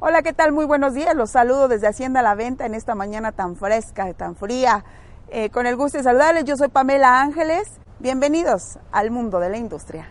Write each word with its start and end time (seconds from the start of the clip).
Hola, 0.00 0.22
¿qué 0.22 0.32
tal? 0.32 0.52
Muy 0.52 0.64
buenos 0.64 0.94
días. 0.94 1.12
Los 1.16 1.30
saludo 1.30 1.66
desde 1.66 1.88
Hacienda 1.88 2.22
La 2.22 2.36
Venta 2.36 2.64
en 2.66 2.74
esta 2.74 2.94
mañana 2.94 3.32
tan 3.32 3.56
fresca, 3.56 4.14
tan 4.14 4.36
fría. 4.36 4.84
Eh, 5.28 5.50
con 5.50 5.66
el 5.66 5.74
gusto 5.74 5.98
de 5.98 6.04
saludarles, 6.04 6.44
yo 6.44 6.56
soy 6.56 6.68
Pamela 6.68 7.20
Ángeles. 7.20 7.68
Bienvenidos 7.98 8.78
al 8.92 9.10
mundo 9.10 9.40
de 9.40 9.50
la 9.50 9.56
industria. 9.56 10.08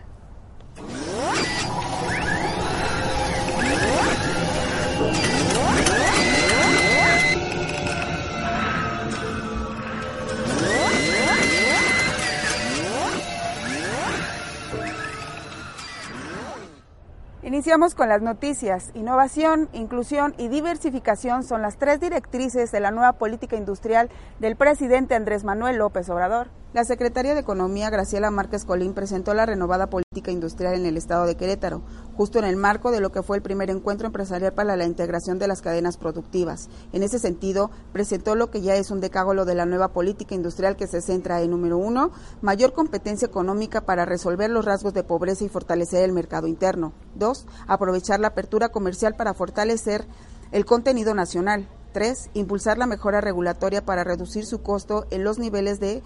Iniciamos 17.48 17.94
con 17.94 18.10
las 18.10 18.20
noticias. 18.20 18.90
Innovación, 18.92 19.70
inclusión 19.72 20.34
y 20.36 20.48
diversificación 20.48 21.44
son 21.44 21.62
las 21.62 21.78
tres 21.78 21.98
directrices 21.98 22.70
de 22.72 22.80
la 22.80 22.90
nueva 22.90 23.14
política 23.14 23.56
industrial 23.56 24.10
del 24.38 24.54
presidente 24.54 25.14
Andrés 25.14 25.44
Manuel 25.44 25.78
López 25.78 26.10
Obrador. 26.10 26.48
La 26.74 26.84
secretaria 26.84 27.32
de 27.32 27.40
Economía, 27.40 27.88
Graciela 27.88 28.30
Márquez 28.30 28.66
Colín, 28.66 28.92
presentó 28.92 29.32
la 29.32 29.46
renovada 29.46 29.86
política 29.86 30.07
industrial 30.26 30.74
en 30.74 30.86
el 30.86 30.96
estado 30.96 31.26
de 31.26 31.36
Querétaro, 31.36 31.82
justo 32.16 32.38
en 32.38 32.44
el 32.44 32.56
marco 32.56 32.90
de 32.90 33.00
lo 33.00 33.12
que 33.12 33.22
fue 33.22 33.36
el 33.36 33.42
primer 33.42 33.70
encuentro 33.70 34.06
empresarial 34.06 34.52
para 34.52 34.76
la 34.76 34.84
integración 34.84 35.38
de 35.38 35.46
las 35.46 35.62
cadenas 35.62 35.96
productivas. 35.96 36.68
En 36.92 37.04
ese 37.04 37.18
sentido, 37.18 37.70
presentó 37.92 38.34
lo 38.34 38.50
que 38.50 38.60
ya 38.60 38.74
es 38.74 38.90
un 38.90 39.00
decágolo 39.00 39.44
de 39.44 39.54
la 39.54 39.66
nueva 39.66 39.92
política 39.92 40.34
industrial 40.34 40.76
que 40.76 40.88
se 40.88 41.00
centra 41.00 41.40
en, 41.42 41.52
número 41.52 41.78
uno, 41.78 42.10
mayor 42.42 42.72
competencia 42.72 43.26
económica 43.26 43.82
para 43.82 44.04
resolver 44.04 44.50
los 44.50 44.64
rasgos 44.64 44.94
de 44.94 45.04
pobreza 45.04 45.44
y 45.44 45.48
fortalecer 45.48 46.02
el 46.02 46.12
mercado 46.12 46.48
interno. 46.48 46.92
Dos, 47.14 47.46
aprovechar 47.66 48.20
la 48.20 48.28
apertura 48.28 48.70
comercial 48.70 49.14
para 49.14 49.34
fortalecer 49.34 50.04
el 50.50 50.64
contenido 50.64 51.14
nacional. 51.14 51.68
Tres, 51.92 52.30
impulsar 52.34 52.78
la 52.78 52.86
mejora 52.86 53.20
regulatoria 53.20 53.84
para 53.84 54.04
reducir 54.04 54.44
su 54.44 54.62
costo 54.62 55.06
en 55.10 55.24
los 55.24 55.38
niveles 55.38 55.80
de 55.80 56.02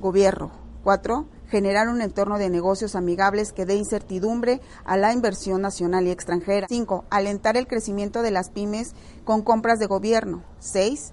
gobierno. 0.00 0.50
Cuatro, 0.82 1.26
generar 1.52 1.88
un 1.88 2.00
entorno 2.00 2.38
de 2.38 2.48
negocios 2.48 2.96
amigables 2.96 3.52
que 3.52 3.66
dé 3.66 3.74
incertidumbre 3.74 4.62
a 4.86 4.96
la 4.96 5.12
inversión 5.12 5.60
nacional 5.60 6.06
y 6.06 6.10
extranjera. 6.10 6.66
Cinco, 6.66 7.04
alentar 7.10 7.58
el 7.58 7.66
crecimiento 7.66 8.22
de 8.22 8.30
las 8.30 8.48
pymes 8.48 8.94
con 9.24 9.42
compras 9.42 9.78
de 9.78 9.84
gobierno. 9.84 10.42
Seis, 10.58 11.12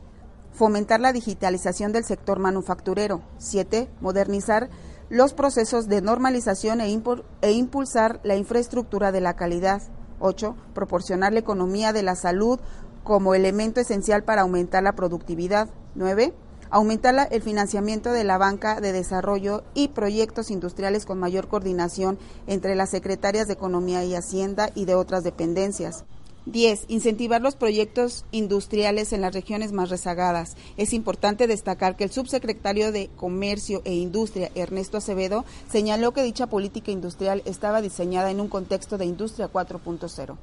fomentar 0.53 1.01
la 1.01 1.11
digitalización 1.11 1.91
del 1.91 2.05
sector 2.05 2.39
manufacturero. 2.39 3.21
Siete, 3.37 3.89
modernizar 3.99 4.69
los 5.09 5.33
procesos 5.33 5.89
de 5.89 6.01
normalización 6.01 6.79
e, 6.79 6.85
e 7.41 7.51
impulsar 7.51 8.21
la 8.23 8.37
infraestructura 8.37 9.11
de 9.11 9.19
la 9.19 9.35
calidad. 9.35 9.81
Ocho, 10.21 10.55
proporcionar 10.73 11.33
la 11.33 11.39
economía 11.39 11.91
de 11.91 12.03
la 12.03 12.15
salud 12.15 12.61
como 13.03 13.35
elemento 13.35 13.81
esencial 13.81 14.23
para 14.23 14.43
aumentar 14.43 14.83
la 14.83 14.93
productividad. 14.93 15.67
Nueve, 15.95 16.33
aumentar 16.69 17.27
el 17.31 17.41
financiamiento 17.41 18.11
de 18.11 18.23
la 18.23 18.37
banca 18.37 18.81
de 18.81 18.91
desarrollo 18.91 19.63
y 19.73 19.89
proyectos 19.89 20.51
industriales 20.51 21.05
con 21.05 21.19
mayor 21.19 21.47
coordinación 21.47 22.17
entre 22.47 22.75
las 22.75 22.89
secretarias 22.89 23.47
de 23.47 23.53
Economía 23.53 24.03
y 24.03 24.15
Hacienda 24.15 24.69
y 24.75 24.85
de 24.85 24.95
otras 24.95 25.23
dependencias. 25.23 26.05
10. 26.45 26.85
Incentivar 26.87 27.41
los 27.41 27.55
proyectos 27.55 28.25
industriales 28.31 29.13
en 29.13 29.21
las 29.21 29.33
regiones 29.33 29.71
más 29.71 29.89
rezagadas. 29.89 30.55
Es 30.77 30.93
importante 30.93 31.47
destacar 31.47 31.95
que 31.95 32.05
el 32.05 32.11
subsecretario 32.11 32.91
de 32.91 33.09
Comercio 33.15 33.81
e 33.85 33.93
Industria, 33.93 34.49
Ernesto 34.55 34.97
Acevedo, 34.97 35.45
señaló 35.71 36.11
que 36.11 36.23
dicha 36.23 36.47
política 36.47 36.91
industrial 36.91 37.41
estaba 37.45 37.81
diseñada 37.81 38.31
en 38.31 38.39
un 38.39 38.47
contexto 38.47 38.97
de 38.97 39.05
industria 39.05 39.51
4.0. 39.51 40.37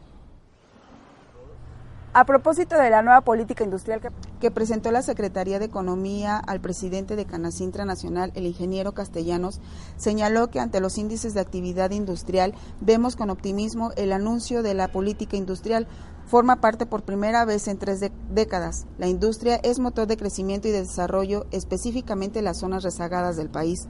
A 2.19 2.25
propósito 2.25 2.79
de 2.79 2.89
la 2.89 3.03
nueva 3.03 3.21
política 3.21 3.63
industrial 3.63 4.01
que, 4.41 4.51
presentó 4.51 4.91
la 4.91 5.03
Secretaría 5.03 5.59
de 5.59 5.67
Economía 5.67 6.39
al 6.39 6.63
presidente 6.63 7.15
de 7.15 7.27
Canacintra 7.27 7.85
Nacional, 7.85 8.33
el 8.35 8.47
ingeniero 8.47 8.95
Castellanos, 8.95 9.61
señaló 9.99 10.49
que 10.49 10.59
ante 10.59 10.81
los 10.81 10.97
índices 10.97 11.35
de 11.35 11.41
actividad 11.41 11.91
industrial 11.91 12.55
vemos 12.81 13.17
con 13.17 13.29
optimismo 13.29 13.91
el 13.99 14.13
anuncio 14.13 14.63
de 14.63 14.73
la 14.73 14.89
política 14.89 15.37
industrial. 15.37 15.89
Forma 16.25 16.63
parte 16.63 16.87
por 16.87 17.03
primera 17.03 17.45
vez 17.45 17.69
en 17.69 17.77
tres 17.77 18.01
décadas. 18.31 18.87
La 18.97 19.09
industria 19.09 19.57
es 19.57 19.79
motor 19.79 20.07
de 20.07 20.17
crecimiento 20.17 20.69
y 20.69 20.71
de 20.71 20.85
desarrollo, 20.85 21.45
específicamente 21.51 22.39
en 22.39 22.47
las 22.47 22.61
zonas 22.61 22.83
rezagadas 22.83 23.37
del 23.37 23.51
país. 23.51 23.89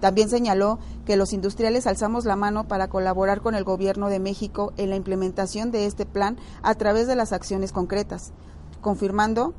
También 0.00 0.28
señaló 0.28 0.78
que 1.04 1.16
los 1.16 1.32
industriales 1.32 1.86
alzamos 1.86 2.24
la 2.24 2.36
mano 2.36 2.68
para 2.68 2.88
colaborar 2.88 3.40
con 3.40 3.54
el 3.54 3.64
Gobierno 3.64 4.08
de 4.08 4.20
México 4.20 4.72
en 4.76 4.90
la 4.90 4.96
implementación 4.96 5.70
de 5.70 5.86
este 5.86 6.06
plan 6.06 6.36
a 6.62 6.74
través 6.74 7.06
de 7.06 7.16
las 7.16 7.32
acciones 7.32 7.72
concretas, 7.72 8.32
confirmando 8.80 9.54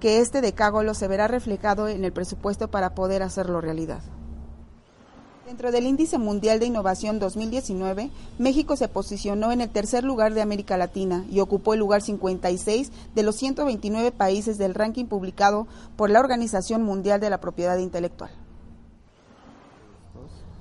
que 0.00 0.20
este 0.20 0.40
decágolo 0.40 0.94
se 0.94 1.08
verá 1.08 1.28
reflejado 1.28 1.88
en 1.88 2.04
el 2.04 2.12
presupuesto 2.12 2.68
para 2.68 2.94
poder 2.94 3.22
hacerlo 3.22 3.60
realidad. 3.60 4.00
Dentro 5.46 5.70
del 5.70 5.86
Índice 5.86 6.16
Mundial 6.16 6.58
de 6.58 6.66
Innovación 6.66 7.18
2019, 7.18 8.10
México 8.38 8.76
se 8.76 8.88
posicionó 8.88 9.52
en 9.52 9.60
el 9.60 9.68
tercer 9.68 10.02
lugar 10.02 10.32
de 10.32 10.40
América 10.40 10.78
Latina 10.78 11.26
y 11.30 11.40
ocupó 11.40 11.74
el 11.74 11.80
lugar 11.80 12.00
56 12.00 12.90
de 13.14 13.22
los 13.22 13.36
129 13.36 14.10
países 14.10 14.56
del 14.56 14.74
ranking 14.74 15.04
publicado 15.04 15.66
por 15.96 16.08
la 16.08 16.20
Organización 16.20 16.82
Mundial 16.82 17.20
de 17.20 17.28
la 17.28 17.40
Propiedad 17.40 17.76
Intelectual. 17.76 18.30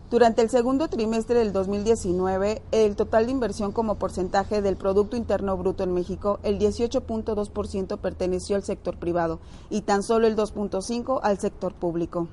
Durante 0.09 0.43
el 0.43 0.49
segundo 0.49 0.89
trimestre 0.89 1.39
del 1.39 1.53
2019, 1.53 2.61
el 2.71 2.95
total 2.95 3.25
de 3.25 3.31
inversión 3.31 3.71
como 3.71 3.95
porcentaje 3.95 4.61
del 4.61 4.77
Producto 4.77 5.17
Interno 5.17 5.57
Bruto 5.57 5.83
en 5.83 5.93
México, 5.93 6.39
el 6.43 6.59
18.2% 6.59 7.97
perteneció 7.97 8.55
al 8.55 8.63
sector 8.63 8.99
privado 8.99 9.39
y 9.71 9.81
tan 9.81 10.03
solo 10.03 10.27
el 10.27 10.35
2.5% 10.35 11.19
al 11.23 11.39
sector 11.39 11.73
público. 11.73 12.27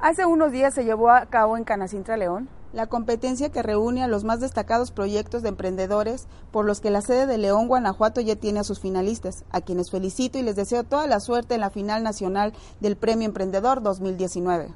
Hace 0.00 0.26
unos 0.26 0.50
días 0.50 0.74
se 0.74 0.84
llevó 0.84 1.10
a 1.10 1.26
cabo 1.26 1.56
en 1.56 1.62
Canacintra 1.62 2.16
León 2.16 2.48
la 2.74 2.88
competencia 2.88 3.50
que 3.50 3.62
reúne 3.62 4.02
a 4.02 4.08
los 4.08 4.24
más 4.24 4.40
destacados 4.40 4.90
proyectos 4.90 5.42
de 5.42 5.50
emprendedores 5.50 6.26
por 6.50 6.64
los 6.64 6.80
que 6.80 6.90
la 6.90 7.02
sede 7.02 7.28
de 7.28 7.38
León, 7.38 7.68
Guanajuato 7.68 8.20
ya 8.20 8.34
tiene 8.34 8.58
a 8.58 8.64
sus 8.64 8.80
finalistas, 8.80 9.44
a 9.50 9.60
quienes 9.60 9.92
felicito 9.92 10.38
y 10.38 10.42
les 10.42 10.56
deseo 10.56 10.82
toda 10.82 11.06
la 11.06 11.20
suerte 11.20 11.54
en 11.54 11.60
la 11.60 11.70
final 11.70 12.02
nacional 12.02 12.52
del 12.80 12.96
Premio 12.96 13.28
Emprendedor 13.28 13.80
2019. 13.80 14.74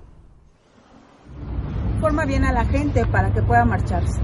Forma 2.01 2.27
bien 2.27 2.45
a 2.45 2.53
la 2.53 2.65
gente 2.65 3.05
para 3.07 3.33
que 3.33 3.43
pueda 3.43 3.65
marcharse. 3.65 4.21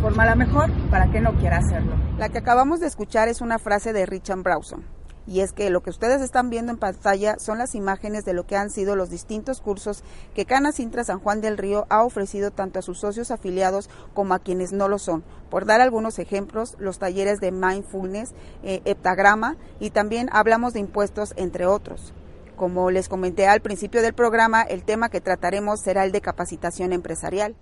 Forma 0.00 0.24
la 0.24 0.34
mejor 0.34 0.70
para 0.90 1.10
que 1.10 1.20
no 1.20 1.34
quiera 1.34 1.58
hacerlo. 1.58 1.94
La 2.16 2.30
que 2.30 2.38
acabamos 2.38 2.80
de 2.80 2.86
escuchar 2.86 3.28
es 3.28 3.42
una 3.42 3.58
frase 3.58 3.92
de 3.92 4.06
Richard 4.06 4.42
Brauson. 4.42 4.82
Y 5.26 5.40
es 5.40 5.52
que 5.52 5.68
lo 5.68 5.82
que 5.82 5.90
ustedes 5.90 6.22
están 6.22 6.48
viendo 6.48 6.72
en 6.72 6.78
pantalla 6.78 7.38
son 7.38 7.58
las 7.58 7.74
imágenes 7.74 8.24
de 8.24 8.32
lo 8.32 8.46
que 8.46 8.56
han 8.56 8.70
sido 8.70 8.96
los 8.96 9.10
distintos 9.10 9.60
cursos 9.60 10.02
que 10.34 10.46
Cana 10.46 10.72
Sintra 10.72 11.04
San 11.04 11.20
Juan 11.20 11.42
del 11.42 11.58
Río 11.58 11.84
ha 11.90 12.02
ofrecido 12.02 12.50
tanto 12.50 12.78
a 12.78 12.82
sus 12.82 13.00
socios 13.00 13.30
afiliados 13.30 13.90
como 14.14 14.32
a 14.32 14.38
quienes 14.38 14.72
no 14.72 14.88
lo 14.88 14.98
son. 14.98 15.22
Por 15.50 15.66
dar 15.66 15.82
algunos 15.82 16.18
ejemplos, 16.18 16.76
los 16.78 16.98
talleres 16.98 17.40
de 17.40 17.52
mindfulness, 17.52 18.32
eh, 18.62 18.80
heptagrama 18.86 19.56
y 19.80 19.90
también 19.90 20.30
hablamos 20.32 20.72
de 20.72 20.80
impuestos, 20.80 21.34
entre 21.36 21.66
otros. 21.66 22.14
Como 22.58 22.90
les 22.90 23.08
comenté 23.08 23.46
al 23.46 23.60
principio 23.60 24.02
del 24.02 24.14
programa, 24.14 24.62
el 24.62 24.82
tema 24.82 25.10
que 25.10 25.20
trataremos 25.20 25.80
será 25.80 26.04
el 26.04 26.10
de 26.10 26.20
capacitación 26.20 26.92
empresarial. 26.92 27.54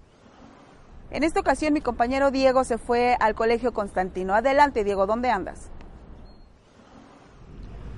En 1.11 1.23
esta 1.23 1.39
ocasión 1.39 1.75
mi 1.75 1.83
compañero 1.83 2.31
Diego 2.31 2.65
se 2.65 2.79
fue 2.79 3.15
al 3.21 3.35
Colegio 3.35 3.75
Constantino. 3.75 4.35
Adelante 4.35 4.85
Diego, 4.85 5.07
¿dónde 5.07 5.29
andas? 5.29 5.71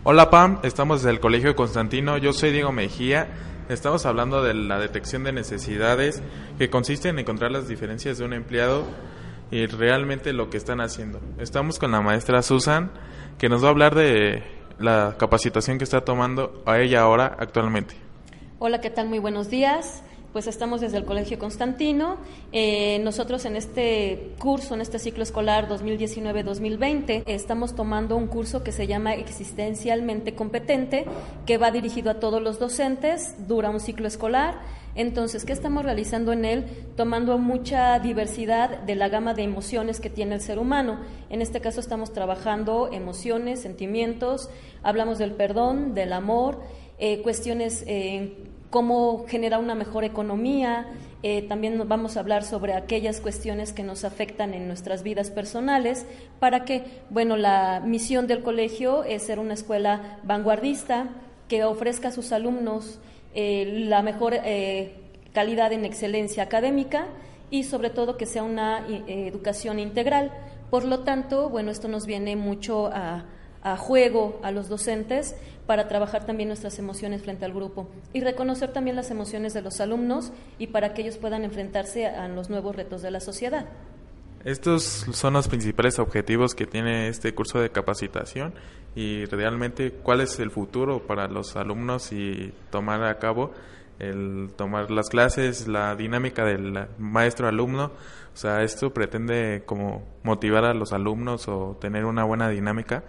Hola 0.02 0.28
Pam, 0.28 0.58
estamos 0.64 1.02
desde 1.02 1.12
el 1.12 1.20
Colegio 1.20 1.54
Constantino, 1.54 2.18
yo 2.18 2.32
soy 2.32 2.50
Diego 2.50 2.72
Mejía. 2.72 3.28
Estamos 3.68 4.04
hablando 4.04 4.42
de 4.42 4.54
la 4.54 4.80
detección 4.80 5.22
de 5.22 5.32
necesidades 5.32 6.20
que 6.58 6.68
consiste 6.68 7.10
en 7.10 7.20
encontrar 7.20 7.52
las 7.52 7.68
diferencias 7.68 8.18
de 8.18 8.24
un 8.24 8.32
empleado 8.32 8.84
y 9.52 9.66
realmente 9.66 10.32
lo 10.32 10.50
que 10.50 10.56
están 10.56 10.80
haciendo. 10.80 11.20
Estamos 11.38 11.78
con 11.78 11.92
la 11.92 12.00
maestra 12.00 12.42
Susan 12.42 12.90
que 13.38 13.48
nos 13.48 13.62
va 13.62 13.68
a 13.68 13.70
hablar 13.70 13.94
de 13.94 14.57
la 14.78 15.16
capacitación 15.18 15.78
que 15.78 15.84
está 15.84 16.04
tomando 16.04 16.62
a 16.66 16.78
ella 16.78 17.00
ahora 17.00 17.36
actualmente. 17.38 17.94
Hola, 18.58 18.80
¿qué 18.80 18.90
tal? 18.90 19.08
Muy 19.08 19.18
buenos 19.18 19.50
días. 19.50 20.02
Pues 20.32 20.46
estamos 20.46 20.82
desde 20.82 20.98
el 20.98 21.06
Colegio 21.06 21.38
Constantino. 21.38 22.18
Eh, 22.52 22.98
nosotros 23.02 23.46
en 23.46 23.56
este 23.56 24.34
curso, 24.38 24.74
en 24.74 24.82
este 24.82 24.98
ciclo 24.98 25.22
escolar 25.22 25.70
2019-2020, 25.70 27.22
estamos 27.24 27.74
tomando 27.74 28.14
un 28.14 28.26
curso 28.26 28.62
que 28.62 28.70
se 28.70 28.86
llama 28.86 29.14
Existencialmente 29.14 30.34
Competente, 30.34 31.06
que 31.46 31.56
va 31.56 31.70
dirigido 31.70 32.10
a 32.10 32.20
todos 32.20 32.42
los 32.42 32.58
docentes, 32.58 33.48
dura 33.48 33.70
un 33.70 33.80
ciclo 33.80 34.06
escolar. 34.06 34.60
Entonces, 34.94 35.46
¿qué 35.46 35.54
estamos 35.54 35.82
realizando 35.82 36.32
en 36.32 36.44
él? 36.44 36.66
Tomando 36.94 37.38
mucha 37.38 37.98
diversidad 37.98 38.80
de 38.80 38.96
la 38.96 39.08
gama 39.08 39.32
de 39.32 39.44
emociones 39.44 39.98
que 39.98 40.10
tiene 40.10 40.34
el 40.34 40.42
ser 40.42 40.58
humano. 40.58 41.00
En 41.30 41.40
este 41.40 41.62
caso 41.62 41.80
estamos 41.80 42.12
trabajando 42.12 42.90
emociones, 42.92 43.62
sentimientos, 43.62 44.50
hablamos 44.82 45.16
del 45.16 45.32
perdón, 45.32 45.94
del 45.94 46.12
amor, 46.12 46.60
eh, 46.98 47.22
cuestiones... 47.22 47.82
Eh, 47.86 48.47
cómo 48.70 49.24
generar 49.28 49.60
una 49.60 49.74
mejor 49.74 50.04
economía. 50.04 50.86
Eh, 51.22 51.42
también 51.42 51.82
vamos 51.88 52.16
a 52.16 52.20
hablar 52.20 52.44
sobre 52.44 52.74
aquellas 52.74 53.20
cuestiones 53.20 53.72
que 53.72 53.82
nos 53.82 54.04
afectan 54.04 54.54
en 54.54 54.68
nuestras 54.68 55.02
vidas 55.02 55.30
personales 55.30 56.06
para 56.38 56.64
que, 56.64 56.84
bueno, 57.10 57.36
la 57.36 57.80
misión 57.84 58.26
del 58.26 58.42
colegio 58.42 59.04
es 59.04 59.22
ser 59.22 59.38
una 59.38 59.54
escuela 59.54 60.18
vanguardista 60.22 61.08
que 61.48 61.64
ofrezca 61.64 62.08
a 62.08 62.12
sus 62.12 62.32
alumnos 62.32 63.00
eh, 63.34 63.84
la 63.88 64.02
mejor 64.02 64.34
eh, 64.34 64.94
calidad 65.32 65.72
en 65.72 65.84
excelencia 65.84 66.42
académica 66.42 67.06
y 67.50 67.64
sobre 67.64 67.90
todo 67.90 68.16
que 68.16 68.26
sea 68.26 68.42
una 68.42 68.86
educación 69.06 69.78
integral. 69.78 70.30
Por 70.70 70.84
lo 70.84 71.00
tanto, 71.00 71.48
bueno, 71.48 71.70
esto 71.70 71.88
nos 71.88 72.04
viene 72.04 72.36
mucho 72.36 72.88
a 72.88 73.24
a 73.62 73.76
juego 73.76 74.40
a 74.42 74.50
los 74.50 74.68
docentes 74.68 75.34
para 75.66 75.86
trabajar 75.88 76.24
también 76.24 76.48
nuestras 76.48 76.78
emociones 76.78 77.22
frente 77.22 77.44
al 77.44 77.52
grupo 77.52 77.88
y 78.12 78.20
reconocer 78.20 78.72
también 78.72 78.96
las 78.96 79.10
emociones 79.10 79.52
de 79.52 79.62
los 79.62 79.80
alumnos 79.80 80.32
y 80.58 80.68
para 80.68 80.94
que 80.94 81.02
ellos 81.02 81.18
puedan 81.18 81.44
enfrentarse 81.44 82.06
a 82.06 82.26
los 82.28 82.48
nuevos 82.48 82.74
retos 82.74 83.02
de 83.02 83.10
la 83.10 83.20
sociedad. 83.20 83.66
Estos 84.44 85.06
son 85.12 85.34
los 85.34 85.48
principales 85.48 85.98
objetivos 85.98 86.54
que 86.54 86.66
tiene 86.66 87.08
este 87.08 87.34
curso 87.34 87.60
de 87.60 87.70
capacitación 87.70 88.54
y 88.94 89.24
realmente 89.26 89.90
cuál 89.90 90.20
es 90.20 90.38
el 90.38 90.50
futuro 90.50 91.06
para 91.06 91.28
los 91.28 91.56
alumnos 91.56 92.12
y 92.12 92.52
tomar 92.70 93.04
a 93.04 93.18
cabo 93.18 93.52
el 93.98 94.50
tomar 94.56 94.90
las 94.90 95.08
clases, 95.08 95.66
la 95.66 95.94
dinámica 95.96 96.44
del 96.44 96.86
maestro-alumno. 96.98 97.86
O 98.32 98.36
sea, 98.36 98.62
esto 98.62 98.94
pretende 98.94 99.64
como 99.66 100.04
motivar 100.22 100.64
a 100.64 100.72
los 100.72 100.92
alumnos 100.92 101.48
o 101.48 101.76
tener 101.80 102.04
una 102.04 102.24
buena 102.24 102.48
dinámica 102.48 103.02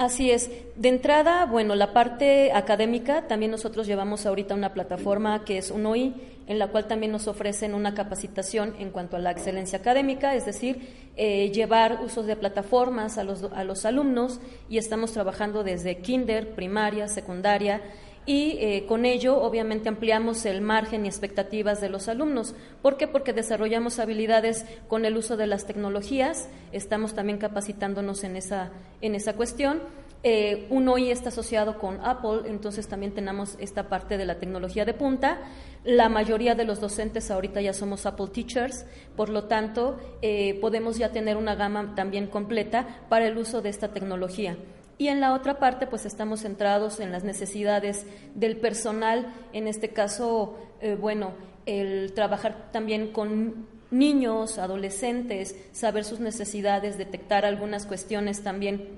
Así 0.00 0.30
es. 0.30 0.50
De 0.76 0.88
entrada, 0.88 1.44
bueno, 1.44 1.74
la 1.74 1.92
parte 1.92 2.52
académica, 2.52 3.28
también 3.28 3.50
nosotros 3.50 3.86
llevamos 3.86 4.24
ahorita 4.24 4.54
una 4.54 4.72
plataforma 4.72 5.44
que 5.44 5.58
es 5.58 5.70
UNOI, 5.70 6.14
en 6.46 6.58
la 6.58 6.68
cual 6.68 6.88
también 6.88 7.12
nos 7.12 7.28
ofrecen 7.28 7.74
una 7.74 7.92
capacitación 7.92 8.74
en 8.78 8.92
cuanto 8.92 9.16
a 9.16 9.18
la 9.18 9.30
excelencia 9.30 9.78
académica, 9.78 10.34
es 10.34 10.46
decir, 10.46 11.10
eh, 11.18 11.50
llevar 11.52 12.00
usos 12.02 12.24
de 12.24 12.34
plataformas 12.34 13.18
a 13.18 13.24
los, 13.24 13.42
a 13.52 13.62
los 13.62 13.84
alumnos 13.84 14.40
y 14.70 14.78
estamos 14.78 15.12
trabajando 15.12 15.64
desde 15.64 15.98
kinder, 15.98 16.54
primaria, 16.54 17.06
secundaria 17.06 17.82
y 18.26 18.58
eh, 18.60 18.84
con 18.86 19.04
ello 19.04 19.40
obviamente 19.40 19.88
ampliamos 19.88 20.44
el 20.44 20.60
margen 20.60 21.04
y 21.04 21.08
expectativas 21.08 21.80
de 21.80 21.88
los 21.88 22.08
alumnos. 22.08 22.54
¿Por 22.82 22.96
qué? 22.96 23.08
Porque 23.08 23.32
desarrollamos 23.32 23.98
habilidades 23.98 24.66
con 24.88 25.04
el 25.04 25.16
uso 25.16 25.36
de 25.36 25.46
las 25.46 25.66
tecnologías, 25.66 26.48
estamos 26.72 27.14
también 27.14 27.38
capacitándonos 27.38 28.24
en 28.24 28.36
esa, 28.36 28.70
en 29.00 29.14
esa 29.14 29.34
cuestión. 29.34 29.80
Eh, 30.22 30.66
uno 30.68 30.92
hoy 30.92 31.10
está 31.10 31.30
asociado 31.30 31.78
con 31.78 31.98
Apple, 32.04 32.42
entonces 32.44 32.86
también 32.88 33.14
tenemos 33.14 33.56
esta 33.58 33.88
parte 33.88 34.18
de 34.18 34.26
la 34.26 34.38
tecnología 34.38 34.84
de 34.84 34.92
punta. 34.92 35.40
La 35.82 36.10
mayoría 36.10 36.54
de 36.54 36.64
los 36.64 36.78
docentes 36.78 37.30
ahorita 37.30 37.62
ya 37.62 37.72
somos 37.72 38.04
Apple 38.04 38.28
Teachers, 38.28 38.84
por 39.16 39.30
lo 39.30 39.44
tanto 39.44 39.98
eh, 40.20 40.58
podemos 40.60 40.98
ya 40.98 41.10
tener 41.10 41.38
una 41.38 41.54
gama 41.54 41.94
también 41.94 42.26
completa 42.26 42.86
para 43.08 43.26
el 43.26 43.38
uso 43.38 43.62
de 43.62 43.70
esta 43.70 43.88
tecnología. 43.88 44.58
Y 45.00 45.08
en 45.08 45.18
la 45.18 45.32
otra 45.32 45.58
parte, 45.58 45.86
pues 45.86 46.04
estamos 46.04 46.42
centrados 46.42 47.00
en 47.00 47.10
las 47.10 47.24
necesidades 47.24 48.04
del 48.34 48.58
personal, 48.58 49.32
en 49.54 49.66
este 49.66 49.94
caso, 49.94 50.58
eh, 50.82 50.94
bueno, 50.94 51.32
el 51.64 52.12
trabajar 52.12 52.70
también 52.70 53.10
con 53.10 53.66
niños, 53.90 54.58
adolescentes, 54.58 55.56
saber 55.72 56.04
sus 56.04 56.20
necesidades, 56.20 56.98
detectar 56.98 57.46
algunas 57.46 57.86
cuestiones 57.86 58.42
también, 58.42 58.90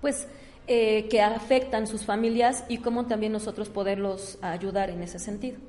pues, 0.00 0.26
eh, 0.66 1.06
que 1.08 1.22
afectan 1.22 1.86
sus 1.86 2.04
familias 2.04 2.64
y 2.68 2.78
cómo 2.78 3.06
también 3.06 3.30
nosotros 3.30 3.68
poderlos 3.68 4.40
ayudar 4.42 4.90
en 4.90 5.04
ese 5.04 5.20
sentido. 5.20 5.60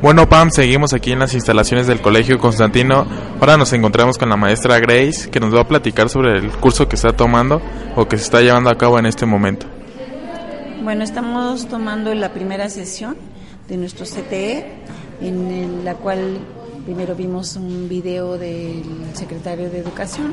Bueno, 0.00 0.28
Pam, 0.28 0.50
seguimos 0.50 0.92
aquí 0.92 1.10
en 1.10 1.18
las 1.18 1.34
instalaciones 1.34 1.88
del 1.88 2.00
Colegio 2.00 2.38
Constantino. 2.38 3.04
Ahora 3.40 3.56
nos 3.56 3.72
encontramos 3.72 4.16
con 4.16 4.28
la 4.28 4.36
maestra 4.36 4.78
Grace, 4.78 5.28
que 5.28 5.40
nos 5.40 5.52
va 5.52 5.62
a 5.62 5.66
platicar 5.66 6.08
sobre 6.08 6.38
el 6.38 6.52
curso 6.52 6.88
que 6.88 6.94
está 6.94 7.12
tomando 7.12 7.60
o 7.96 8.06
que 8.06 8.16
se 8.16 8.22
está 8.22 8.40
llevando 8.40 8.70
a 8.70 8.78
cabo 8.78 8.98
en 9.00 9.06
este 9.06 9.26
momento. 9.26 9.66
Bueno, 10.84 11.02
estamos 11.02 11.66
tomando 11.66 12.14
la 12.14 12.32
primera 12.32 12.70
sesión 12.70 13.16
de 13.68 13.76
nuestro 13.76 14.06
CTE, 14.06 14.66
en 15.20 15.84
la 15.84 15.94
cual 15.94 16.38
primero 16.84 17.16
vimos 17.16 17.56
un 17.56 17.88
video 17.88 18.38
del 18.38 18.84
secretario 19.14 19.68
de 19.68 19.78
Educación, 19.78 20.32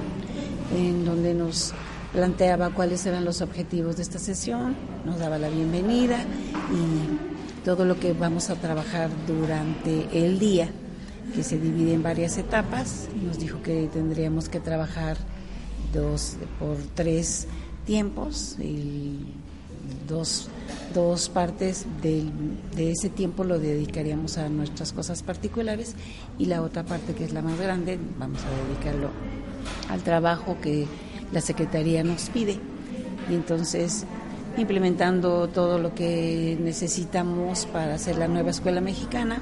en 0.78 1.06
donde 1.06 1.34
nos 1.34 1.74
planteaba 2.14 2.70
cuáles 2.70 3.04
eran 3.08 3.26
los 3.26 3.42
objetivos 3.42 3.98
de 3.98 4.04
esta 4.04 4.20
sesión, 4.20 4.76
nos 5.06 5.18
daba 5.20 5.38
la 5.38 5.50
bienvenida 5.50 6.24
y 6.72 7.35
todo 7.66 7.84
lo 7.84 8.00
que 8.00 8.14
vamos 8.14 8.52
a 8.52 8.56
trabajar 8.56 9.10
durante 9.28 10.08
el 10.14 10.38
día, 10.38 10.70
que 11.34 11.44
se 11.44 11.58
divide 11.58 11.94
en 11.94 12.04
varias 12.04 12.38
etapas. 12.38 13.10
Nos 13.22 13.40
dijo 13.40 13.62
que 13.64 13.90
tendríamos 13.92 14.48
que 14.48 14.60
trabajar 14.60 15.18
dos 15.92 16.38
por 16.60 16.78
tres 16.94 17.48
tiempos, 17.86 18.56
y 18.60 19.34
dos, 20.08 20.48
dos 20.94 21.30
partes 21.30 21.88
de 22.02 22.92
ese 22.92 23.10
tiempo 23.10 23.44
lo 23.44 23.58
dedicaríamos 23.58 24.38
a 24.38 24.48
nuestras 24.48 24.94
cosas 24.94 25.24
particulares 25.24 25.96
y 26.38 26.46
la 26.46 26.62
otra 26.62 26.84
parte 26.84 27.14
que 27.14 27.26
es 27.26 27.34
la 27.34 27.42
más 27.42 27.60
grande 27.60 28.00
vamos 28.20 28.42
a 28.44 28.68
dedicarlo 28.68 29.10
al 29.90 30.04
trabajo 30.04 30.58
que 30.62 30.86
la 31.32 31.42
Secretaría 31.42 32.04
nos 32.04 32.30
pide. 32.30 32.60
Y 33.30 33.34
entonces 33.34 34.06
implementando 34.58 35.48
todo 35.48 35.78
lo 35.78 35.94
que 35.94 36.58
necesitamos 36.60 37.66
para 37.68 37.96
hacer 37.96 38.18
la 38.18 38.28
nueva 38.28 38.52
escuela 38.52 38.82
mexicana 38.82 39.42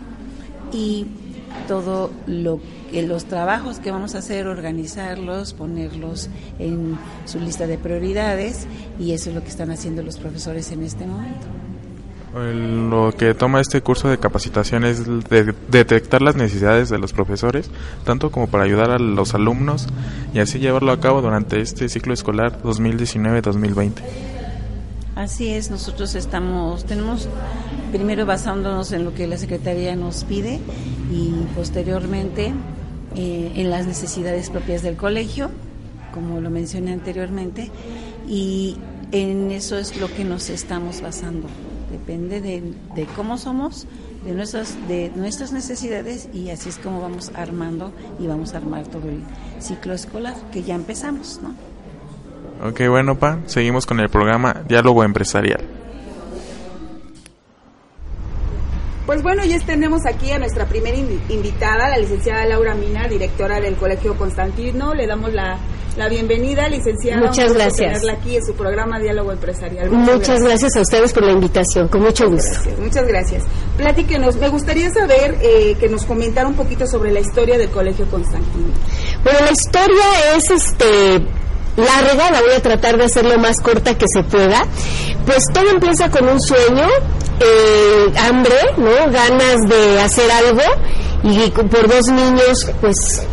y 0.71 1.07
todo 1.67 2.11
lo 2.27 2.59
los 3.01 3.25
trabajos 3.25 3.79
que 3.79 3.89
vamos 3.89 4.13
a 4.13 4.19
hacer, 4.19 4.47
organizarlos, 4.47 5.53
ponerlos 5.53 6.29
en 6.59 6.97
su 7.25 7.39
lista 7.39 7.65
de 7.65 7.79
prioridades 7.79 8.67
y 8.99 9.13
eso 9.13 9.29
es 9.29 9.35
lo 9.35 9.41
que 9.41 9.49
están 9.49 9.71
haciendo 9.71 10.03
los 10.03 10.17
profesores 10.17 10.71
en 10.71 10.83
este 10.83 11.05
momento. 11.07 11.47
Lo 12.33 13.13
que 13.15 13.35
toma 13.35 13.61
este 13.61 13.81
curso 13.81 14.09
de 14.09 14.17
capacitación 14.17 14.85
es 14.85 15.03
detectar 15.69 16.21
las 16.23 16.35
necesidades 16.35 16.89
de 16.89 16.97
los 16.97 17.13
profesores, 17.13 17.69
tanto 18.05 18.31
como 18.31 18.47
para 18.47 18.63
ayudar 18.63 18.89
a 18.89 18.97
los 18.97 19.35
alumnos 19.35 19.87
y 20.33 20.39
así 20.39 20.57
llevarlo 20.57 20.91
a 20.91 20.99
cabo 20.99 21.21
durante 21.21 21.61
este 21.61 21.89
ciclo 21.89 22.13
escolar 22.13 22.59
2019-2020. 22.63 23.91
Así 25.15 25.49
es, 25.49 25.69
nosotros 25.69 26.15
estamos, 26.15 26.85
tenemos 26.85 27.27
primero 27.91 28.25
basándonos 28.25 28.91
en 28.93 29.05
lo 29.05 29.13
que 29.13 29.27
la 29.27 29.37
Secretaría 29.37 29.95
nos 29.95 30.23
pide 30.23 30.59
y 31.11 31.29
posteriormente 31.55 32.51
eh, 33.15 33.51
en 33.55 33.69
las 33.69 33.85
necesidades 33.85 34.49
propias 34.49 34.81
del 34.81 34.95
colegio, 34.95 35.51
como 36.11 36.41
lo 36.41 36.49
mencioné 36.49 36.93
anteriormente, 36.93 37.69
y 38.27 38.77
en 39.11 39.51
eso 39.51 39.77
es 39.77 39.97
lo 40.01 40.07
que 40.07 40.25
nos 40.25 40.49
estamos 40.49 41.01
basando. 41.01 41.47
Depende 41.91 42.41
de, 42.41 42.63
de 42.95 43.05
cómo 43.15 43.37
somos, 43.37 43.85
de 44.25 44.33
nuestras, 44.33 44.75
de 44.87 45.11
nuestras 45.15 45.51
necesidades 45.51 46.27
y 46.33 46.49
así 46.49 46.69
es 46.69 46.77
como 46.79 47.01
vamos 47.01 47.31
armando 47.35 47.91
y 48.19 48.25
vamos 48.25 48.55
a 48.55 48.57
armar 48.57 48.87
todo 48.87 49.09
el 49.09 49.21
ciclo 49.59 49.93
escolar 49.93 50.35
que 50.51 50.63
ya 50.63 50.73
empezamos, 50.73 51.39
¿no? 51.43 51.72
Ok, 52.65 52.79
bueno, 52.87 53.19
pa, 53.19 53.39
seguimos 53.45 53.85
con 53.85 53.99
el 53.99 54.07
programa 54.07 54.63
Diálogo 54.65 55.03
Empresarial. 55.03 55.59
Pues 59.05 59.21
bueno, 59.21 59.43
ya 59.43 59.59
tenemos 59.59 60.05
aquí 60.05 60.31
a 60.31 60.39
nuestra 60.39 60.65
primera 60.65 60.97
invitada, 60.97 61.89
la 61.89 61.97
licenciada 61.97 62.45
Laura 62.45 62.73
Mina, 62.73 63.09
directora 63.09 63.59
del 63.59 63.75
Colegio 63.75 64.15
Constantino. 64.15 64.93
Le 64.93 65.07
damos 65.07 65.33
la, 65.33 65.59
bienvenida, 66.09 66.69
licenciada. 66.69 67.27
Muchas 67.27 67.51
gracias. 67.51 67.99
tenerla 67.99 68.13
aquí 68.13 68.37
en 68.37 68.45
su 68.45 68.53
programa 68.53 68.97
Diálogo 68.97 69.33
Empresarial. 69.33 69.91
Muchas, 69.91 70.41
gracias. 70.41 70.77
a 70.77 70.81
ustedes 70.81 71.11
por 71.11 71.25
la 71.25 71.33
invitación, 71.33 71.89
con 71.89 72.01
mucho 72.01 72.29
gusto. 72.29 72.49
Gracias, 72.49 72.79
muchas 72.79 73.05
gracias. 73.05 73.43
Platíquenos, 73.75 74.37
me 74.37 74.47
gustaría 74.47 74.89
saber 74.89 75.37
eh, 75.41 75.75
que 75.77 75.89
nos 75.89 76.05
comentara 76.05 76.47
un 76.47 76.55
poquito 76.55 76.87
sobre 76.87 77.11
la 77.11 77.19
historia 77.19 77.57
del 77.57 77.71
Colegio 77.71 78.05
Constantino. 78.09 78.67
Bueno, 79.21 79.39
la 79.41 79.51
historia 79.51 80.37
es 80.37 80.49
este 80.49 81.42
larga, 81.77 82.31
la 82.31 82.41
voy 82.41 82.53
a 82.55 82.61
tratar 82.61 82.97
de 82.97 83.05
hacer 83.05 83.25
lo 83.25 83.37
más 83.37 83.59
corta 83.59 83.97
que 83.97 84.05
se 84.07 84.23
pueda. 84.23 84.65
Pues 85.25 85.45
todo 85.53 85.69
empieza 85.69 86.09
con 86.09 86.27
un 86.27 86.41
sueño, 86.41 86.87
eh, 87.39 88.13
hambre, 88.17 88.57
¿no? 88.77 89.11
Ganas 89.11 89.57
de 89.67 90.01
hacer 90.01 90.29
algo 90.31 90.61
y 91.23 91.49
por 91.49 91.87
dos 91.87 92.07
niños, 92.07 92.69
pues 92.81 93.25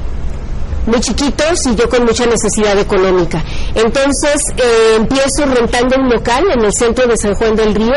muy 0.87 1.01
chiquitos 1.01 1.67
y 1.67 1.75
yo 1.75 1.89
con 1.89 2.05
mucha 2.05 2.27
necesidad 2.27 2.79
económica. 2.79 3.43
Entonces 3.75 4.43
eh, 4.57 4.97
empiezo 4.97 5.47
rentando 5.47 5.97
un 5.97 6.09
local 6.09 6.45
en 6.53 6.65
el 6.65 6.73
centro 6.73 7.07
de 7.07 7.17
San 7.17 7.35
Juan 7.35 7.55
del 7.55 7.75
Río 7.75 7.95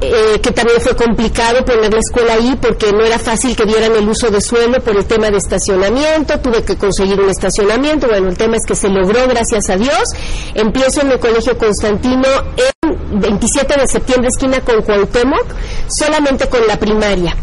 eh, 0.00 0.40
que 0.40 0.52
también 0.52 0.80
fue 0.80 0.94
complicado 0.94 1.64
poner 1.64 1.92
la 1.92 1.98
escuela 1.98 2.34
ahí 2.34 2.56
porque 2.60 2.92
no 2.92 3.04
era 3.04 3.18
fácil 3.18 3.56
que 3.56 3.64
dieran 3.64 3.94
el 3.96 4.08
uso 4.08 4.30
de 4.30 4.40
suelo 4.40 4.80
por 4.80 4.96
el 4.96 5.04
tema 5.04 5.30
de 5.30 5.38
estacionamiento, 5.38 6.38
tuve 6.40 6.62
que 6.62 6.76
conseguir 6.76 7.20
un 7.20 7.28
estacionamiento, 7.28 8.06
bueno, 8.06 8.28
el 8.28 8.36
tema 8.36 8.56
es 8.56 8.64
que 8.66 8.74
se 8.74 8.88
logró, 8.88 9.26
gracias 9.26 9.70
a 9.70 9.76
Dios. 9.76 10.04
Empiezo 10.54 11.00
en 11.00 11.12
el 11.12 11.18
Colegio 11.18 11.58
Constantino 11.58 12.28
en 12.56 13.20
27 13.20 13.80
de 13.80 13.86
septiembre, 13.88 14.28
esquina 14.28 14.60
con 14.60 14.82
Cuauhtémoc, 14.82 15.46
solamente 15.88 16.48
con 16.48 16.66
la 16.66 16.78
primaria 16.78 17.34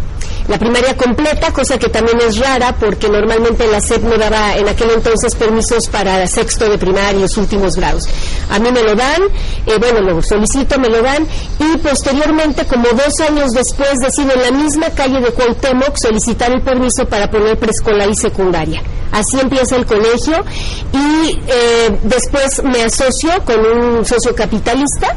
la 0.47 0.59
primaria 0.59 0.95
completa, 0.95 1.51
cosa 1.51 1.77
que 1.79 1.89
también 1.89 2.19
es 2.21 2.37
rara 2.37 2.75
porque 2.79 3.09
normalmente 3.09 3.67
la 3.67 3.81
SEP 3.81 4.03
no 4.03 4.17
daba 4.17 4.55
en 4.55 4.67
aquel 4.67 4.91
entonces 4.91 5.33
permisos 5.35 5.87
para 5.87 6.27
sexto 6.27 6.69
de 6.69 6.77
primaria 6.77 7.17
y 7.17 7.21
los 7.21 7.37
últimos 7.37 7.75
grados. 7.75 8.07
A 8.49 8.59
mí 8.59 8.71
me 8.71 8.83
lo 8.83 8.95
dan, 8.95 9.23
eh, 9.65 9.77
bueno, 9.79 10.01
lo 10.01 10.21
solicito, 10.21 10.79
me 10.79 10.89
lo 10.89 11.01
dan 11.01 11.27
y 11.59 11.77
posteriormente, 11.77 12.65
como 12.65 12.87
dos 12.89 13.19
años 13.27 13.51
después, 13.51 13.99
decido 13.99 14.33
en 14.33 14.41
la 14.41 14.51
misma 14.51 14.89
calle 14.91 15.19
de 15.19 15.31
Cuauhtémoc 15.31 15.97
solicitar 15.97 16.51
el 16.51 16.61
permiso 16.61 17.05
para 17.07 17.29
poner 17.29 17.57
preescolar 17.57 18.09
y 18.09 18.15
secundaria. 18.15 18.81
Así 19.11 19.39
empieza 19.39 19.75
el 19.77 19.85
colegio 19.85 20.43
y 20.91 21.39
eh, 21.47 21.99
después 22.03 22.61
me 22.63 22.83
asocio 22.83 23.31
con 23.45 23.65
un 23.65 24.05
socio 24.05 24.35
capitalista 24.35 25.15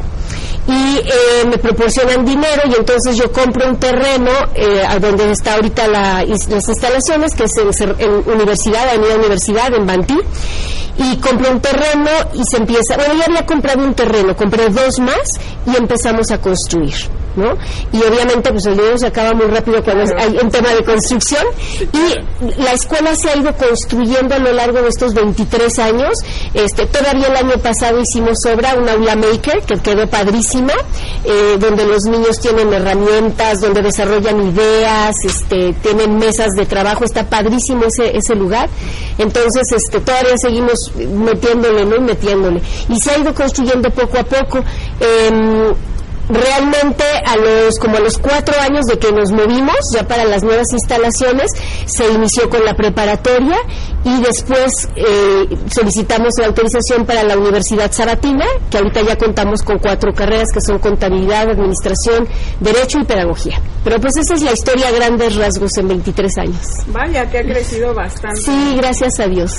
y 0.69 0.97
eh, 0.97 1.45
me 1.49 1.57
proporcionan 1.57 2.23
dinero 2.23 2.61
y 2.69 2.75
entonces 2.75 3.17
yo 3.17 3.31
compro 3.31 3.67
un 3.67 3.77
terreno 3.77 4.29
eh, 4.53 4.85
a 4.87 4.99
donde 4.99 5.31
está 5.31 5.55
ahorita 5.55 5.87
las 5.87 6.27
instalaciones, 6.29 7.33
que 7.33 7.45
es 7.45 7.57
en, 7.57 8.11
Universidad, 8.27 8.87
Avenida 8.89 9.15
Universidad, 9.15 9.73
en 9.73 9.87
Bantí, 9.87 10.19
y 10.97 11.17
compro 11.17 11.51
un 11.51 11.59
terreno 11.59 12.11
y 12.33 12.43
se 12.45 12.57
empieza, 12.57 12.97
bueno, 12.97 13.15
ya 13.15 13.25
había 13.25 13.45
comprado 13.47 13.83
un 13.83 13.95
terreno, 13.95 14.35
compré 14.35 14.69
dos 14.69 14.99
más 14.99 15.39
y 15.65 15.75
empezamos 15.75 16.29
a 16.29 16.39
construir. 16.39 17.18
¿No? 17.35 17.57
Y 17.91 17.97
obviamente 18.03 18.51
pues 18.51 18.65
el 18.65 18.77
dinero 18.77 18.97
se 18.97 19.07
acaba 19.07 19.33
muy 19.33 19.47
rápido 19.47 19.83
cuando 19.83 20.13
hay 20.17 20.37
un 20.41 20.49
tema 20.49 20.69
de 20.73 20.83
construcción 20.83 21.43
y 21.93 22.61
la 22.61 22.73
escuela 22.73 23.15
se 23.15 23.29
ha 23.29 23.37
ido 23.37 23.53
construyendo 23.55 24.35
a 24.35 24.39
lo 24.39 24.53
largo 24.53 24.81
de 24.81 24.89
estos 24.89 25.13
23 25.13 25.79
años. 25.79 26.13
Este, 26.53 26.85
todavía 26.87 27.27
el 27.27 27.35
año 27.35 27.57
pasado 27.61 27.99
hicimos 27.99 28.37
obra, 28.45 28.75
un 28.75 28.87
aula 28.87 29.15
maker 29.15 29.61
que 29.61 29.77
quedó 29.79 30.07
padrísima, 30.07 30.73
eh, 31.23 31.57
donde 31.59 31.85
los 31.85 32.03
niños 32.05 32.39
tienen 32.39 32.71
herramientas, 32.73 33.61
donde 33.61 33.81
desarrollan 33.81 34.49
ideas, 34.49 35.15
este, 35.23 35.73
tienen 35.81 36.17
mesas 36.17 36.51
de 36.55 36.65
trabajo, 36.65 37.03
está 37.03 37.29
padrísimo 37.29 37.85
ese, 37.85 38.15
ese 38.15 38.35
lugar. 38.35 38.69
Entonces, 39.17 39.71
este, 39.71 39.99
todavía 39.99 40.37
seguimos 40.37 40.91
metiéndole, 40.95 41.85
¿no? 41.85 41.99
Metiéndole. 41.99 42.61
Y 42.87 42.99
se 42.99 43.11
ha 43.11 43.17
ido 43.19 43.33
construyendo 43.33 43.89
poco 43.91 44.17
a 44.17 44.23
poco. 44.23 44.59
Eh, 44.99 45.73
realmente 46.29 47.03
a 47.25 47.35
los 47.35 47.79
como 47.79 47.97
a 47.97 47.99
los 47.99 48.17
cuatro 48.17 48.55
años 48.61 48.85
de 48.85 48.99
que 48.99 49.11
nos 49.11 49.31
movimos 49.31 49.77
ya 49.93 50.07
para 50.07 50.25
las 50.25 50.43
nuevas 50.43 50.71
instalaciones 50.71 51.51
se 51.85 52.07
inició 52.07 52.49
con 52.49 52.63
la 52.63 52.75
preparatoria 52.75 53.57
y 54.03 54.21
después 54.21 54.87
eh, 54.95 55.57
solicitamos 55.69 56.33
la 56.39 56.47
autorización 56.47 57.05
para 57.05 57.23
la 57.23 57.35
Universidad 57.35 57.91
Sabatina 57.91 58.45
que 58.69 58.77
ahorita 58.77 59.01
ya 59.01 59.17
contamos 59.17 59.63
con 59.63 59.79
cuatro 59.79 60.13
carreras 60.13 60.49
que 60.53 60.61
son 60.61 60.79
contabilidad, 60.79 61.49
administración, 61.49 62.27
derecho 62.59 62.99
y 62.99 63.05
pedagogía. 63.05 63.59
Pero 63.83 63.99
pues 63.99 64.17
esa 64.17 64.35
es 64.35 64.41
la 64.41 64.51
historia 64.51 64.89
a 64.89 64.91
grandes 64.91 65.35
rasgos 65.35 65.77
en 65.77 65.87
23 65.87 66.37
años. 66.37 66.67
Vaya, 66.87 67.29
que 67.29 67.39
ha 67.39 67.43
crecido 67.43 67.93
bastante. 67.93 68.41
Sí, 68.41 68.75
gracias 68.77 69.19
a 69.19 69.27
Dios. 69.27 69.51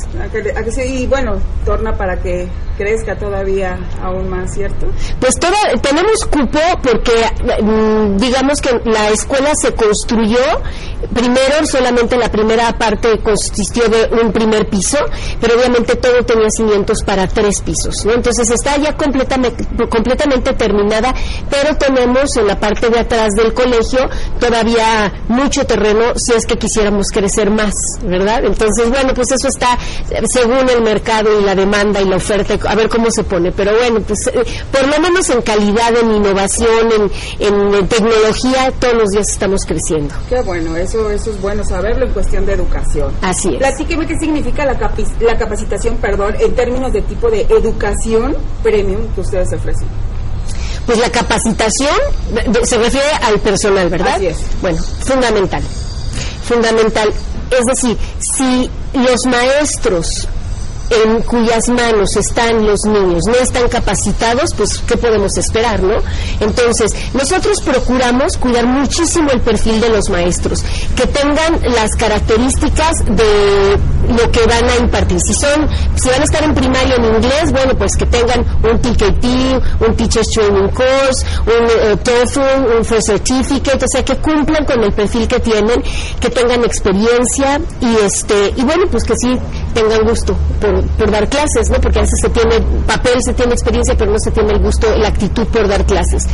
y 0.86 1.06
bueno, 1.06 1.38
torna 1.64 1.96
para 1.96 2.20
que 2.20 2.48
crezca 2.76 3.16
todavía 3.16 3.78
aún 4.02 4.28
más, 4.28 4.54
¿cierto? 4.54 4.86
Pues 5.20 5.34
tenemos 5.38 6.24
cupo 6.30 6.59
porque 6.82 7.12
mm, 7.62 8.16
digamos 8.16 8.60
que 8.60 8.80
la 8.84 9.10
escuela 9.10 9.52
se 9.60 9.74
construyó 9.74 10.40
primero 11.14 11.66
solamente 11.66 12.16
la 12.16 12.30
primera 12.30 12.76
parte 12.76 13.18
consistió 13.20 13.88
de 13.88 14.10
un 14.22 14.32
primer 14.32 14.68
piso 14.68 14.98
pero 15.40 15.54
obviamente 15.56 15.96
todo 15.96 16.22
tenía 16.24 16.50
cimientos 16.50 17.02
para 17.02 17.26
tres 17.26 17.60
pisos 17.60 18.04
¿no? 18.04 18.12
entonces 18.12 18.50
está 18.50 18.76
ya 18.76 18.96
completamente 18.96 19.66
completamente 19.88 20.52
terminada 20.52 21.14
pero 21.48 21.76
tenemos 21.76 22.36
en 22.36 22.46
la 22.46 22.58
parte 22.58 22.90
de 22.90 22.98
atrás 23.00 23.30
del 23.34 23.54
colegio 23.54 24.08
todavía 24.38 25.12
mucho 25.28 25.64
terreno 25.64 26.12
si 26.16 26.34
es 26.34 26.44
que 26.46 26.58
quisiéramos 26.58 27.06
crecer 27.10 27.50
más 27.50 27.72
verdad 28.02 28.44
entonces 28.44 28.90
bueno 28.90 29.14
pues 29.14 29.30
eso 29.32 29.48
está 29.48 29.78
según 30.28 30.68
el 30.68 30.82
mercado 30.82 31.40
y 31.40 31.44
la 31.44 31.54
demanda 31.54 32.00
y 32.00 32.04
la 32.04 32.16
oferta 32.16 32.58
a 32.68 32.74
ver 32.74 32.88
cómo 32.88 33.10
se 33.10 33.24
pone 33.24 33.52
pero 33.52 33.72
bueno 33.76 34.00
pues 34.00 34.26
eh, 34.26 34.44
por 34.70 34.86
lo 34.86 35.00
menos 35.00 35.28
en 35.30 35.40
calidad 35.42 35.96
en 35.96 36.12
innovación 36.12 36.49
en, 36.58 37.88
tecnología, 37.88 38.72
todos 38.78 38.94
los 38.94 39.10
días 39.10 39.28
estamos 39.30 39.64
creciendo. 39.64 40.14
Qué 40.28 40.40
bueno, 40.42 40.76
eso, 40.76 41.10
eso 41.10 41.30
es 41.30 41.40
bueno 41.40 41.64
saberlo 41.64 42.06
en 42.06 42.12
cuestión 42.12 42.46
de 42.46 42.54
educación. 42.54 43.12
Así 43.22 43.48
es. 43.54 43.58
Platíqueme 43.58 44.06
qué 44.06 44.18
significa 44.18 44.64
la, 44.64 44.72
la 45.20 45.38
capacitación, 45.38 45.96
perdón, 45.96 46.34
en 46.38 46.54
términos 46.54 46.92
de 46.92 47.02
tipo 47.02 47.30
de 47.30 47.42
educación 47.42 48.36
premium 48.62 49.00
que 49.14 49.20
ustedes 49.20 49.52
ofrecen. 49.52 49.88
Pues 50.86 50.98
la 50.98 51.10
capacitación 51.10 51.96
se 52.64 52.78
refiere 52.78 53.10
al 53.22 53.38
personal, 53.40 53.88
¿verdad? 53.88 54.14
Así 54.16 54.26
es. 54.26 54.38
Bueno, 54.60 54.82
fundamental. 54.82 55.62
Fundamental. 56.44 57.12
Es 57.50 57.64
decir, 57.66 57.96
si 58.18 58.70
los 58.94 59.26
maestros 59.26 60.28
en 60.90 61.22
cuyas 61.22 61.68
manos 61.68 62.16
están 62.16 62.66
los 62.66 62.80
niños 62.84 63.24
no 63.26 63.34
están 63.34 63.68
capacitados, 63.68 64.54
pues 64.54 64.82
¿qué 64.86 64.96
podemos 64.96 65.36
esperar, 65.38 65.82
no? 65.82 65.96
Entonces, 66.40 66.92
nosotros 67.14 67.60
procuramos 67.60 68.36
cuidar 68.36 68.66
muchísimo 68.66 69.30
el 69.30 69.40
perfil 69.40 69.80
de 69.80 69.88
los 69.88 70.10
maestros, 70.10 70.64
que 70.96 71.06
tengan 71.06 71.60
las 71.74 71.94
características 71.94 72.92
de 73.06 73.78
lo 74.08 74.30
que 74.30 74.44
van 74.46 74.68
a 74.68 74.76
impartir. 74.76 75.20
Si 75.20 75.34
son, 75.34 75.68
si 75.94 76.08
van 76.08 76.20
a 76.20 76.24
estar 76.24 76.42
en 76.42 76.54
primaria 76.54 76.96
en 76.96 77.04
inglés, 77.04 77.52
bueno, 77.52 77.74
pues 77.76 77.96
que 77.96 78.06
tengan 78.06 78.40
un 78.62 78.80
TKT, 78.80 79.86
un 79.86 79.96
Teacher's 79.96 80.28
Training 80.30 80.68
Course, 80.68 81.24
un 81.46 81.92
uh, 81.92 81.96
TOEFL, 81.96 82.76
un 82.76 82.84
First 82.84 83.06
Certificate, 83.08 83.84
o 83.84 83.88
sea, 83.88 84.04
que 84.04 84.16
cumplan 84.16 84.64
con 84.64 84.82
el 84.82 84.92
perfil 84.92 85.28
que 85.28 85.38
tienen, 85.38 85.82
que 86.20 86.30
tengan 86.30 86.64
experiencia 86.64 87.60
y 87.80 87.96
este, 88.04 88.52
y 88.56 88.62
bueno, 88.62 88.84
pues 88.90 89.04
que 89.04 89.14
sí 89.16 89.38
tengan 89.74 90.04
gusto 90.04 90.36
por 90.60 90.79
por, 90.98 91.10
dar 91.10 91.28
clases, 91.28 91.70
¿no? 91.70 91.80
Porque 91.80 91.98
a 91.98 92.02
veces 92.02 92.20
se 92.20 92.28
tiene 92.30 92.60
papel, 92.86 93.22
se 93.22 93.32
tiene 93.32 93.52
experiencia, 93.52 93.94
pero 93.96 94.10
no 94.10 94.18
se 94.18 94.30
tiene 94.30 94.52
el 94.52 94.60
gusto, 94.60 94.94
la 94.96 95.08
actitud 95.08 95.46
por 95.46 95.68
dar 95.68 95.84
clases. 95.84 96.26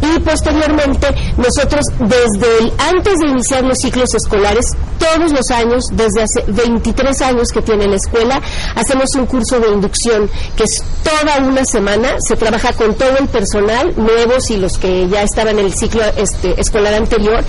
Y 0.00 0.20
posteriormente, 0.20 1.08
nosotros 1.36 1.84
desde 1.98 2.72
antes 2.78 3.18
de 3.18 3.28
iniciar 3.28 3.64
los 3.64 3.78
ciclos 3.78 4.14
escolares, 4.14 4.66
todos 4.98 5.32
los 5.32 5.50
años, 5.50 5.88
desde 5.92 6.22
hace 6.22 6.44
23 6.48 7.20
años 7.22 7.48
que 7.52 7.62
tiene 7.62 7.86
la 7.86 7.96
escuela, 7.96 8.40
hacemos 8.74 9.14
un 9.14 9.26
curso 9.26 9.60
de 9.60 9.68
inducción 9.68 10.30
que 10.56 10.64
es 10.64 10.82
toda 11.02 11.38
una 11.46 11.64
semana, 11.64 12.16
se 12.20 12.36
trabaja 12.36 12.72
con 12.72 12.94
todo 12.94 13.18
el 13.18 13.28
personal, 13.28 13.92
nuevos 13.96 14.50
y 14.50 14.56
los 14.56 14.78
que 14.78 15.08
ya 15.08 15.22
estaban 15.22 15.58
en 15.58 15.66
el 15.66 15.74
ciclo 15.74 16.02
este, 16.16 16.58
escolar 16.60 16.94
anterior. 16.94 17.44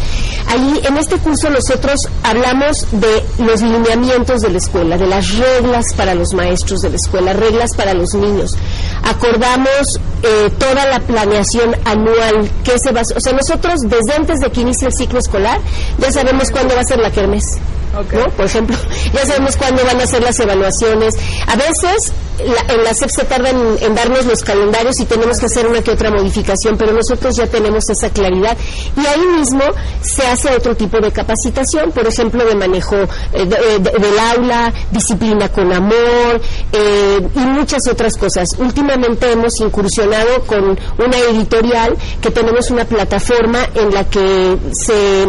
Ahí, 0.47 0.81
en 0.83 0.97
este 0.97 1.17
curso 1.17 1.49
nosotros 1.49 2.01
hablamos 2.23 2.85
de 2.91 3.23
los 3.39 3.61
lineamientos 3.61 4.41
de 4.41 4.49
la 4.49 4.57
escuela, 4.57 4.97
de 4.97 5.07
las 5.07 5.37
reglas 5.37 5.85
para 5.95 6.13
los 6.15 6.33
maestros 6.33 6.44
maestros 6.45 6.81
de 6.81 6.89
la 6.89 6.95
escuela, 6.97 7.33
reglas 7.33 7.71
para 7.75 7.93
los 7.93 8.13
niños. 8.13 8.55
Acordamos 9.03 9.99
eh, 10.23 10.51
toda 10.59 10.85
la 10.85 10.99
planeación 10.99 11.75
anual 11.85 12.49
que 12.63 12.77
se 12.77 12.91
va, 12.91 13.01
o 13.01 13.19
sea, 13.19 13.33
nosotros 13.33 13.81
desde 13.81 14.13
antes 14.15 14.39
de 14.39 14.51
que 14.51 14.61
inicie 14.61 14.87
el 14.87 14.93
ciclo 14.93 15.19
escolar 15.19 15.59
ya 15.97 16.11
sabemos 16.11 16.49
cuándo 16.51 16.75
va 16.75 16.81
a 16.81 16.85
ser 16.85 16.99
la 16.99 17.11
kermés. 17.11 17.59
Por 18.03 18.45
ejemplo, 18.45 18.75
ya 19.13 19.25
sabemos 19.25 19.55
cuándo 19.55 19.83
van 19.85 20.01
a 20.01 20.07
ser 20.07 20.21
las 20.21 20.39
evaluaciones. 20.39 21.15
A 21.47 21.55
veces 21.55 22.13
en 22.39 22.83
la 22.83 22.93
SEP 22.93 23.09
se 23.09 23.23
tarda 23.23 23.49
en, 23.49 23.95
darnos 23.95 24.25
los 24.25 24.43
calendarios 24.43 24.99
y 24.99 25.05
tenemos 25.05 25.39
que 25.39 25.45
hacer 25.45 25.67
una 25.67 25.81
que 25.81 25.91
otra 25.91 26.11
modificación, 26.11 26.77
pero 26.77 26.91
nosotros 26.91 27.35
ya 27.37 27.47
tenemos 27.47 27.89
esa 27.89 28.09
claridad 28.09 28.57
y 28.97 29.05
ahí 29.05 29.25
mismo 29.37 29.63
se 30.01 30.25
hace 30.27 30.49
otro 30.53 30.75
tipo 30.75 30.99
de 30.99 31.11
capacitación, 31.11 31.91
por 31.91 32.05
ejemplo, 32.07 32.43
de 32.43 32.55
manejo 32.55 32.97
eh, 33.33 33.45
del 33.45 34.19
aula, 34.19 34.73
disciplina 34.91 35.49
con 35.49 35.71
amor 35.71 36.41
eh, 36.73 37.27
y 37.35 37.39
muchas 37.39 37.87
otras 37.89 38.17
cosas. 38.17 38.49
Últimamente 38.57 39.31
hemos 39.31 39.59
incursionado 39.61 40.41
con 40.45 40.77
una 40.97 41.17
editorial 41.31 41.95
que 42.21 42.31
tenemos 42.31 42.69
una 42.69 42.85
plataforma 42.85 43.59
en 43.75 43.93
la 43.93 44.03
que 44.09 44.57
se 44.73 45.25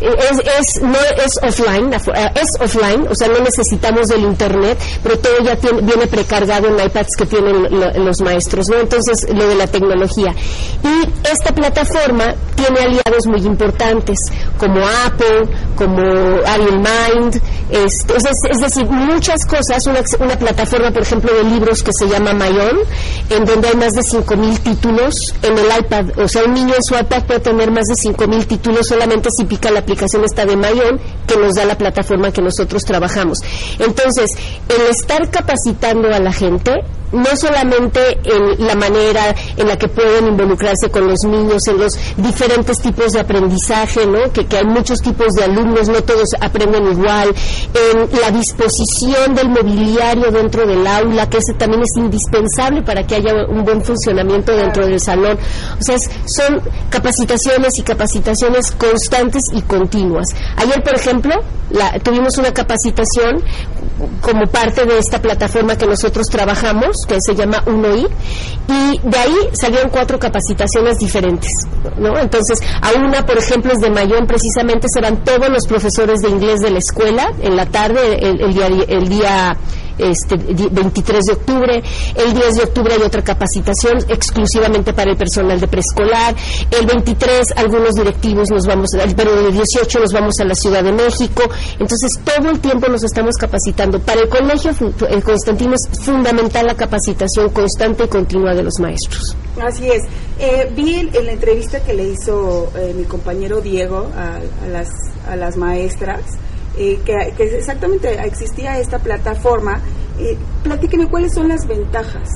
es, 0.00 0.38
es, 0.38 0.82
no 0.82 0.98
es 0.98 1.32
offline, 1.42 1.92
eh, 1.92 2.30
es 2.34 2.60
offline, 2.60 3.06
o 3.08 3.14
sea, 3.14 3.28
no 3.28 3.38
necesitamos 3.38 4.08
del 4.08 4.22
internet, 4.22 4.78
pero 5.02 5.18
todo 5.18 5.38
ya 5.42 5.56
viene 5.56 6.06
precargado 6.06 6.68
en 6.68 6.74
iPads 6.74 7.16
que 7.16 7.26
tienen 7.26 7.68
los 8.04 8.20
maestros, 8.20 8.68
¿no? 8.68 8.78
Entonces, 8.78 9.26
lo 9.32 9.46
de 9.46 9.54
la 9.54 9.66
tecnología. 9.66 10.34
Y 10.82 11.28
esta 11.28 11.52
plataforma 11.52 12.34
tiene 12.54 12.80
aliados 12.80 13.26
muy 13.26 13.40
importantes, 13.40 14.18
como 14.58 14.80
Apple, 15.06 15.48
como 15.76 16.00
Ariel 16.46 16.78
Mind, 16.78 17.40
es, 17.74 18.06
es, 18.50 18.60
decir, 18.60 18.86
muchas 18.88 19.44
cosas, 19.46 19.84
una, 19.86 20.00
una, 20.20 20.38
plataforma, 20.38 20.92
por 20.92 21.02
ejemplo, 21.02 21.34
de 21.34 21.42
libros 21.42 21.82
que 21.82 21.92
se 21.92 22.06
llama 22.06 22.32
Mayon, 22.32 22.78
en 23.30 23.44
donde 23.44 23.68
hay 23.68 23.74
más 23.74 23.92
de 23.94 24.02
5.000 24.02 24.58
títulos 24.60 25.34
en 25.42 25.58
el 25.58 25.66
iPad, 25.80 26.18
o 26.18 26.28
sea, 26.28 26.44
un 26.44 26.54
niño 26.54 26.74
en 26.74 26.82
su 26.82 26.94
iPad 26.94 27.24
puede 27.24 27.40
tener 27.40 27.72
más 27.72 27.86
de 27.86 27.94
5.000 27.94 28.46
títulos 28.46 28.86
solamente 28.86 29.28
si 29.36 29.44
pica 29.44 29.70
la 29.72 29.80
aplicación 29.80 30.22
esta 30.24 30.46
de 30.46 30.56
Mayon 30.56 31.00
que 31.26 31.36
nos 31.36 31.54
da 31.54 31.64
la 31.64 31.76
plataforma 31.76 32.30
que 32.30 32.42
nosotros 32.42 32.84
trabajamos. 32.84 33.38
Entonces, 33.78 34.30
el 34.68 34.86
estar 34.90 35.28
capacitando 35.30 36.14
a 36.14 36.20
la 36.20 36.32
gente 36.32 36.72
no 37.12 37.36
solamente 37.36 38.18
en 38.24 38.66
la 38.66 38.74
manera 38.74 39.34
en 39.56 39.68
la 39.68 39.76
que 39.76 39.88
pueden 39.88 40.28
involucrarse 40.28 40.90
con 40.90 41.06
los 41.06 41.20
niños, 41.24 41.66
en 41.68 41.78
los 41.78 41.94
diferentes 42.16 42.78
tipos 42.80 43.12
de 43.12 43.20
aprendizaje, 43.20 44.06
¿no? 44.06 44.32
que, 44.32 44.46
hay 44.56 44.64
muchos 44.64 45.00
tipos 45.00 45.34
de 45.34 45.44
alumnos, 45.44 45.88
no 45.88 46.02
todos 46.02 46.28
aprenden 46.40 46.90
igual, 46.90 47.34
en 47.74 48.20
la 48.20 48.30
disposición 48.30 49.34
del 49.34 49.48
mobiliario 49.48 50.30
dentro 50.30 50.66
del 50.66 50.86
aula, 50.86 51.28
que 51.28 51.38
ese 51.38 51.54
también 51.54 51.82
es 51.82 51.96
indispensable 51.96 52.82
para 52.82 53.06
que 53.06 53.16
haya 53.16 53.46
un 53.48 53.64
buen 53.64 53.82
funcionamiento 53.82 54.54
dentro 54.56 54.86
del 54.86 55.00
salón. 55.00 55.38
O 55.78 55.82
sea, 55.82 55.98
son 55.98 56.60
capacitaciones 56.90 57.78
y 57.78 57.82
capacitaciones 57.82 58.70
constantes 58.72 59.42
y 59.52 59.62
continuas. 59.62 60.26
Ayer, 60.56 60.82
por 60.82 60.94
ejemplo, 60.94 61.34
tuvimos 62.02 62.38
una 62.38 62.52
capacitación 62.52 63.42
como 64.20 64.46
parte 64.46 64.84
de 64.84 64.98
esta 64.98 65.20
plataforma 65.20 65.76
que 65.76 65.86
nosotros 65.86 66.26
trabajamos, 66.28 66.93
que 67.06 67.16
se 67.20 67.34
llama 67.34 67.62
UNOI, 67.66 68.06
y 68.68 68.98
de 69.02 69.18
ahí 69.18 69.36
salieron 69.52 69.90
cuatro 69.90 70.18
capacitaciones 70.18 70.98
diferentes, 70.98 71.50
¿no? 71.98 72.18
Entonces, 72.18 72.58
a 72.80 72.92
una, 72.98 73.24
por 73.26 73.38
ejemplo, 73.38 73.72
es 73.72 73.78
de 73.78 73.90
Mayón, 73.90 74.26
precisamente 74.26 74.86
serán 74.92 75.22
todos 75.22 75.48
los 75.48 75.66
profesores 75.66 76.20
de 76.20 76.30
inglés 76.30 76.60
de 76.60 76.70
la 76.70 76.78
escuela, 76.78 77.30
en 77.40 77.56
la 77.56 77.66
tarde, 77.66 78.18
el, 78.20 78.54
día, 78.54 78.66
el 78.66 79.08
día 79.08 79.56
este 79.98 80.36
23 80.36 81.24
de 81.24 81.32
octubre, 81.32 81.82
el 82.14 82.34
10 82.34 82.54
de 82.56 82.62
octubre 82.62 82.94
hay 82.94 83.02
otra 83.02 83.22
capacitación 83.22 83.98
exclusivamente 84.08 84.92
para 84.92 85.10
el 85.10 85.16
personal 85.16 85.60
de 85.60 85.68
preescolar, 85.68 86.34
el 86.70 86.86
23 86.86 87.52
algunos 87.56 87.94
directivos 87.94 88.50
nos 88.50 88.66
vamos, 88.66 88.90
pero 89.16 89.46
el 89.46 89.52
18 89.52 90.00
nos 90.00 90.12
vamos 90.12 90.38
a 90.40 90.44
la 90.44 90.54
Ciudad 90.54 90.82
de 90.82 90.92
México, 90.92 91.42
entonces 91.78 92.18
todo 92.24 92.50
el 92.50 92.60
tiempo 92.60 92.88
nos 92.88 93.02
estamos 93.04 93.36
capacitando. 93.36 93.98
Para 94.00 94.22
el 94.22 94.28
colegio 94.28 94.72
el 95.08 95.22
Constantino 95.22 95.74
es 95.74 96.00
fundamental 96.00 96.66
la 96.66 96.74
capacitación 96.74 97.50
constante 97.50 98.04
y 98.04 98.08
continua 98.08 98.54
de 98.54 98.62
los 98.62 98.78
maestros. 98.80 99.36
Así 99.60 99.88
es. 99.88 100.02
Eh, 100.38 100.72
vi 100.74 100.94
en 100.94 101.26
la 101.26 101.32
entrevista 101.32 101.82
que 101.84 101.94
le 101.94 102.08
hizo 102.08 102.70
eh, 102.76 102.92
mi 102.96 103.04
compañero 103.04 103.60
Diego 103.60 104.10
a, 104.16 104.40
las, 104.68 104.88
a 105.28 105.36
las 105.36 105.56
maestras, 105.56 106.22
eh, 106.76 107.00
que, 107.04 107.44
exactamente 107.56 108.12
existía 108.24 108.78
esta 108.78 108.98
plataforma. 108.98 109.80
Eh, 110.18 110.36
platíqueme 110.62 111.08
cuáles 111.08 111.34
son 111.34 111.48
las 111.48 111.66
ventajas 111.66 112.28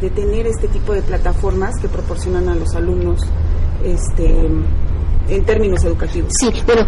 de 0.00 0.10
tener 0.10 0.46
este 0.46 0.68
tipo 0.68 0.92
de 0.92 1.02
plataformas 1.02 1.74
que 1.80 1.88
proporcionan 1.88 2.48
a 2.48 2.54
los 2.54 2.74
alumnos 2.74 3.20
este, 3.82 4.48
en 5.28 5.44
términos 5.44 5.84
educativos. 5.84 6.32
Sí, 6.38 6.50
bueno, 6.66 6.86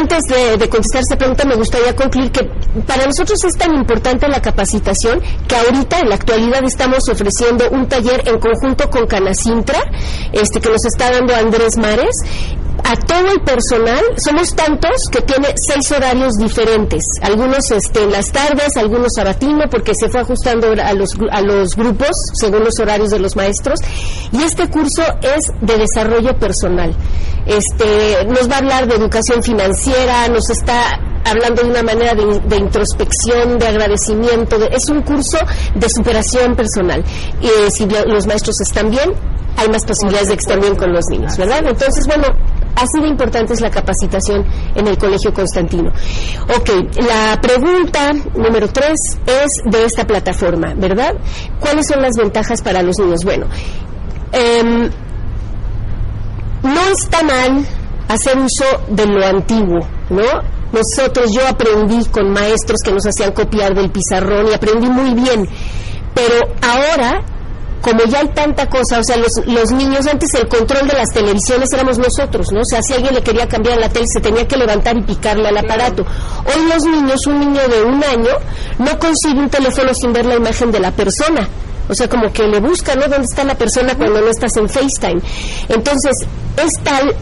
antes 0.00 0.22
de, 0.58 0.68
contestar 0.68 1.02
esta 1.02 1.16
pregunta 1.16 1.44
me 1.44 1.56
gustaría 1.56 1.94
concluir 1.94 2.30
que 2.32 2.48
para 2.86 3.06
nosotros 3.06 3.42
es 3.44 3.54
tan 3.54 3.74
importante 3.74 4.28
la 4.28 4.40
capacitación 4.40 5.20
que 5.46 5.56
ahorita 5.56 6.00
en 6.00 6.08
la 6.08 6.14
actualidad 6.16 6.64
estamos 6.64 7.08
ofreciendo 7.08 7.70
un 7.70 7.88
taller 7.88 8.26
en 8.26 8.38
conjunto 8.38 8.88
con 8.90 9.06
Canacintra, 9.06 9.80
este 10.32 10.60
que 10.60 10.70
nos 10.70 10.84
está 10.84 11.10
dando 11.10 11.34
Andrés 11.34 11.76
Mares 11.76 12.16
a 12.84 12.96
todo 12.96 13.32
el 13.32 13.40
personal, 13.42 14.00
somos 14.16 14.54
tantos 14.54 15.08
que 15.10 15.20
tiene 15.22 15.54
seis 15.56 15.90
horarios 15.92 16.34
diferentes, 16.38 17.04
algunos 17.22 17.70
este, 17.70 18.04
en 18.04 18.12
las 18.12 18.30
tardes, 18.32 18.76
algunos 18.76 19.12
sabatino, 19.14 19.64
porque 19.70 19.94
se 19.94 20.08
fue 20.08 20.20
ajustando 20.20 20.68
a 20.82 20.92
los, 20.94 21.16
a 21.30 21.40
los 21.40 21.76
grupos 21.76 22.10
según 22.34 22.64
los 22.64 22.78
horarios 22.78 23.10
de 23.10 23.18
los 23.18 23.36
maestros, 23.36 23.80
y 24.32 24.42
este 24.42 24.68
curso 24.68 25.02
es 25.22 25.52
de 25.60 25.76
desarrollo 25.76 26.38
personal. 26.38 26.94
Este, 27.46 28.24
nos 28.26 28.48
va 28.50 28.56
a 28.56 28.58
hablar 28.58 28.88
de 28.88 28.96
educación 28.96 29.42
financiera, 29.42 30.28
nos 30.28 30.50
está 30.50 30.98
hablando 31.24 31.62
de 31.62 31.70
una 31.70 31.82
manera 31.82 32.14
de, 32.14 32.56
introspección, 32.56 33.58
de 33.58 33.66
agradecimiento, 33.66 34.56
es 34.70 34.88
un 34.88 35.02
curso 35.02 35.38
de 35.74 35.88
superación 35.88 36.54
personal. 36.54 37.04
Y 37.40 37.70
si 37.70 37.86
los 37.86 38.26
maestros 38.26 38.60
están 38.60 38.90
bien, 38.90 39.12
hay 39.56 39.68
más 39.68 39.84
posibilidades 39.84 40.28
de 40.28 40.34
que 40.34 40.40
estén 40.40 40.60
bien 40.60 40.76
con 40.76 40.92
los 40.92 41.04
niños, 41.10 41.36
¿verdad? 41.36 41.64
Entonces, 41.66 42.06
bueno, 42.06 42.26
Así 42.78 43.00
de 43.00 43.08
importante 43.08 43.54
es 43.54 43.60
la 43.60 43.70
capacitación 43.70 44.44
en 44.76 44.86
el 44.86 44.96
Colegio 44.96 45.32
Constantino. 45.32 45.90
Ok, 46.56 46.70
la 47.08 47.36
pregunta 47.40 48.12
número 48.36 48.68
tres 48.68 49.18
es 49.26 49.50
de 49.64 49.84
esta 49.84 50.06
plataforma, 50.06 50.74
¿verdad? 50.76 51.14
¿Cuáles 51.58 51.88
son 51.88 52.00
las 52.00 52.16
ventajas 52.16 52.62
para 52.62 52.80
los 52.82 52.96
niños? 53.00 53.24
Bueno, 53.24 53.46
em, 54.30 54.88
no 56.62 56.80
está 56.92 57.24
mal 57.24 57.66
hacer 58.06 58.38
uso 58.38 58.64
de 58.88 59.06
lo 59.06 59.26
antiguo, 59.26 59.80
¿no? 60.10 60.58
Nosotros, 60.70 61.32
yo 61.32 61.48
aprendí 61.48 62.04
con 62.06 62.30
maestros 62.30 62.80
que 62.84 62.92
nos 62.92 63.04
hacían 63.06 63.32
copiar 63.32 63.74
del 63.74 63.90
pizarrón 63.90 64.46
y 64.48 64.54
aprendí 64.54 64.88
muy 64.88 65.14
bien, 65.14 65.48
pero 66.14 66.36
ahora 66.62 67.24
como 67.80 68.04
ya 68.04 68.20
hay 68.20 68.28
tanta 68.28 68.66
cosa, 68.66 68.98
o 68.98 69.04
sea, 69.04 69.16
los, 69.16 69.32
los, 69.46 69.72
niños 69.72 70.06
antes 70.06 70.32
el 70.34 70.48
control 70.48 70.88
de 70.88 70.94
las 70.94 71.10
televisiones 71.10 71.72
éramos 71.72 71.98
nosotros, 71.98 72.52
¿no? 72.52 72.60
O 72.60 72.64
sea, 72.64 72.82
si 72.82 72.94
alguien 72.94 73.14
le 73.14 73.22
quería 73.22 73.46
cambiar 73.46 73.78
la 73.78 73.88
tele, 73.88 74.06
se 74.06 74.20
tenía 74.20 74.46
que 74.46 74.56
levantar 74.56 74.96
y 74.96 75.02
picarle 75.02 75.48
al 75.48 75.56
aparato. 75.56 76.04
Hoy 76.44 76.68
los 76.68 76.84
niños, 76.84 77.26
un 77.26 77.40
niño 77.40 77.60
de 77.68 77.82
un 77.82 78.02
año, 78.02 78.32
no 78.78 78.98
consigue 78.98 79.38
un 79.38 79.50
teléfono 79.50 79.94
sin 79.94 80.12
ver 80.12 80.26
la 80.26 80.36
imagen 80.36 80.70
de 80.70 80.80
la 80.80 80.90
persona. 80.90 81.48
O 81.88 81.94
sea, 81.94 82.08
como 82.08 82.30
que 82.32 82.42
le 82.46 82.60
busca, 82.60 82.94
¿no? 82.94 83.02
¿Dónde 83.02 83.24
está 83.24 83.44
la 83.44 83.54
persona 83.54 83.94
cuando 83.96 84.20
no 84.20 84.28
estás 84.28 84.56
en 84.56 84.68
FaceTime? 84.68 85.20
Entonces, 85.68 86.12
es 86.56 86.82
tal 86.82 87.14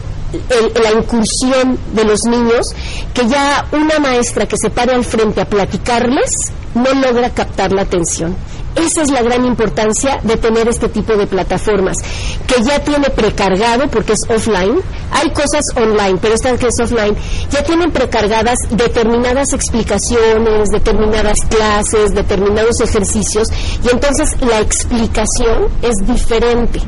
la 0.83 0.91
incursión 0.91 1.79
de 1.93 2.03
los 2.03 2.19
niños 2.29 2.75
que 3.13 3.27
ya 3.27 3.65
una 3.71 3.97
maestra 3.99 4.45
que 4.45 4.57
se 4.57 4.69
pare 4.69 4.93
al 4.93 5.05
frente 5.05 5.39
a 5.39 5.45
platicarles 5.45 6.51
no 6.75 6.93
logra 6.93 7.29
captar 7.29 7.71
la 7.71 7.83
atención. 7.83 8.35
Esa 8.75 9.01
es 9.01 9.09
la 9.09 9.21
gran 9.23 9.45
importancia 9.45 10.19
de 10.23 10.37
tener 10.37 10.67
este 10.67 10.87
tipo 10.89 11.15
de 11.15 11.25
plataformas, 11.25 11.97
que 12.45 12.63
ya 12.63 12.79
tiene 12.83 13.09
precargado, 13.09 13.87
porque 13.87 14.13
es 14.13 14.19
offline, 14.29 14.79
hay 15.11 15.31
cosas 15.31 15.63
online, 15.75 16.19
pero 16.21 16.35
esta 16.35 16.55
que 16.57 16.67
es 16.67 16.79
offline, 16.79 17.15
ya 17.49 17.63
tienen 17.63 17.91
precargadas 17.91 18.57
determinadas 18.69 19.53
explicaciones, 19.53 20.69
determinadas 20.69 21.39
clases, 21.49 22.13
determinados 22.13 22.79
ejercicios, 22.81 23.47
y 23.83 23.89
entonces 23.89 24.35
la 24.41 24.59
explicación 24.59 25.69
es 25.81 25.95
diferente. 26.05 26.79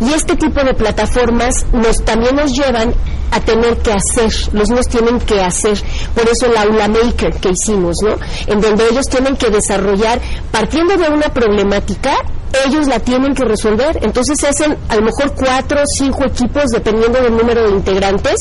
Y 0.00 0.12
este 0.12 0.36
tipo 0.36 0.62
de 0.62 0.74
plataformas 0.74 1.66
nos 1.72 2.04
también 2.04 2.36
nos 2.36 2.52
llevan 2.52 2.94
a 3.32 3.40
tener 3.40 3.78
que 3.78 3.92
hacer, 3.92 4.30
los 4.52 4.68
niños 4.68 4.88
tienen 4.88 5.18
que 5.18 5.40
hacer, 5.40 5.82
por 6.14 6.28
eso 6.28 6.46
el 6.46 6.56
aula 6.56 6.86
maker 6.86 7.34
que 7.40 7.50
hicimos, 7.50 7.96
¿no? 8.02 8.16
En 8.46 8.60
donde 8.60 8.86
ellos 8.90 9.06
tienen 9.06 9.36
que 9.36 9.48
desarrollar, 9.48 10.20
partiendo 10.50 10.96
de 10.98 11.08
una 11.08 11.31
problemática, 11.32 12.16
ellos 12.64 12.86
la 12.86 13.00
tienen 13.00 13.34
que 13.34 13.44
resolver. 13.44 13.98
Entonces 14.02 14.38
se 14.38 14.48
hacen 14.48 14.76
a 14.88 14.96
lo 14.96 15.02
mejor 15.02 15.34
cuatro 15.34 15.80
o 15.82 15.86
cinco 15.86 16.24
equipos 16.24 16.66
dependiendo 16.70 17.20
del 17.20 17.36
número 17.36 17.64
de 17.68 17.70
integrantes. 17.76 18.40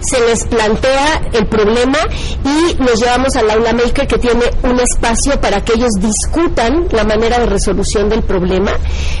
Se 0.00 0.20
les 0.20 0.44
plantea 0.44 1.22
el 1.32 1.46
problema 1.46 1.98
y 2.44 2.74
nos 2.82 3.00
llevamos 3.00 3.36
al 3.36 3.50
aula 3.50 3.72
maker 3.72 4.06
que 4.06 4.18
tiene 4.18 4.44
un 4.62 4.80
espacio 4.80 5.40
para 5.40 5.62
que 5.62 5.74
ellos 5.74 5.92
discutan 5.98 6.88
la 6.90 7.04
manera 7.04 7.38
de 7.38 7.46
resolución 7.46 8.08
del 8.08 8.22
problema. 8.22 8.72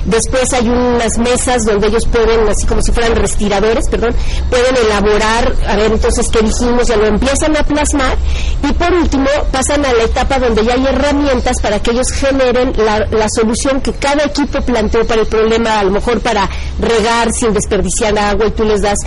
Después 0.06 0.52
hay 0.52 0.68
unas 0.68 1.18
mesas 1.18 1.64
donde 1.64 1.88
ellos 1.88 2.06
pueden, 2.06 2.48
así 2.48 2.66
como 2.66 2.82
si 2.82 2.92
fueran 2.92 3.16
respiradores, 3.16 3.88
perdón, 3.88 4.14
pueden 4.48 4.76
elaborar, 4.76 5.54
a 5.66 5.76
ver 5.76 5.92
entonces 5.92 6.28
qué 6.28 6.40
dijimos, 6.40 6.88
ya 6.88 6.96
lo 6.96 7.06
empiezan 7.06 7.56
a 7.56 7.62
plasmar 7.62 8.16
y 8.62 8.72
por 8.72 8.92
último 8.92 9.28
pasan 9.52 9.84
a 9.84 9.92
la 9.92 10.04
etapa 10.04 10.38
donde 10.38 10.64
ya 10.64 10.74
hay 10.74 10.86
herramientas 10.86 11.60
para 11.60 11.80
que 11.80 11.90
ellos 11.90 12.10
generen 12.10 12.72
la 12.76 13.28
solución 13.28 13.80
que 13.80 13.92
cada 13.92 14.29
equipo 14.30 14.60
planteó 14.62 15.06
para 15.06 15.22
el 15.22 15.26
problema, 15.26 15.80
a 15.80 15.84
lo 15.84 15.90
mejor 15.90 16.20
para 16.20 16.48
regar 16.78 17.32
sin 17.32 17.52
desperdiciar 17.52 18.18
agua 18.18 18.46
y 18.46 18.50
tú 18.52 18.64
les 18.64 18.80
das 18.80 18.98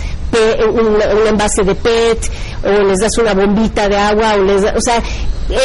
un, 0.68 1.00
envase 1.26 1.62
de 1.64 1.74
PET 1.74 2.30
o 2.64 2.82
les 2.84 3.00
das 3.00 3.16
una 3.18 3.34
bombita 3.34 3.88
de 3.88 3.96
agua 3.96 4.34
o 4.34 4.42
les 4.42 4.62
o 4.64 4.80
sea, 4.80 5.02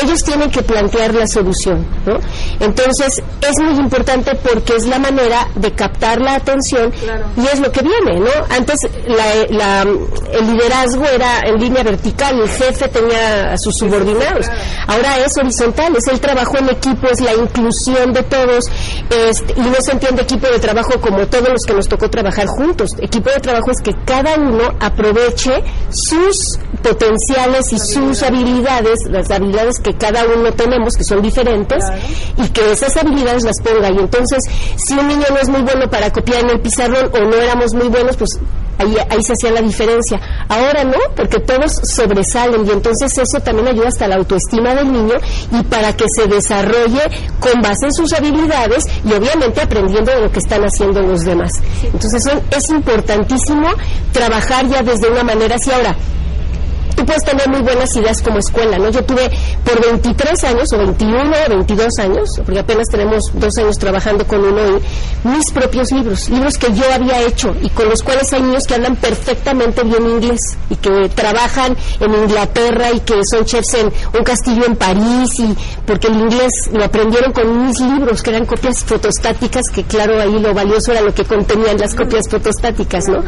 ellos 0.03 0.23
tienen 0.23 0.51
que 0.51 0.61
plantear 0.61 1.13
la 1.13 1.25
solución, 1.25 1.85
¿no? 2.05 2.19
Entonces, 2.59 3.21
es 3.41 3.59
muy 3.59 3.79
importante 3.79 4.35
porque 4.35 4.75
es 4.75 4.85
la 4.85 4.99
manera 4.99 5.47
de 5.55 5.71
captar 5.71 6.19
la 6.19 6.35
atención 6.35 6.91
y 7.37 7.45
es 7.45 7.59
lo 7.59 7.71
que 7.71 7.81
viene, 7.81 8.19
¿no? 8.19 8.29
Antes 8.49 8.77
la, 9.07 9.81
el 9.83 10.47
liderazgo 10.47 11.05
era 11.05 11.39
en 11.45 11.59
línea 11.59 11.83
vertical, 11.83 12.39
el 12.41 12.49
jefe 12.49 12.89
tenía 12.89 13.53
a 13.53 13.57
sus 13.57 13.75
subordinados. 13.77 14.47
Ahora 14.87 15.17
es 15.19 15.37
horizontal, 15.37 15.95
es 15.95 16.07
el 16.07 16.19
trabajo 16.19 16.57
en 16.57 16.69
equipo, 16.69 17.07
es 17.07 17.21
la 17.21 17.33
inclusión 17.33 18.11
de 18.11 18.23
todos, 18.23 18.65
este, 19.09 19.53
y 19.55 19.61
no 19.61 19.77
se 19.79 19.93
entiende 19.93 20.23
equipo 20.23 20.47
de 20.47 20.59
trabajo 20.59 20.99
como 20.99 21.25
todos 21.27 21.49
los 21.49 21.61
que 21.65 21.73
nos 21.73 21.87
tocó 21.87 22.09
trabajar 22.09 22.47
juntos. 22.47 22.91
Equipo 22.99 23.29
de 23.29 23.39
trabajo 23.39 23.71
es 23.71 23.81
que 23.81 23.95
cada 24.05 24.35
uno 24.35 24.58
aproveche 24.79 25.63
sus 25.89 26.59
potenciales 26.81 27.73
y 27.73 27.79
sus 27.79 28.23
habilidades, 28.23 28.99
las 29.09 29.29
habilidades 29.31 29.79
que 29.79 29.93
cada 29.95 30.25
uno 30.25 30.51
tenemos, 30.53 30.95
que 30.95 31.03
son 31.03 31.21
diferentes, 31.21 31.83
y 32.37 32.47
que 32.49 32.71
esas 32.71 32.95
habilidades 32.97 33.43
las 33.43 33.61
ponga. 33.61 33.89
Y 33.91 33.97
entonces, 33.97 34.43
si 34.77 34.93
un 34.93 35.07
niño 35.07 35.25
no 35.29 35.37
es 35.37 35.49
muy 35.49 35.61
bueno 35.61 35.89
para 35.89 36.11
copiar 36.11 36.43
en 36.43 36.51
el 36.51 36.61
pizarrón 36.61 37.11
o 37.13 37.19
no 37.19 37.35
éramos 37.35 37.73
muy 37.73 37.87
buenos, 37.87 38.17
pues 38.17 38.39
ahí, 38.79 38.95
ahí 39.09 39.23
se 39.23 39.33
hacía 39.33 39.51
la 39.51 39.61
diferencia. 39.61 40.19
Ahora 40.47 40.83
no, 40.83 40.97
porque 41.15 41.39
todos 41.39 41.71
sobresalen 41.83 42.65
y 42.65 42.71
entonces 42.71 43.15
eso 43.17 43.39
también 43.41 43.67
ayuda 43.67 43.89
hasta 43.89 44.07
la 44.07 44.15
autoestima 44.15 44.73
del 44.73 44.91
niño 44.91 45.15
y 45.51 45.63
para 45.63 45.95
que 45.95 46.05
se 46.15 46.27
desarrolle 46.27 47.01
con 47.39 47.61
base 47.61 47.85
en 47.85 47.93
sus 47.93 48.11
habilidades 48.13 48.85
y 49.05 49.13
obviamente 49.13 49.61
aprendiendo 49.61 50.11
de 50.11 50.21
lo 50.21 50.31
que 50.31 50.39
están 50.39 50.63
haciendo 50.63 51.01
los 51.01 51.23
demás. 51.25 51.51
Entonces 51.83 52.23
es 52.51 52.69
importantísimo 52.69 53.67
trabajar 54.11 54.67
ya 54.67 54.81
desde 54.81 55.09
una 55.09 55.23
manera 55.23 55.55
así. 55.55 55.71
Ahora, 55.71 55.95
tú 56.99 57.05
puedes 57.05 57.23
tener 57.23 57.47
muy 57.47 57.61
buenas 57.61 57.95
ideas 57.95 58.21
como 58.21 58.39
escuela, 58.39 58.77
¿no? 58.77 58.89
Yo 58.89 59.03
tuve 59.05 59.31
por 59.63 59.81
23 59.81 60.43
años, 60.43 60.73
o 60.73 60.77
21 60.77 61.31
o 61.31 61.49
22 61.49 61.87
años, 61.99 62.29
porque 62.43 62.59
apenas 62.59 62.87
tenemos 62.91 63.31
dos 63.35 63.57
años 63.57 63.77
trabajando 63.77 64.27
con 64.27 64.43
uno, 64.43 64.79
y 65.23 65.27
mis 65.27 65.49
propios 65.51 65.91
libros, 65.93 66.29
libros 66.29 66.57
que 66.57 66.73
yo 66.73 66.83
había 66.93 67.21
hecho 67.21 67.55
y 67.61 67.69
con 67.69 67.87
los 67.89 68.03
cuales 68.03 68.31
hay 68.33 68.41
niños 68.41 68.65
que 68.67 68.75
hablan 68.75 68.97
perfectamente 68.97 69.83
bien 69.83 70.05
inglés 70.07 70.39
y 70.69 70.75
que 70.75 71.09
trabajan 71.15 71.77
en 71.99 72.13
Inglaterra 72.13 72.91
y 72.91 72.99
que 72.99 73.21
son 73.29 73.45
chefs 73.45 73.75
en 73.75 73.91
un 74.17 74.23
castillo 74.23 74.65
en 74.65 74.75
París 74.75 75.39
y 75.39 75.55
porque 75.85 76.07
el 76.07 76.15
inglés 76.15 76.51
lo 76.73 76.83
aprendieron 76.83 77.31
con 77.31 77.65
mis 77.65 77.79
libros, 77.79 78.21
que 78.21 78.31
eran 78.31 78.45
copias 78.45 78.83
fotostáticas, 78.83 79.69
que 79.73 79.83
claro, 79.83 80.19
ahí 80.19 80.37
lo 80.37 80.53
valioso 80.53 80.91
era 80.91 81.01
lo 81.01 81.13
que 81.13 81.23
contenían 81.23 81.77
las 81.77 81.95
copias 81.95 82.29
fotostáticas, 82.29 83.07
¿no? 83.07 83.23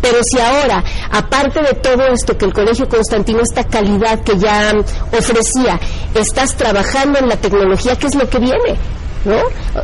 Pero 0.00 0.18
si 0.24 0.40
ahora, 0.40 0.82
aparte 1.10 1.62
de 1.62 1.74
todo 1.74 2.06
esto 2.08 2.36
que 2.36 2.46
el 2.46 2.52
colegio 2.52 2.88
Constantino, 3.12 3.42
esta 3.42 3.64
calidad 3.64 4.20
que 4.20 4.38
ya 4.38 4.72
ofrecía, 5.12 5.78
estás 6.14 6.56
trabajando 6.56 7.18
en 7.18 7.28
la 7.28 7.36
tecnología, 7.36 7.94
¿qué 7.96 8.06
es 8.06 8.14
lo 8.14 8.26
que 8.26 8.38
viene? 8.38 8.78
¿No? 9.26 9.36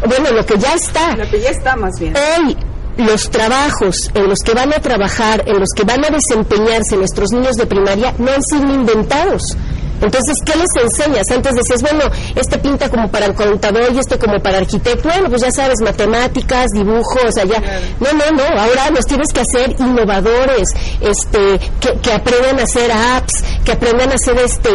Bueno, 0.06 0.30
lo 0.32 0.46
que 0.46 0.56
ya 0.56 0.72
está. 0.72 1.14
Lo 1.14 1.28
que 1.28 1.38
ya 1.38 1.50
está 1.50 1.76
más 1.76 2.00
bien. 2.00 2.14
Hoy 2.16 2.56
los 2.96 3.28
trabajos 3.30 4.10
en 4.14 4.28
los 4.28 4.38
que 4.38 4.54
van 4.54 4.72
a 4.72 4.80
trabajar, 4.80 5.44
en 5.46 5.60
los 5.60 5.68
que 5.76 5.84
van 5.84 6.06
a 6.06 6.08
desempeñarse 6.08 6.96
nuestros 6.96 7.30
niños 7.32 7.56
de 7.56 7.66
primaria, 7.66 8.14
no 8.18 8.32
han 8.32 8.42
sido 8.42 8.72
inventados. 8.72 9.58
Entonces, 10.00 10.36
¿qué 10.44 10.54
les 10.56 10.68
enseñas? 10.82 11.30
Antes 11.30 11.54
decías, 11.54 11.82
bueno, 11.82 12.04
este 12.34 12.58
pinta 12.58 12.88
como 12.88 13.10
para 13.10 13.26
el 13.26 13.34
contador 13.34 13.92
y 13.92 13.98
este 13.98 14.18
como 14.18 14.40
para 14.40 14.58
arquitecto. 14.58 15.08
Bueno, 15.08 15.28
pues 15.28 15.42
ya 15.42 15.50
sabes, 15.50 15.80
matemáticas, 15.80 16.70
dibujos, 16.72 17.24
o 17.24 17.32
sea, 17.32 17.44
ya. 17.44 17.60
No, 18.00 18.12
no, 18.12 18.30
no. 18.30 18.60
Ahora 18.60 18.90
los 18.90 19.06
tienes 19.06 19.32
que 19.32 19.40
hacer 19.40 19.74
innovadores, 19.78 20.68
este, 21.00 21.58
que, 21.80 21.92
que 22.00 22.12
aprendan 22.12 22.60
a 22.60 22.62
hacer 22.62 22.90
apps, 22.90 23.42
que 23.64 23.72
aprendan 23.72 24.10
a 24.10 24.14
hacer 24.14 24.38
este, 24.38 24.70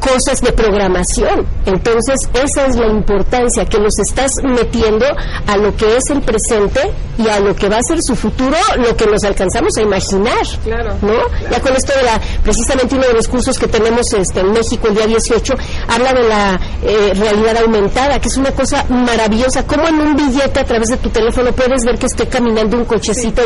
cosas 0.00 0.40
de 0.40 0.52
programación. 0.52 1.46
Entonces, 1.66 2.28
esa 2.34 2.66
es 2.66 2.76
la 2.76 2.86
importancia, 2.86 3.64
que 3.64 3.78
los 3.78 3.98
estás 3.98 4.32
metiendo 4.42 5.06
a 5.46 5.56
lo 5.56 5.76
que 5.76 5.96
es 5.96 6.10
el 6.10 6.22
presente 6.22 6.80
y 7.18 7.28
a 7.28 7.40
lo 7.40 7.54
que 7.54 7.68
va 7.68 7.78
a 7.78 7.82
ser 7.82 7.98
su 8.02 8.16
futuro, 8.16 8.56
lo 8.78 8.96
que 8.96 9.06
nos 9.06 9.24
alcanzamos 9.24 9.76
a 9.76 9.82
imaginar. 9.82 10.46
Claro, 10.64 10.96
¿No? 11.02 11.20
Ya 11.50 11.60
con 11.60 11.74
esto 11.74 11.92
de 11.96 12.02
la, 12.02 12.20
precisamente 12.42 12.94
uno 12.94 13.06
de 13.06 13.14
los 13.14 13.28
cursos 13.28 13.58
que 13.58 13.68
tenemos 13.68 14.12
este, 14.12 14.40
en 14.40 14.52
México 14.60 14.88
el 14.88 14.94
día 14.94 15.06
18, 15.06 15.54
habla 15.88 16.12
de 16.12 16.22
la 16.28 16.60
eh, 16.82 17.12
realidad 17.14 17.56
aumentada, 17.62 18.20
que 18.20 18.28
es 18.28 18.36
una 18.36 18.52
cosa 18.52 18.84
maravillosa. 18.90 19.66
Como 19.66 19.88
en 19.88 20.00
un 20.00 20.16
billete 20.16 20.60
a 20.60 20.64
través 20.64 20.88
de 20.88 20.98
tu 20.98 21.08
teléfono 21.08 21.50
puedes 21.52 21.82
ver 21.84 21.98
que 21.98 22.06
esté 22.06 22.28
caminando 22.28 22.76
un 22.76 22.84
cochecito. 22.84 23.42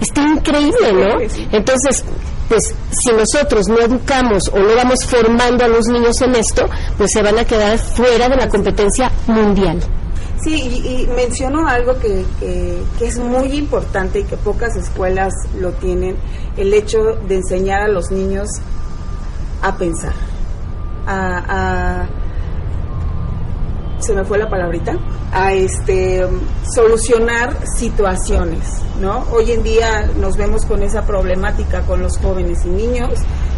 Está 0.00 0.22
increíble, 0.22 0.92
¿no? 0.92 1.20
Entonces, 1.52 2.04
pues 2.48 2.74
si 2.90 3.12
nosotros 3.12 3.66
no 3.68 3.78
educamos 3.80 4.48
o 4.48 4.58
no 4.58 4.76
vamos 4.76 5.04
formando 5.06 5.64
a 5.64 5.68
los 5.68 5.86
niños 5.86 6.20
en 6.20 6.34
esto, 6.34 6.66
pues 6.98 7.12
se 7.12 7.22
van 7.22 7.38
a 7.38 7.44
quedar 7.44 7.78
fuera 7.78 8.28
de 8.28 8.36
la 8.36 8.48
competencia 8.48 9.10
mundial. 9.26 9.80
Sí, 10.44 10.52
y, 10.54 11.02
y 11.02 11.06
menciono 11.08 11.66
algo 11.66 11.98
que, 11.98 12.24
que, 12.38 12.78
que 12.98 13.06
es 13.06 13.18
muy 13.18 13.48
importante 13.56 14.20
y 14.20 14.24
que 14.24 14.36
pocas 14.36 14.76
escuelas 14.76 15.32
lo 15.58 15.72
tienen, 15.72 16.16
el 16.56 16.74
hecho 16.74 16.98
de 17.26 17.36
enseñar 17.36 17.82
a 17.82 17.88
los 17.88 18.10
niños 18.10 18.48
a 19.62 19.76
pensar, 19.76 20.12
a, 21.06 22.02
a- 22.02 22.06
se 23.98 24.12
me 24.14 24.24
fue 24.24 24.36
la 24.38 24.48
palabrita, 24.48 24.92
a 25.32 25.52
este 25.54 26.26
solucionar 26.74 27.56
situaciones, 27.76 28.80
¿no? 29.00 29.24
Hoy 29.32 29.52
en 29.52 29.62
día 29.62 30.10
nos 30.20 30.36
vemos 30.36 30.64
con 30.66 30.82
esa 30.82 31.02
problemática 31.06 31.80
con 31.82 32.02
los 32.02 32.18
jóvenes 32.18 32.64
y 32.66 32.68
niños 32.68 33.10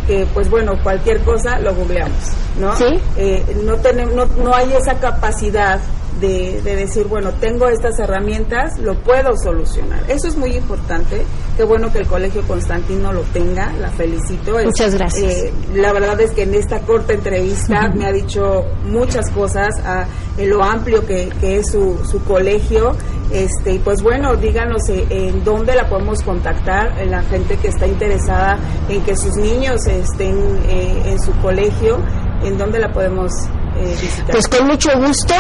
que 0.07 0.27
pues 0.33 0.49
bueno, 0.49 0.73
cualquier 0.83 1.23
cosa 1.23 1.59
lo 1.59 1.75
googleamos, 1.75 2.33
¿no? 2.61 2.75
Sí. 2.77 2.87
Eh, 3.17 3.61
no, 3.65 3.77
tenemos, 3.79 4.15
no, 4.15 4.27
no 4.43 4.55
hay 4.55 4.73
esa 4.73 4.95
capacidad 5.01 5.81
de, 6.21 6.63
de 6.63 6.77
decir, 6.77 7.07
bueno, 7.09 7.33
tengo 7.41 7.69
estas 7.69 7.99
herramientas, 7.99 8.79
lo 8.79 8.95
puedo 9.03 9.37
solucionar. 9.37 10.03
Eso 10.09 10.29
es 10.29 10.37
muy 10.37 10.57
importante. 10.57 11.25
Qué 11.59 11.64
bueno 11.64 11.90
que 11.90 11.99
el 11.99 12.07
Colegio 12.07 12.42
Constantino 12.47 13.12
lo 13.12 13.23
tenga, 13.23 13.73
la 13.81 13.90
felicito. 13.90 14.61
Es, 14.61 14.66
Muchas 14.66 14.94
gracias. 14.94 15.25
eh, 15.25 15.53
la 15.75 15.92
verdad 15.92 16.21
es 16.21 16.31
que 16.31 16.44
en 16.44 16.55
esta 16.55 16.79
corta 16.83 17.12
entrevista 17.14 17.88
me 17.88 18.07
ha 18.07 18.12
dicho 18.12 18.64
muchas 18.85 19.29
cosas, 19.31 19.75
a, 19.85 20.07
en 20.37 20.51
lo 20.51 20.62
amplio 20.62 21.05
que, 21.05 21.31
que 21.40 21.59
es 21.59 21.73
su, 21.73 21.99
su 22.09 22.23
colegio. 22.23 22.92
Este, 23.33 23.73
y 23.75 23.79
pues 23.81 24.03
bueno, 24.03 24.37
díganos 24.37 24.88
eh, 24.88 25.05
en 25.11 25.42
dónde 25.42 25.75
la 25.75 25.88
podemos 25.88 26.23
contactar, 26.23 26.97
eh, 26.97 27.07
la 27.07 27.23
gente 27.23 27.57
que 27.57 27.66
está 27.68 27.88
interesada 27.88 28.57
en 28.88 29.03
que 29.03 29.16
sus 29.16 29.35
niños 29.35 29.85
estén 29.88 30.37
eh, 30.68 31.03
en 31.07 31.21
su 31.21 31.33
colegio, 31.42 31.99
en 32.44 32.57
dónde 32.57 32.79
la 32.79 32.92
podemos 32.92 33.33
eh, 33.77 33.97
visitar. 34.01 34.31
Pues 34.31 34.47
con 34.47 34.64
mucho 34.68 34.90
gusto. 35.01 35.35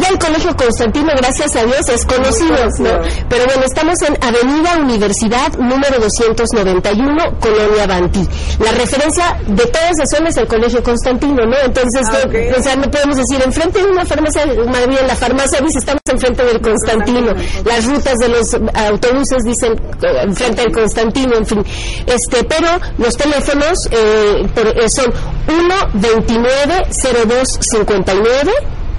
Ya 0.00 0.08
el 0.08 0.18
Colegio 0.18 0.54
Constantino, 0.56 1.12
gracias 1.16 1.56
a 1.56 1.64
Dios, 1.64 1.88
es 1.88 2.04
conocido. 2.04 2.54
¿no? 2.54 3.00
Pero 3.28 3.44
bueno, 3.46 3.62
estamos 3.64 4.00
en 4.02 4.16
Avenida 4.22 4.76
Universidad, 4.78 5.52
número 5.58 5.98
291, 5.98 7.16
Colonia 7.40 7.86
Banti. 7.86 8.26
La 8.60 8.72
referencia 8.72 9.36
de 9.46 9.66
todas 9.66 9.90
esas 9.98 10.10
zonas 10.10 10.30
es 10.36 10.42
el 10.42 10.46
Colegio 10.46 10.82
Constantino, 10.82 11.44
¿no? 11.46 11.56
Entonces, 11.64 12.02
Ah, 12.08 12.18
o 12.58 12.62
sea, 12.62 12.76
no 12.76 12.90
podemos 12.90 13.16
decir, 13.16 13.40
enfrente 13.44 13.80
de 13.82 13.90
una 13.90 14.04
farmacia, 14.04 14.46
madre 14.66 14.86
mía, 14.88 15.00
la 15.06 15.16
farmacia 15.16 15.60
dice, 15.60 15.78
estamos 15.78 16.00
enfrente 16.10 16.44
del 16.44 16.60
Constantino. 16.60 17.32
Las 17.64 17.84
rutas 17.86 18.14
de 18.18 18.28
los 18.28 18.54
autobuses 18.74 19.42
dicen 19.44 19.80
enfrente 20.22 20.62
del 20.62 20.72
Constantino, 20.72 21.36
en 21.36 21.46
fin. 21.46 21.64
Este, 22.06 22.44
pero 22.44 22.68
los 22.98 23.14
teléfonos 23.16 23.78
eh, 23.90 24.46
por- 24.54 24.66
eh, 24.68 24.88
son 24.88 25.12
1 25.48 25.74
29 25.94 26.84
02 27.26 27.48
59 27.60 28.52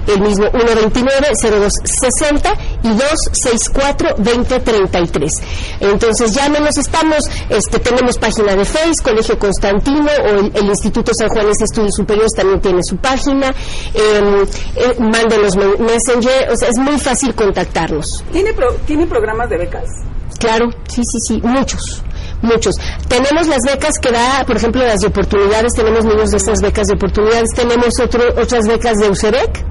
el 0.09 0.19
mismo 0.21 0.45
129-0260 0.47 2.57
y 2.83 2.89
264-2033. 2.89 5.29
Entonces 5.81 6.33
llámenos, 6.33 6.77
estamos, 6.77 7.29
este, 7.49 7.79
tenemos 7.79 8.17
página 8.17 8.55
de 8.55 8.63
Face, 8.65 9.01
Colegio 9.03 9.37
Constantino 9.37 10.09
o 10.23 10.27
el, 10.39 10.51
el 10.55 10.65
Instituto 10.65 11.11
San 11.13 11.29
Juan 11.29 11.45
de 11.45 11.51
Estudios 11.51 11.95
Superiores 11.95 12.31
también 12.35 12.59
tiene 12.61 12.81
su 12.83 12.97
página, 12.97 13.49
eh, 13.93 14.45
eh, 14.75 14.95
mándenos 14.99 15.55
me- 15.55 15.77
Messenger, 15.77 16.49
o 16.51 16.55
sea, 16.55 16.69
es 16.69 16.77
muy 16.77 16.97
fácil 16.99 17.33
contactarnos. 17.35 18.23
¿Tiene, 18.31 18.53
pro- 18.53 18.75
¿Tiene 18.85 19.05
programas 19.07 19.49
de 19.49 19.57
becas? 19.57 19.85
Claro, 20.39 20.69
sí, 20.87 21.01
sí, 21.03 21.19
sí, 21.19 21.41
muchos, 21.43 22.01
muchos. 22.41 22.75
Tenemos 23.07 23.47
las 23.47 23.59
becas 23.65 23.95
que 24.01 24.11
da, 24.11 24.43
por 24.45 24.55
ejemplo, 24.55 24.83
las 24.85 25.01
de 25.01 25.07
oportunidades, 25.07 25.73
tenemos 25.73 26.05
niños 26.05 26.29
de 26.31 26.37
esas 26.37 26.61
becas 26.61 26.87
de 26.87 26.93
oportunidades, 26.93 27.49
tenemos 27.53 27.99
otro, 28.01 28.23
otras 28.41 28.65
becas 28.67 28.97
de 28.99 29.09
UCEBEC 29.09 29.65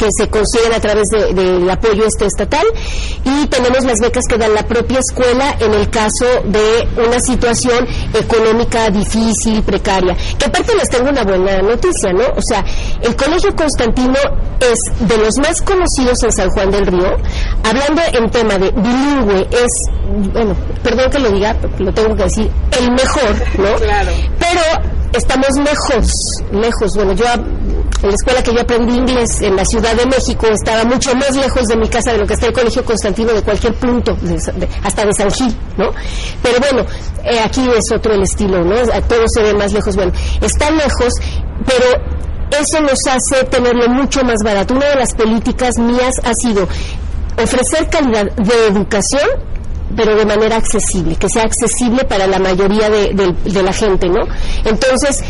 que 0.00 0.08
se 0.16 0.28
consiguen 0.30 0.72
a 0.72 0.80
través 0.80 1.08
de- 1.10 1.34
del 1.34 1.68
apoyo 1.68 2.06
este 2.06 2.24
estatal 2.24 2.64
y 3.22 3.46
tenemos 3.48 3.84
las 3.84 4.00
becas 4.00 4.24
que 4.26 4.38
da 4.38 4.48
la 4.48 4.62
propia 4.66 4.98
escuela 5.00 5.54
en 5.60 5.74
el 5.74 5.90
caso 5.90 6.24
de 6.46 6.88
una 7.06 7.20
situación 7.20 7.86
económica 8.14 8.88
difícil, 8.88 9.62
precaria. 9.62 10.16
Que 10.38 10.46
aparte 10.46 10.74
les 10.74 10.88
tengo 10.88 11.10
una 11.10 11.22
buena 11.22 11.60
noticia, 11.60 12.14
¿no? 12.14 12.24
O 12.34 12.40
sea, 12.40 12.64
el 13.02 13.14
Colegio 13.14 13.54
Constantino 13.54 14.16
es 14.60 14.78
de 15.06 15.18
los 15.18 15.36
más 15.36 15.60
conocidos 15.60 16.22
en 16.22 16.32
San 16.32 16.48
Juan 16.48 16.70
del 16.70 16.86
Río. 16.86 17.16
Hablando 17.62 18.00
en 18.14 18.30
tema 18.30 18.54
de 18.56 18.70
bilingüe, 18.70 19.48
es, 19.50 20.32
bueno, 20.32 20.56
perdón 20.82 21.10
que 21.10 21.18
lo 21.18 21.30
diga, 21.30 21.54
lo 21.78 21.92
tengo 21.92 22.16
que 22.16 22.22
decir, 22.24 22.50
el 22.80 22.90
mejor, 22.92 23.34
¿no? 23.58 23.74
Claro. 23.76 24.10
Pero 24.38 24.62
estamos 25.12 25.48
lejos, 25.56 26.10
lejos. 26.52 26.94
Bueno, 26.94 27.12
yo 27.12 27.24
en 27.26 28.08
la 28.08 28.14
escuela 28.14 28.42
que 28.42 28.54
yo 28.54 28.60
aprendí 28.60 28.96
inglés 28.96 29.40
en 29.42 29.56
la 29.56 29.64
Ciudad 29.64 29.94
de 29.94 30.06
México 30.06 30.46
estaba 30.46 30.84
mucho 30.84 31.14
más 31.14 31.34
lejos 31.36 31.64
de 31.66 31.76
mi 31.76 31.88
casa 31.88 32.12
de 32.12 32.18
lo 32.18 32.26
que 32.26 32.34
está 32.34 32.46
el 32.46 32.52
Colegio 32.52 32.84
Constantino 32.84 33.32
de 33.32 33.42
cualquier 33.42 33.74
punto, 33.74 34.14
de- 34.22 34.68
hasta 34.82 35.04
de 35.04 35.12
San 35.12 35.30
Gil, 35.30 35.54
¿no? 35.76 35.90
Pero 36.42 36.58
bueno, 36.60 36.86
eh, 37.24 37.40
aquí 37.44 37.68
es 37.76 37.90
otro 37.94 38.14
el 38.14 38.22
estilo, 38.22 38.64
¿no? 38.64 38.74
Todo 39.08 39.24
se 39.28 39.42
ve 39.42 39.54
más 39.54 39.72
lejos. 39.72 39.94
Bueno, 39.96 40.12
está 40.40 40.70
lejos, 40.70 41.12
pero 41.66 41.86
eso 42.58 42.80
nos 42.80 42.98
hace 43.06 43.44
tenerlo 43.44 43.88
mucho 43.88 44.22
más 44.24 44.42
barato. 44.44 44.74
Una 44.74 44.86
de 44.86 44.96
las 44.96 45.14
políticas 45.14 45.76
mías 45.78 46.14
ha 46.24 46.32
sido 46.34 46.66
ofrecer 47.42 47.88
calidad 47.90 48.24
de 48.36 48.66
educación 48.68 49.28
pero 49.96 50.14
de 50.16 50.24
manera 50.26 50.56
accesible, 50.56 51.16
que 51.16 51.28
sea 51.28 51.44
accesible 51.44 52.04
para 52.04 52.26
la 52.26 52.38
mayoría 52.38 52.88
de, 52.90 53.12
de- 53.14 53.50
de 53.50 53.62
la 53.62 53.72
gente, 53.72 54.08
¿no? 54.08 54.20
Entonces, 54.64 55.22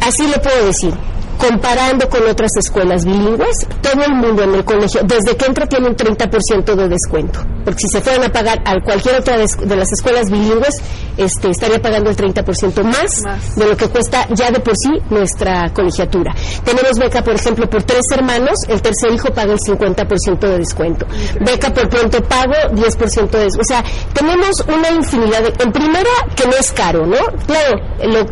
así 0.00 0.26
le 0.26 0.38
puedo 0.38 0.66
decir, 0.66 0.92
comparando 1.38 2.08
con 2.08 2.26
otras 2.28 2.50
escuelas 2.56 3.04
bilingües, 3.04 3.66
todo 3.80 4.02
el 4.04 4.14
mundo 4.14 4.42
en 4.42 4.54
el 4.54 4.64
colegio, 4.64 5.00
desde 5.04 5.36
que 5.36 5.46
entra, 5.46 5.66
tiene 5.66 5.88
un 5.88 5.96
30% 5.96 6.74
de 6.74 6.88
descuento. 6.88 7.40
Porque 7.64 7.80
si 7.80 7.88
se 7.88 8.00
fueran 8.00 8.24
a 8.24 8.32
pagar 8.32 8.60
a 8.64 8.80
cualquier 8.80 9.16
otra 9.16 9.36
de, 9.38 9.76
las 9.76 9.92
escuelas 9.92 10.30
bilingües, 10.30 10.80
este, 11.16 11.50
estaría 11.50 11.80
pagando 11.80 12.10
el 12.10 12.16
30% 12.16 12.82
más, 12.82 13.22
más, 13.22 13.56
de 13.56 13.66
lo 13.66 13.76
que 13.76 13.88
cuesta 13.88 14.26
ya 14.30 14.50
de 14.50 14.60
por 14.60 14.76
sí 14.76 14.90
nuestra 15.10 15.72
colegiatura. 15.72 16.34
Tenemos 16.64 16.98
beca, 16.98 17.22
por 17.22 17.34
ejemplo, 17.34 17.68
por 17.68 17.82
tres 17.82 18.04
hermanos, 18.12 18.58
el 18.68 18.80
tercer 18.82 19.12
hijo 19.12 19.28
paga 19.32 19.52
el 19.52 19.58
50% 19.58 20.38
de 20.38 20.58
descuento. 20.58 21.06
Beca 21.40 21.72
por 21.72 21.88
pronto 21.88 22.22
pago, 22.22 22.54
10% 22.72 23.30
de 23.30 23.44
descuento. 23.44 23.60
O 23.60 23.64
sea, 23.64 23.84
tenemos 24.12 24.64
una 24.66 24.90
infinidad 24.90 25.42
de... 25.42 25.52
En 25.62 25.72
primera, 25.72 26.10
que 26.34 26.46
no 26.46 26.52
es 26.52 26.72
caro, 26.72 27.06
¿no? 27.06 27.18
Claro, 27.46 27.78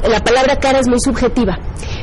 la 0.08 0.20
palabra 0.22 0.56
cara 0.56 0.80
es 0.80 0.88
muy 0.88 1.00
subjetiva, 1.00 1.58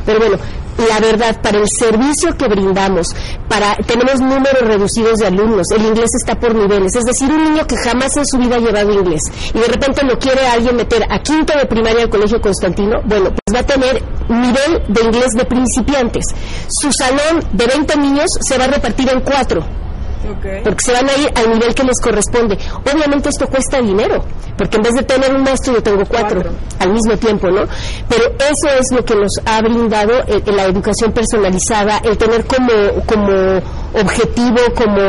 pero 0.06 0.20
bueno, 0.20 0.38
la 0.78 1.00
verdad, 1.00 1.42
para 1.42 1.60
el 1.60 1.68
servicio 1.68 2.36
que 2.38 2.48
brindamos, 2.48 3.16
para 3.48 3.76
tenemos 3.78 4.20
números 4.20 4.62
reducidos 4.62 5.20
de 5.20 5.28
alumnos, 5.28 5.68
el 5.72 5.86
inglés 5.86 6.12
está 6.16 6.40
por 6.40 6.54
niveles, 6.56 6.96
es 6.96 7.04
decir, 7.04 7.30
un 7.32 7.44
niño 7.44 7.66
que 7.66 7.78
jamás 7.78 8.16
en 8.18 8.26
su 8.26 8.38
vida 8.38 8.56
ha 8.56 8.60
llevado 8.60 8.94
inglés 8.94 9.22
y 9.54 9.60
de 9.60 9.68
repente 9.68 10.06
lo 10.06 10.18
quiere 10.20 10.46
alguien 10.46 10.76
meter 10.76 11.04
a 11.10 11.20
quinto 11.20 11.58
de 11.58 11.66
primaria 11.66 12.04
al 12.04 12.10
Colegio 12.10 12.40
Constantino, 12.40 13.02
bueno, 13.06 13.32
pues 13.32 13.56
va 13.56 13.60
a 13.60 13.66
tener 13.66 14.04
nivel 14.30 14.84
de 14.88 15.02
inglés 15.02 15.32
de 15.34 15.46
principiantes. 15.46 16.26
Su 16.68 16.92
salón 16.92 17.44
de 17.52 17.66
20 17.66 17.98
niños 17.98 18.30
se 18.42 18.58
va 18.58 18.66
a 18.66 18.68
repartir 18.68 19.10
en 19.10 19.22
cuatro 19.22 19.66
porque 20.64 20.84
se 20.84 20.92
van 20.92 21.10
a 21.10 21.18
ir 21.18 21.32
al 21.36 21.50
nivel 21.50 21.74
que 21.74 21.84
les 21.84 22.00
corresponde. 22.02 22.58
Obviamente 22.92 23.30
esto 23.30 23.48
cuesta 23.48 23.82
dinero, 23.82 24.24
porque 24.58 24.78
en 24.78 24.84
vez 24.84 24.94
de 24.94 25.04
tener 25.04 25.34
un 25.34 25.44
maestro 25.44 25.74
yo 25.74 25.84
tengo 25.84 26.04
cuatro, 26.08 26.42
al 26.80 26.92
mismo 26.92 27.18
tiempo, 27.18 27.50
¿no? 27.50 27.64
Pero 28.10 28.26
eso 28.40 28.80
es 28.80 28.92
lo 28.92 29.04
que 29.04 29.16
nos 29.16 29.32
ha 29.46 29.62
brindado 29.62 30.14
eh, 30.28 30.42
la 30.48 30.66
educación 30.66 31.12
personalizada, 31.12 32.00
el 32.04 32.18
tener 32.18 32.46
como, 32.46 32.72
como 33.06 33.62
objetivo, 33.94 34.58
como 34.76 35.02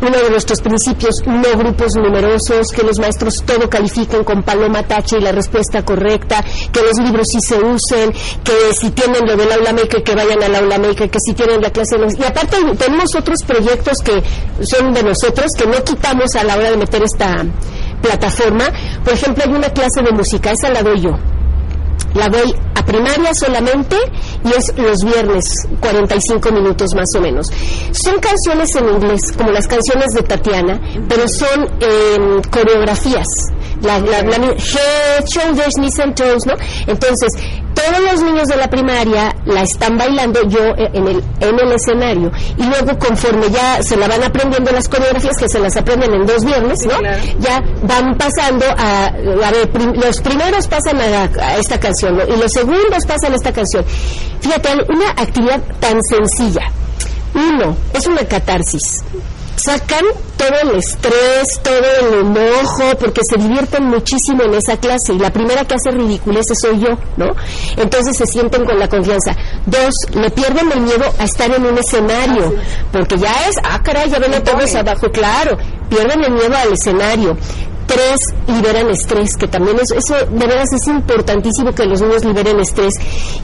uno 0.00 0.18
de 0.22 0.30
nuestros 0.30 0.60
principios, 0.60 1.22
no 1.26 1.56
grupos 1.58 1.94
numerosos, 1.96 2.68
que 2.68 2.82
los 2.82 2.98
maestros 2.98 3.42
todo 3.44 3.68
califiquen 3.68 4.24
con 4.24 4.42
paloma, 4.42 4.82
tache 4.82 5.18
y 5.18 5.20
la 5.20 5.32
respuesta 5.32 5.84
correcta, 5.84 6.44
que 6.72 6.80
los 6.82 6.98
libros 6.98 7.26
sí 7.30 7.40
se 7.40 7.56
usen, 7.56 8.12
que 8.44 8.74
si 8.78 8.90
tienen 8.90 9.26
lo 9.26 9.36
del 9.36 9.50
aula 9.52 9.72
maker, 9.72 10.02
que 10.02 10.14
vayan 10.14 10.42
al 10.42 10.54
aula 10.54 10.78
maker, 10.78 11.10
que 11.10 11.18
si 11.20 11.34
tienen 11.34 11.60
la 11.60 11.70
clase... 11.70 11.96
Y 12.18 12.24
aparte 12.24 12.56
tenemos 12.78 13.14
otros 13.14 13.38
proyectos 13.46 13.98
que 13.98 14.22
son 14.62 14.92
de 14.92 15.02
nosotros, 15.02 15.46
que 15.56 15.66
no 15.66 15.82
quitamos 15.84 16.34
a 16.36 16.44
la 16.44 16.56
hora 16.56 16.70
de 16.70 16.76
meter 16.76 17.02
esta 17.02 17.44
plataforma. 18.02 18.70
Por 19.04 19.14
ejemplo, 19.14 19.44
hay 19.46 19.52
una 19.52 19.70
clase 19.70 20.02
de 20.02 20.12
música, 20.12 20.52
esa 20.52 20.70
la 20.70 20.82
doy 20.82 21.00
yo. 21.00 21.10
La 22.14 22.28
doy 22.28 22.52
a 22.74 22.84
primaria 22.84 23.32
solamente 23.34 23.96
y 24.44 24.48
es 24.48 24.74
los 24.76 25.04
viernes, 25.04 25.44
45 25.78 26.50
minutos 26.50 26.94
más 26.94 27.08
o 27.16 27.20
menos. 27.20 27.46
Son 27.92 28.18
canciones 28.18 28.74
en 28.74 28.88
inglés, 28.88 29.32
como 29.36 29.52
las 29.52 29.68
canciones 29.68 30.12
de 30.14 30.22
Tatiana, 30.22 30.80
pero 31.08 31.28
son 31.28 31.68
em, 31.80 32.42
coreografías. 32.50 33.28
La, 33.82 33.98
la, 33.98 34.22
la, 34.22 34.36
head, 34.36 35.24
shoulders, 35.26 35.74
knees 35.76 35.98
and 36.00 36.14
toes, 36.14 36.44
¿no? 36.46 36.54
Entonces, 36.86 37.32
todos 37.74 38.00
los 38.00 38.22
niños 38.22 38.46
de 38.48 38.56
la 38.56 38.68
primaria 38.68 39.34
la 39.46 39.62
están 39.62 39.96
bailando 39.96 40.40
yo 40.48 40.60
eh, 40.76 40.90
en 40.92 41.08
el, 41.08 41.24
en 41.40 41.58
el 41.58 41.72
escenario 41.72 42.30
y 42.56 42.62
luego 42.64 42.98
conforme 42.98 43.48
ya 43.50 43.82
se 43.82 43.96
la 43.96 44.08
van 44.08 44.22
aprendiendo 44.22 44.70
las 44.70 44.88
coreografías 44.88 45.36
que 45.36 45.48
se 45.48 45.58
las 45.58 45.76
aprenden 45.76 46.12
en 46.12 46.26
dos 46.26 46.44
viernes, 46.44 46.84
¿no? 46.86 47.00
Ya 47.38 47.62
van 47.82 48.16
pasando 48.16 48.66
a, 48.76 49.06
a 49.06 49.50
ver, 49.50 49.70
los 49.96 50.20
primeros 50.20 50.66
pasan 50.66 51.00
a, 51.00 51.56
esta 51.56 51.78
canción 51.78 52.20
y 52.28 52.36
los 52.36 52.52
segundos 52.52 53.04
pasan 53.06 53.32
a 53.32 53.36
esta 53.36 53.52
canción. 53.52 53.84
Fíjate, 54.40 54.70
una 54.88 55.10
actividad 55.10 55.60
tan 55.78 56.02
sencilla. 56.02 56.70
Uno, 57.34 57.76
es 57.94 58.06
una 58.06 58.24
catarsis 58.24 59.02
sacan 59.62 60.04
todo 60.36 60.70
el 60.70 60.78
estrés, 60.78 61.60
todo 61.62 61.76
el 62.00 62.26
enojo, 62.26 62.96
porque 62.98 63.20
se 63.28 63.36
divierten 63.36 63.84
muchísimo 63.84 64.44
en 64.44 64.54
esa 64.54 64.76
clase 64.76 65.12
y 65.12 65.18
la 65.18 65.30
primera 65.32 65.64
que 65.64 65.74
hace 65.74 65.90
ridiculeces 65.90 66.58
soy 66.60 66.80
yo, 66.80 66.98
¿no? 67.16 67.26
Entonces 67.76 68.16
se 68.16 68.26
sienten 68.26 68.64
con 68.64 68.78
la 68.78 68.88
confianza. 68.88 69.36
Dos, 69.66 69.94
le 70.14 70.30
pierden 70.30 70.72
el 70.72 70.80
miedo 70.80 71.04
a 71.18 71.24
estar 71.24 71.50
en 71.50 71.64
un 71.64 71.76
escenario, 71.78 72.54
porque 72.92 73.18
ya 73.18 73.32
es, 73.48 73.56
ah, 73.62 73.82
caray, 73.82 74.10
ya 74.10 74.18
ven 74.18 74.34
a 74.34 74.42
todos 74.42 74.74
abajo, 74.74 75.08
claro, 75.12 75.56
pierden 75.88 76.24
el 76.24 76.32
miedo 76.32 76.56
al 76.56 76.72
escenario. 76.72 77.36
Tres, 77.90 78.20
liberan 78.46 78.88
estrés, 78.90 79.36
que 79.36 79.48
también 79.48 79.78
es, 79.80 79.90
eso 79.90 80.14
de 80.14 80.46
veras 80.46 80.72
es 80.72 80.86
importantísimo 80.86 81.72
que 81.72 81.84
los 81.86 82.00
niños 82.00 82.24
liberen 82.24 82.60
estrés. 82.60 82.94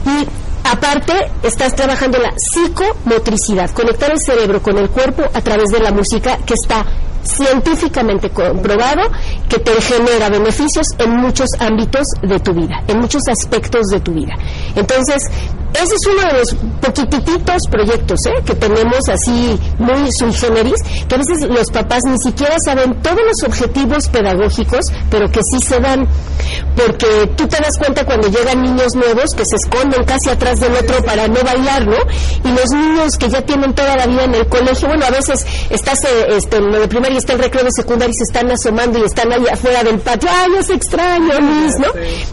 Y 0.05 0.27
Aparte, 0.69 1.13
estás 1.43 1.75
trabajando 1.75 2.17
la 2.17 2.33
psicomotricidad, 2.35 3.69
conectar 3.71 4.11
el 4.11 4.19
cerebro 4.19 4.61
con 4.61 4.77
el 4.77 4.89
cuerpo 4.89 5.23
a 5.33 5.39
través 5.39 5.69
de 5.69 5.79
la 5.79 5.91
música 5.91 6.39
que 6.45 6.55
está 6.55 6.85
científicamente 7.23 8.29
comprobado 8.29 9.03
que 9.47 9.59
te 9.59 9.81
genera 9.81 10.29
beneficios 10.29 10.87
en 10.97 11.11
muchos 11.11 11.47
ámbitos 11.59 12.05
de 12.21 12.39
tu 12.39 12.53
vida, 12.53 12.83
en 12.87 12.99
muchos 12.99 13.21
aspectos 13.29 13.87
de 13.87 13.99
tu 14.01 14.13
vida. 14.13 14.33
Entonces, 14.75 15.23
ese 15.83 15.95
es 15.95 16.07
uno 16.07 16.21
de 16.27 16.39
los 16.39 16.55
poquititos 16.81 17.61
proyectos 17.69 18.25
¿eh? 18.25 18.43
que 18.45 18.55
tenemos 18.55 19.07
así 19.09 19.59
muy 19.77 20.09
sui 20.11 20.33
generis, 20.33 20.81
que 21.07 21.15
a 21.15 21.17
veces 21.17 21.47
los 21.49 21.69
papás 21.71 22.01
ni 22.07 22.17
siquiera 22.19 22.55
saben 22.63 23.01
todos 23.01 23.19
los 23.25 23.43
objetivos 23.47 24.07
pedagógicos, 24.09 24.85
pero 25.09 25.29
que 25.29 25.41
sí 25.43 25.59
se 25.65 25.79
dan, 25.79 26.07
porque 26.75 27.27
tú 27.35 27.47
te 27.47 27.57
das 27.57 27.77
cuenta 27.77 28.05
cuando 28.05 28.27
llegan 28.27 28.61
niños 28.61 28.95
nuevos 28.95 29.33
que 29.35 29.45
se 29.45 29.55
esconden 29.55 30.03
casi 30.05 30.29
atrás 30.29 30.59
del 30.59 30.73
otro 30.73 31.03
para 31.03 31.27
no 31.27 31.41
bailar, 31.43 31.85
¿no? 31.85 31.97
Y 32.43 32.51
los 32.51 32.69
niños 32.71 33.17
que 33.17 33.29
ya 33.29 33.41
tienen 33.41 33.73
toda 33.73 33.95
la 33.95 34.07
vida 34.07 34.23
en 34.23 34.35
el 34.35 34.47
colegio, 34.47 34.87
bueno, 34.87 35.05
a 35.05 35.11
veces 35.11 35.45
estás 35.69 36.03
eh, 36.05 36.27
este, 36.37 36.57
en 36.57 36.71
lo 36.71 36.79
de 36.79 36.87
primaria 36.87 37.15
y 37.15 37.17
está 37.17 37.33
el 37.33 37.39
recreo 37.39 37.63
de 37.63 37.71
secundaria 37.71 38.11
y 38.11 38.15
se 38.15 38.23
están 38.23 38.49
asomando 38.51 38.99
y 38.99 39.03
están 39.03 39.31
ahí 39.31 39.45
afuera 39.51 39.83
del 39.83 39.99
patio, 39.99 40.29
¡ay, 40.31 40.51
es 40.59 40.69
extraño, 40.69 41.39
Luis! 41.39 41.73
¿no? 41.79 41.87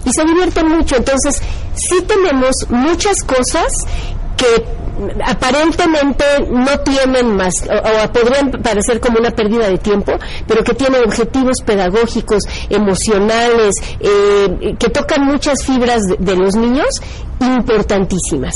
Y 0.04 0.12
se 0.12 0.24
divierten 0.24 0.68
mucho, 0.68 0.96
entonces 0.96 1.42
sí 1.74 2.02
tenemos 2.02 2.54
muchas 2.68 3.22
cosas 3.22 3.72
que 4.36 4.64
aparentemente 5.24 6.24
no 6.50 6.78
tienen 6.80 7.34
más 7.36 7.62
o, 7.62 8.12
podrían 8.12 8.50
parecer 8.62 9.00
como 9.00 9.18
una 9.18 9.30
pérdida 9.30 9.68
de 9.68 9.78
tiempo, 9.78 10.12
pero 10.46 10.62
que 10.62 10.74
tienen 10.74 11.02
objetivos 11.04 11.60
pedagógicos, 11.64 12.44
emocionales, 12.70 13.74
eh, 14.00 14.76
que 14.78 14.88
tocan 14.90 15.24
muchas 15.24 15.64
fibras 15.64 16.02
de 16.18 16.36
los 16.36 16.54
niños 16.54 17.02
importantísimas. 17.40 18.54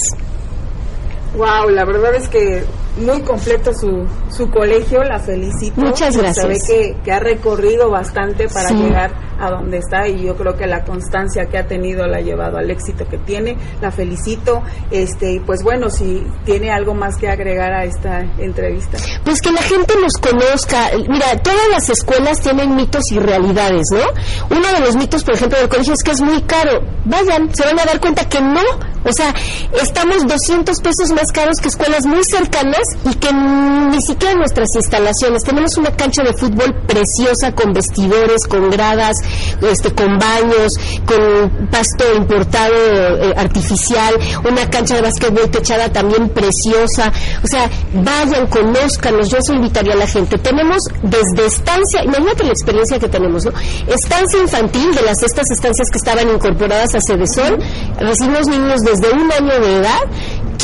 Wow, 1.37 1.71
la 1.71 1.85
verdad 1.85 2.15
es 2.15 2.29
que 2.29 2.65
muy 2.99 3.23
completo 3.23 3.73
su, 3.73 4.07
su 4.31 4.51
colegio, 4.51 5.03
la 5.05 5.19
felicito. 5.19 5.81
Muchas 5.81 6.17
gracias. 6.17 6.47
ve 6.47 6.59
que, 6.67 6.97
que 7.05 7.13
ha 7.13 7.21
recorrido 7.21 7.91
bastante 7.91 8.49
para 8.49 8.71
llegar 8.71 9.29
a 9.39 9.51
donde 9.51 9.79
está 9.79 10.09
y 10.09 10.25
yo 10.25 10.37
creo 10.37 10.57
que 10.57 10.67
la 10.67 10.85
constancia 10.85 11.47
que 11.47 11.59
ha 11.59 11.67
tenido 11.67 12.07
la 12.07 12.19
ha 12.19 12.21
llevado 12.21 12.59
al 12.59 12.71
éxito 12.71 13.07
que 13.09 13.19
tiene. 13.19 13.57
La 13.81 13.91
felicito. 13.91 14.63
Este, 14.91 15.33
y 15.33 15.41
pues 15.41 15.63
bueno, 15.63 15.91
si 15.91 16.27
tiene 16.45 16.71
algo 16.71 16.95
más 16.95 17.17
que 17.17 17.29
agregar 17.29 17.73
a 17.73 17.85
esta 17.85 18.21
entrevista. 18.39 18.99
Pues 19.25 19.41
que 19.41 19.53
la 19.53 19.63
gente 19.63 19.95
nos 20.01 20.15
conozca. 20.15 20.91
Mira, 21.09 21.37
todas 21.43 21.69
las 21.71 21.89
escuelas 21.89 22.41
tienen 22.41 22.75
mitos 22.75 23.05
y 23.13 23.19
realidades, 23.19 23.87
¿no? 23.93 24.57
Uno 24.57 24.73
de 24.73 24.81
los 24.81 24.97
mitos, 24.97 25.25
por 25.25 25.35
ejemplo, 25.35 25.59
del 25.59 25.69
colegio 25.69 25.95
es 25.95 26.03
que 26.03 26.11
es 26.11 26.21
muy 26.21 26.43
caro. 26.43 26.81
Vayan, 27.05 27.55
se 27.55 27.65
van 27.65 27.79
a 27.79 27.85
dar 27.85 28.01
cuenta 28.01 28.29
que 28.29 28.41
no. 28.41 28.63
O 29.05 29.13
sea, 29.13 29.33
estamos 29.81 30.27
200 30.27 30.81
pesos 30.81 31.13
más 31.13 31.31
caros 31.33 31.61
que 31.61 31.69
escuelas 31.69 32.05
muy 32.05 32.23
cercanas 32.25 32.83
y 33.05 33.15
que 33.15 33.33
ni 33.33 34.01
siquiera 34.03 34.35
nuestras 34.35 34.69
instalaciones 34.75 35.43
tenemos 35.43 35.77
una 35.77 35.91
cancha 35.91 36.23
de 36.23 36.33
fútbol 36.35 36.75
preciosa 36.87 37.53
con 37.55 37.73
vestidores, 37.73 38.47
con 38.47 38.71
gradas, 38.71 39.17
este, 39.63 39.93
con 39.93 40.19
baños, 40.19 40.73
con 41.07 41.69
pasto 41.71 42.05
importado 42.15 42.75
eh, 42.75 43.35
artificial, 43.37 44.15
una 44.49 44.69
cancha 44.71 44.97
de 44.97 45.03
básquetbol 45.03 45.51
techada 45.51 45.91
también 45.91 46.29
preciosa. 46.31 47.13
O 47.43 47.47
sea, 47.47 47.71
vayan, 47.93 48.47
conózcanos, 48.47 49.31
yo 49.31 49.39
se 49.41 49.55
invitaría 49.55 49.95
a 49.95 49.97
la 49.97 50.07
gente. 50.07 50.39
Tenemos 50.39 50.79
desde 51.03 51.47
estancia, 51.47 52.05
imagínate 52.05 52.45
la 52.45 52.53
experiencia 52.53 52.99
que 52.99 53.09
tenemos, 53.09 53.45
¿no? 53.45 53.53
Estancia 53.87 54.41
infantil 54.41 54.95
de 54.95 55.03
las 55.03 55.23
estas 55.23 55.51
estancias 55.51 55.89
que 55.91 55.99
estaban 55.99 56.29
incorporadas 56.29 56.95
a 56.95 57.01
Cedesol, 57.01 57.59
recibimos 57.99 58.47
niños 58.47 58.81
desde 58.83 59.11
un 59.11 59.31
año 59.33 59.61
de 59.61 59.77
edad 59.77 60.01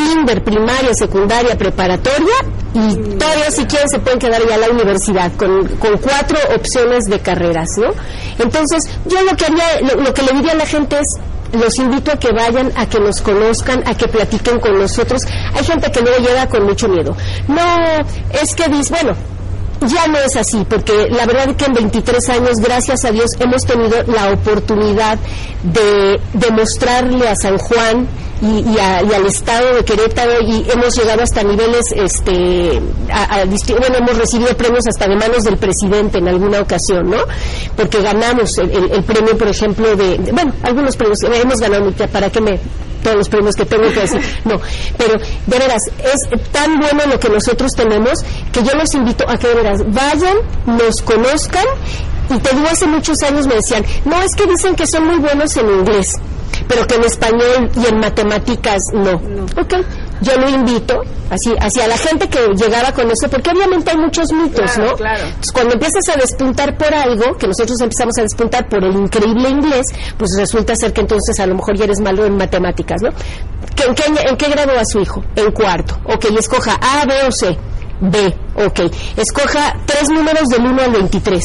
kinder, 0.05 0.43
primaria, 0.43 0.95
secundaria, 0.95 1.57
preparatoria 1.57 2.35
y 2.75 2.95
todavía 3.17 3.51
si 3.51 3.65
quieren 3.67 3.89
se 3.89 3.99
pueden 3.99 4.19
quedar 4.19 4.47
ya 4.47 4.57
a 4.57 4.59
la 4.59 4.69
universidad 4.71 5.33
con, 5.37 5.67
con 5.77 5.97
cuatro 5.99 6.39
opciones 6.57 7.05
de 7.05 7.21
carreras, 7.21 7.71
¿no? 7.79 7.91
Entonces, 8.39 8.91
yo 9.07 9.23
lo 9.23 9.37
que 9.37 9.45
haría, 9.47 9.81
lo, 9.81 10.13
que 10.13 10.23
le 10.23 10.33
diría 10.33 10.53
a 10.53 10.57
la 10.57 10.67
gente 10.67 10.97
es 10.99 11.21
los 11.53 11.79
invito 11.79 12.11
a 12.11 12.17
que 12.17 12.33
vayan, 12.33 12.73
a 12.75 12.87
que 12.87 12.99
nos 12.99 13.21
conozcan, 13.21 13.87
a 13.87 13.97
que 13.97 14.09
platiquen 14.09 14.59
con 14.59 14.77
nosotros. 14.77 15.23
Hay 15.55 15.65
gente 15.65 15.91
que 15.93 16.01
luego 16.01 16.19
llega 16.19 16.49
con 16.49 16.65
mucho 16.65 16.89
miedo. 16.89 17.17
No, 17.47 17.63
es 18.43 18.57
que 18.57 18.69
dice, 18.69 18.93
bueno, 18.93 19.15
ya 19.87 20.09
no 20.09 20.19
es 20.19 20.35
así, 20.35 20.67
porque 20.69 21.07
la 21.11 21.27
verdad 21.27 21.51
es 21.51 21.57
que 21.57 21.67
en 21.67 21.75
23 21.75 22.29
años, 22.31 22.57
gracias 22.57 23.05
a 23.05 23.13
Dios, 23.13 23.31
hemos 23.39 23.63
tenido 23.65 24.03
la 24.05 24.33
oportunidad 24.33 25.17
de 25.63 26.21
demostrarle 26.33 27.29
a 27.29 27.37
San 27.37 27.57
Juan 27.59 28.09
y, 28.43 28.79
al 28.79 29.27
estado 29.27 29.75
de 29.75 29.85
Querétaro 29.85 30.41
y 30.43 30.67
hemos 30.71 30.97
llegado 30.97 31.23
hasta 31.23 31.43
niveles, 31.43 31.87
este, 31.95 32.81
a, 33.11 33.45
bueno, 33.45 33.97
hemos 33.99 34.19
recibido 34.19 34.57
premios 34.57 34.87
hasta 34.87 35.09
de 35.09 35.17
manos 35.17 35.45
del 35.45 35.57
presidente 35.57 36.19
en 36.19 36.29
alguna 36.29 36.61
ocasión, 36.61 37.11
¿no? 37.11 37.19
Porque 37.77 38.01
ganamos 38.03 38.59
el, 38.59 39.03
premio, 39.05 39.37
por 39.37 39.49
ejemplo, 39.49 39.95
de, 39.97 40.19
bueno, 40.33 40.53
algunos 40.63 40.97
premios, 40.97 41.19
hemos 41.23 41.61
ganado, 41.61 41.91
¿para 42.13 42.31
qué 42.31 42.41
me 42.41 42.61
todos 43.03 43.17
los 43.17 43.29
premios 43.29 43.55
que 43.55 43.67
tengo 43.67 43.85
que 43.93 44.01
decir, 44.01 44.21
no, 44.47 44.59
pero 44.97 45.13
de 45.47 45.59
veras, 45.59 45.83
es 45.99 46.51
tan 46.51 46.81
bueno 46.81 47.05
lo 47.07 47.21
que 47.21 47.29
nosotros 47.29 47.71
tenemos 47.77 48.25
que 48.51 48.63
yo 48.63 48.73
los 48.75 48.95
invito 48.95 49.29
a 49.29 49.37
que 49.37 49.49
de 49.49 49.55
veras 49.57 49.81
vayan, 49.93 50.39
nos 50.67 51.03
conozcan 51.03 51.67
y 52.31 52.39
te 52.39 52.55
digo, 52.55 52.67
hace 52.71 52.87
muchos 52.87 53.23
años 53.23 53.47
me 53.47 53.57
decían, 53.57 53.85
no, 54.05 54.21
es 54.23 54.35
que 54.35 54.47
dicen 54.47 54.75
que 54.75 54.87
son 54.87 55.07
muy 55.07 55.19
buenos 55.19 55.57
en 55.57 55.69
inglés, 55.69 56.19
pero 56.69 56.87
que 56.87 56.95
en 56.95 57.05
español 57.05 57.71
y 57.77 57.87
en 57.87 57.99
matemáticas 57.99 58.83
no. 58.93 59.21
no. 59.21 59.45
Ok, 59.61 59.75
yo 60.21 60.37
lo 60.39 60.49
invito, 60.49 61.01
así, 61.31 61.55
hacia 61.61 61.87
la 61.87 61.99
gente 61.99 62.29
que 62.29 62.39
llegaba 62.55 62.93
con 62.93 63.11
eso, 63.11 63.29
porque 63.29 63.51
obviamente 63.51 63.91
hay 63.91 63.99
muchos 63.99 64.33
mitos, 64.33 64.79
¿no? 64.79 64.95
Claro. 64.95 65.25
Entonces, 65.25 65.53
cuando 65.53 65.75
empiezas 65.75 66.09
a 66.09 66.17
despuntar 66.17 66.77
por 66.79 66.95
algo, 66.95 67.37
que 67.37 67.47
nosotros 67.47 67.79
empezamos 67.81 68.17
a 68.19 68.23
despuntar 68.23 68.69
por 68.69 68.83
el 68.85 68.95
increíble 68.95 69.51
inglés, 69.51 69.87
pues 70.17 70.31
resulta 70.39 70.75
ser 70.77 70.93
que 70.93 71.03
entonces 71.03 71.39
a 71.41 71.47
lo 71.47 71.57
mejor 71.57 71.77
ya 71.77 71.85
eres 71.85 72.01
malo 72.01 72.25
en 72.25 72.37
matemáticas, 72.37 73.03
¿no? 73.03 73.11
¿En 73.87 73.95
qué, 73.95 74.05
en 74.07 74.37
qué 74.37 74.49
grado 74.49 74.73
va 74.75 74.85
su 74.85 75.01
hijo? 75.01 75.23
En 75.37 75.53
cuarto. 75.53 75.99
Ok, 76.05 76.27
escoja 76.39 76.79
A, 76.81 77.05
B 77.05 77.15
o 77.27 77.33
C. 77.33 77.59
B, 78.01 78.35
ok. 78.57 78.81
Escoja 79.17 79.77
tres 79.85 80.09
números 80.09 80.49
del 80.49 80.63
1 80.63 80.83
al 80.83 80.93
23 80.93 81.45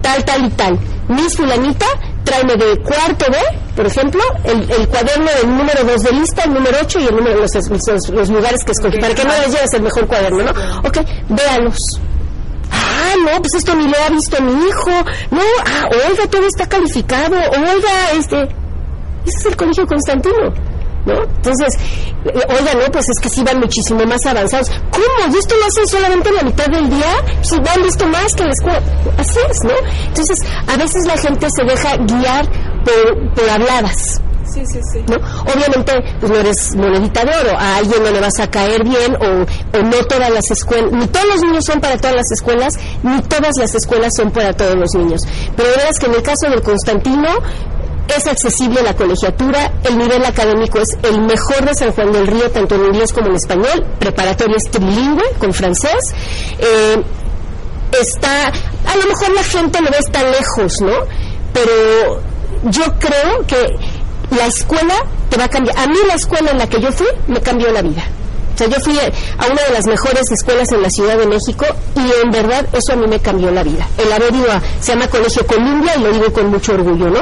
tal, 0.00 0.24
tal 0.24 0.46
y 0.46 0.50
tal. 0.50 0.78
Miss 1.08 1.36
Fulanita, 1.36 1.86
tráeme 2.24 2.54
de 2.56 2.78
cuarto 2.82 3.26
B, 3.30 3.38
por 3.74 3.86
ejemplo, 3.86 4.22
el, 4.44 4.88
cuaderno 4.88 5.26
del 5.26 5.48
número 5.48 5.84
2 5.84 6.02
de 6.02 6.12
lista, 6.12 6.44
el 6.44 6.54
número 6.54 6.78
8 6.82 7.00
y 7.00 7.06
el 7.06 7.16
número, 7.16 7.40
los, 7.40 8.10
los, 8.10 8.30
lugares 8.30 8.64
que 8.64 8.72
escogí, 8.72 8.98
para 8.98 9.14
que 9.14 9.24
no 9.24 9.30
les 9.30 9.52
lleves 9.52 9.72
el 9.74 9.82
mejor 9.82 10.06
cuaderno, 10.06 10.42
¿no? 10.42 10.50
Ok, 10.84 10.98
véalos. 11.28 11.78
Ah, 12.72 13.14
no, 13.24 13.40
pues 13.40 13.54
esto 13.54 13.74
ni 13.74 13.88
lo 13.88 13.96
ha 13.98 14.10
visto 14.10 14.40
mi 14.42 14.68
hijo. 14.68 14.90
No, 15.30 15.40
ah, 15.66 15.88
oiga, 16.08 16.26
todo 16.28 16.46
está 16.46 16.68
calificado. 16.68 17.36
Oiga, 17.36 18.12
este... 18.16 18.42
Ese 19.26 19.38
es 19.38 19.46
el 19.46 19.56
colegio 19.56 19.86
Constantino. 19.86 20.52
¿No? 21.10 21.22
Entonces, 21.22 21.74
oiga, 22.24 22.74
no, 22.74 22.92
pues 22.92 23.08
es 23.08 23.20
que 23.20 23.28
sí 23.28 23.42
van 23.42 23.58
muchísimo 23.58 24.04
más 24.04 24.24
avanzados. 24.26 24.70
¿Cómo? 24.90 25.34
¿Y 25.34 25.38
esto 25.38 25.54
lo 25.56 25.66
hacen 25.66 25.86
solamente 25.86 26.28
en 26.28 26.34
la 26.36 26.42
mitad 26.42 26.66
del 26.66 26.88
día? 26.88 27.14
Si 27.42 27.58
van 27.60 27.82
visto 27.82 28.06
más 28.06 28.34
que 28.34 28.44
la 28.44 28.50
escuela. 28.50 28.82
Así 29.18 29.38
es, 29.50 29.64
¿no? 29.64 29.74
Entonces, 30.06 30.38
a 30.66 30.76
veces 30.76 31.06
la 31.06 31.16
gente 31.16 31.46
se 31.50 31.64
deja 31.64 31.96
guiar 31.96 32.46
por, 32.84 33.34
por 33.34 33.50
habladas. 33.50 34.20
Sí, 34.52 34.62
sí, 34.66 34.80
sí. 34.92 34.98
¿no? 35.06 35.16
Obviamente, 35.42 35.92
pues 36.18 36.32
no 36.32 36.38
eres 36.38 36.74
monedita 36.74 37.24
de 37.24 37.30
oro, 37.36 37.56
a 37.56 37.76
alguien 37.76 38.02
no 38.02 38.10
le 38.10 38.20
vas 38.20 38.40
a 38.40 38.50
caer 38.50 38.82
bien 38.82 39.14
o, 39.14 39.78
o, 39.78 39.82
no 39.82 40.04
todas 40.08 40.28
las 40.28 40.50
escuelas, 40.50 40.90
ni 40.90 41.06
todos 41.06 41.26
los 41.26 41.42
niños 41.42 41.64
son 41.64 41.80
para 41.80 41.96
todas 41.96 42.16
las 42.16 42.32
escuelas, 42.32 42.74
ni 43.04 43.22
todas 43.22 43.56
las 43.58 43.74
escuelas 43.76 44.12
son 44.16 44.32
para 44.32 44.52
todos 44.52 44.74
los 44.74 44.92
niños. 44.94 45.22
Pero 45.56 45.68
verás 45.76 46.00
que 46.00 46.06
en 46.06 46.14
el 46.14 46.22
caso 46.22 46.50
del 46.50 46.62
Constantino, 46.62 47.28
es 48.16 48.26
accesible 48.26 48.82
la 48.82 48.94
colegiatura, 48.94 49.72
el 49.84 49.98
nivel 49.98 50.24
académico 50.24 50.78
es 50.78 50.96
el 51.02 51.20
mejor 51.22 51.64
de 51.64 51.74
San 51.74 51.92
Juan 51.92 52.12
del 52.12 52.26
Río, 52.26 52.50
tanto 52.50 52.74
en 52.74 52.86
inglés 52.86 53.12
como 53.12 53.28
en 53.28 53.36
español, 53.36 53.86
preparatoria 53.98 54.56
es 54.56 54.70
trilingüe 54.70 55.24
con 55.38 55.52
francés. 55.52 56.14
Eh, 56.58 57.02
está, 58.00 58.48
a 58.48 58.96
lo 58.96 59.06
mejor 59.06 59.30
la 59.34 59.44
gente 59.44 59.80
lo 59.80 59.90
ve 59.90 59.98
tan 60.10 60.30
lejos, 60.30 60.80
¿no? 60.80 60.92
Pero 61.52 62.20
yo 62.64 62.84
creo 62.98 63.46
que 63.46 64.36
la 64.36 64.46
escuela 64.46 64.94
te 65.28 65.36
va 65.36 65.44
a 65.44 65.48
cambiar. 65.48 65.78
A 65.78 65.86
mí 65.86 65.98
la 66.06 66.14
escuela 66.14 66.50
en 66.50 66.58
la 66.58 66.68
que 66.68 66.80
yo 66.80 66.92
fui 66.92 67.08
me 67.26 67.40
cambió 67.40 67.70
la 67.72 67.82
vida 67.82 68.04
sea, 68.58 68.68
yo 68.68 68.80
fui 68.80 68.98
a 68.98 69.46
una 69.46 69.62
de 69.62 69.72
las 69.72 69.86
mejores 69.86 70.30
escuelas 70.30 70.70
en 70.72 70.82
la 70.82 70.90
Ciudad 70.90 71.16
de 71.16 71.26
México 71.26 71.64
y 71.96 72.24
en 72.24 72.30
verdad 72.30 72.66
eso 72.72 72.92
a 72.92 72.96
mí 72.96 73.06
me 73.06 73.20
cambió 73.20 73.50
la 73.50 73.62
vida. 73.62 73.88
El 73.98 74.12
haber 74.12 74.34
ido 74.34 74.50
a, 74.50 74.60
se 74.80 74.92
llama 74.92 75.08
Colegio 75.08 75.46
Columbia 75.46 75.94
y 75.96 76.00
lo 76.00 76.12
digo 76.12 76.32
con 76.32 76.50
mucho 76.50 76.72
orgullo, 76.72 77.08
¿no? 77.08 77.20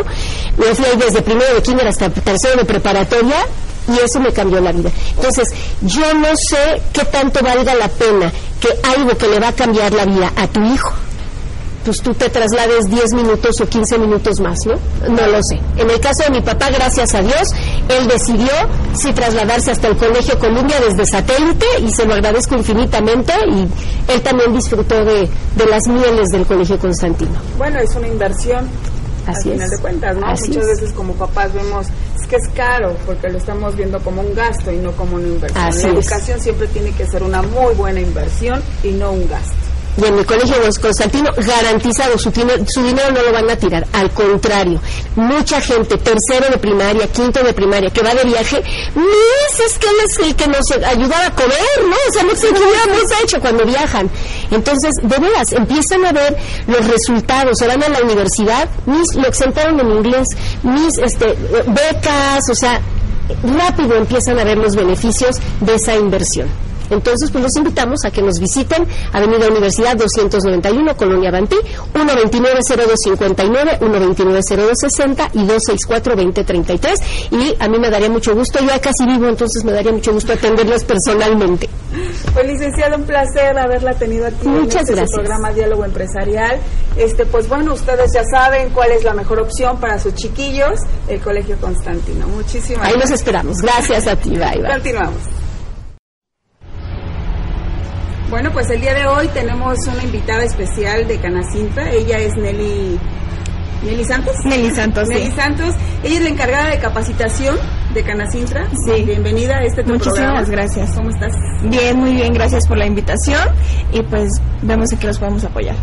Me 0.56 0.74
fui 0.74 0.84
ahí 0.84 0.96
desde 0.96 1.22
primero 1.22 1.54
de 1.54 1.62
kinder 1.62 1.86
hasta 1.86 2.10
tercero 2.10 2.56
de 2.56 2.64
preparatoria 2.64 3.46
y 3.88 3.98
eso 4.04 4.20
me 4.20 4.32
cambió 4.32 4.60
la 4.60 4.72
vida. 4.72 4.90
Entonces, 5.16 5.48
yo 5.82 6.12
no 6.14 6.28
sé 6.36 6.82
qué 6.92 7.04
tanto 7.04 7.40
valga 7.42 7.74
la 7.74 7.88
pena 7.88 8.32
que 8.60 8.68
algo 8.94 9.16
que 9.16 9.28
le 9.28 9.40
va 9.40 9.48
a 9.48 9.52
cambiar 9.52 9.92
la 9.92 10.04
vida 10.04 10.32
a 10.36 10.46
tu 10.48 10.62
hijo 10.64 10.92
pues 11.88 12.02
tú 12.02 12.12
te 12.12 12.28
traslades 12.28 12.84
10 12.90 13.14
minutos 13.14 13.58
o 13.62 13.66
15 13.66 13.98
minutos 13.98 14.40
más, 14.40 14.58
¿no? 14.66 14.74
No 15.08 15.26
lo 15.26 15.42
sé. 15.42 15.58
En 15.78 15.88
el 15.88 15.98
caso 16.00 16.24
de 16.24 16.32
mi 16.32 16.42
papá, 16.42 16.68
gracias 16.68 17.14
a 17.14 17.22
Dios, 17.22 17.48
él 17.88 18.06
decidió 18.06 18.50
sí 18.92 19.10
trasladarse 19.14 19.70
hasta 19.70 19.88
el 19.88 19.96
Colegio 19.96 20.38
Columbia 20.38 20.76
desde 20.86 21.06
satélite 21.06 21.64
y 21.80 21.90
se 21.90 22.04
lo 22.04 22.12
agradezco 22.12 22.56
infinitamente 22.56 23.32
y 23.48 24.12
él 24.12 24.20
también 24.20 24.52
disfrutó 24.52 25.02
de, 25.02 25.30
las 25.66 25.88
mieles 25.88 26.28
del 26.28 26.44
Colegio 26.44 26.78
Constantino. 26.78 27.40
Bueno, 27.56 27.78
es 27.78 27.96
una 27.96 28.08
inversión. 28.08 28.68
Así 29.26 29.48
al 29.48 29.54
final 29.54 29.70
de 29.70 29.78
cuentas, 29.78 30.16
¿no? 30.16 30.26
Muchas 30.26 30.66
veces 30.66 30.92
como 30.92 31.14
papás 31.14 31.54
vemos 31.54 31.86
es 32.20 32.26
que 32.26 32.36
es 32.36 32.48
caro 32.54 32.96
porque 33.06 33.30
lo 33.30 33.38
estamos 33.38 33.74
viendo 33.76 33.98
como 34.00 34.20
un 34.20 34.34
gasto 34.34 34.70
y 34.70 34.76
no 34.76 34.92
como 34.92 35.16
una 35.16 35.28
inversión. 35.28 35.64
la 35.64 36.00
educación 36.00 36.38
siempre 36.38 36.66
tiene 36.66 36.92
que 36.92 37.06
ser 37.06 37.22
una 37.22 37.40
muy 37.40 37.74
buena 37.74 38.00
inversión 38.00 38.62
y 38.84 38.90
no 38.90 39.12
un 39.12 39.26
gasto 39.26 39.67
y 40.00 40.04
en 40.06 40.18
el 40.18 40.26
colegio 40.26 40.56
Constantino 40.80 41.30
garantizado 41.36 42.16
su, 42.18 42.30
su 42.30 42.82
dinero 42.82 43.10
no 43.12 43.22
lo 43.22 43.32
van 43.32 43.50
a 43.50 43.56
tirar, 43.56 43.86
al 43.92 44.10
contrario, 44.10 44.80
mucha 45.16 45.60
gente, 45.60 45.96
tercero 45.98 46.50
de 46.50 46.58
primaria, 46.58 47.06
quinto 47.08 47.42
de 47.42 47.52
primaria, 47.52 47.90
que 47.90 48.02
va 48.02 48.14
de 48.14 48.24
viaje, 48.24 48.62
mis 48.94 49.60
es 49.60 49.78
que 49.78 49.86
él 49.86 49.96
es 50.04 50.18
el 50.18 50.36
que 50.36 50.46
nos 50.46 50.70
ayudaba 50.70 51.26
a 51.26 51.34
comer, 51.34 51.58
¿no? 51.82 51.96
O 52.08 52.12
sea, 52.12 52.22
no 52.22 52.36
sé 52.36 52.48
qué 52.48 52.58
hemos 52.90 53.22
hecho 53.22 53.40
cuando 53.40 53.64
viajan. 53.64 54.08
Entonces, 54.50 54.94
de 55.02 55.18
veras, 55.18 55.52
empiezan 55.52 56.04
a 56.06 56.12
ver 56.12 56.36
los 56.66 56.86
resultados, 56.86 57.58
se 57.58 57.66
van 57.66 57.82
a 57.82 57.88
la 57.88 58.00
universidad, 58.00 58.68
mis 58.86 59.14
lo 59.14 59.26
exentaron 59.26 59.80
en 59.80 59.90
inglés, 59.90 60.28
mis 60.62 60.98
este, 60.98 61.36
becas, 61.66 62.48
o 62.50 62.54
sea, 62.54 62.80
rápido 63.42 63.96
empiezan 63.96 64.38
a 64.38 64.44
ver 64.44 64.58
los 64.58 64.74
beneficios 64.76 65.36
de 65.60 65.74
esa 65.74 65.96
inversión. 65.96 66.67
Entonces, 66.90 67.30
pues 67.30 67.44
los 67.44 67.56
invitamos 67.56 68.04
a 68.04 68.10
que 68.10 68.22
nos 68.22 68.38
visiten 68.38 68.86
Avenida 69.12 69.48
Universidad 69.48 69.96
291, 69.96 70.96
Colonia 70.96 71.30
Bantí, 71.30 71.56
129-0259, 71.94 73.78
129-0260 73.80 75.30
y 75.34 75.46
264-2033. 75.46 77.02
Y 77.32 77.56
a 77.58 77.68
mí 77.68 77.78
me 77.78 77.90
daría 77.90 78.08
mucho 78.08 78.34
gusto, 78.34 78.58
yo 78.60 78.68
casi 78.80 79.04
vivo, 79.06 79.26
entonces 79.28 79.64
me 79.64 79.72
daría 79.72 79.92
mucho 79.92 80.12
gusto 80.12 80.32
atenderlas 80.32 80.84
personalmente. 80.84 81.68
Pues 82.32 82.46
licenciada, 82.46 82.96
un 82.96 83.04
placer 83.04 83.58
haberla 83.58 83.94
tenido 83.94 84.26
aquí 84.26 84.46
Muchas 84.46 84.88
en 84.88 84.98
este 84.98 85.14
programa 85.14 85.52
Diálogo 85.52 85.84
Empresarial. 85.84 86.58
Este, 86.96 87.26
pues 87.26 87.48
bueno, 87.48 87.74
ustedes 87.74 88.10
ya 88.12 88.22
saben 88.24 88.70
cuál 88.70 88.92
es 88.92 89.04
la 89.04 89.14
mejor 89.14 89.40
opción 89.40 89.78
para 89.78 89.98
sus 89.98 90.14
chiquillos, 90.14 90.80
el 91.08 91.20
Colegio 91.20 91.56
Constantino. 91.60 92.26
Muchísimas 92.28 92.86
Ahí 92.86 92.96
nos 92.98 93.10
esperamos. 93.10 93.58
Gracias 93.62 94.06
a 94.06 94.16
ti, 94.16 94.30
bye, 94.30 94.60
bye. 94.60 94.72
Continuamos. 94.72 95.37
Bueno, 98.30 98.52
pues 98.52 98.68
el 98.68 98.82
día 98.82 98.92
de 98.92 99.06
hoy 99.06 99.26
tenemos 99.28 99.78
una 99.86 100.04
invitada 100.04 100.44
especial 100.44 101.08
de 101.08 101.18
Canacinta. 101.18 101.90
Ella 101.90 102.18
es 102.18 102.36
Nelly. 102.36 102.98
¿Nelly 103.82 104.04
Santos? 104.04 104.34
Nelly 104.44 104.70
Santos, 104.70 105.08
Nelly 105.08 105.30
Santos. 105.30 105.74
Ella 106.02 106.16
es 106.16 106.22
la 106.22 106.28
encargada 106.28 106.68
de 106.68 106.78
capacitación 106.78 107.56
de 107.94 108.02
Canacintra. 108.02 108.68
Sí. 108.84 109.02
Bienvenida 109.02 109.56
a 109.56 109.64
este 109.64 109.82
Muchísimas 109.82 110.50
gracias. 110.50 110.90
¿Cómo 110.90 111.08
estás? 111.08 111.32
Bien, 111.62 111.98
muy 111.98 112.12
bien. 112.12 112.34
Gracias 112.34 112.68
por 112.68 112.76
la 112.76 112.84
invitación 112.84 113.40
y 113.92 114.02
pues 114.02 114.28
vemos 114.60 114.90
que 114.90 115.06
los 115.06 115.18
podemos 115.18 115.44
apoyar. 115.44 115.76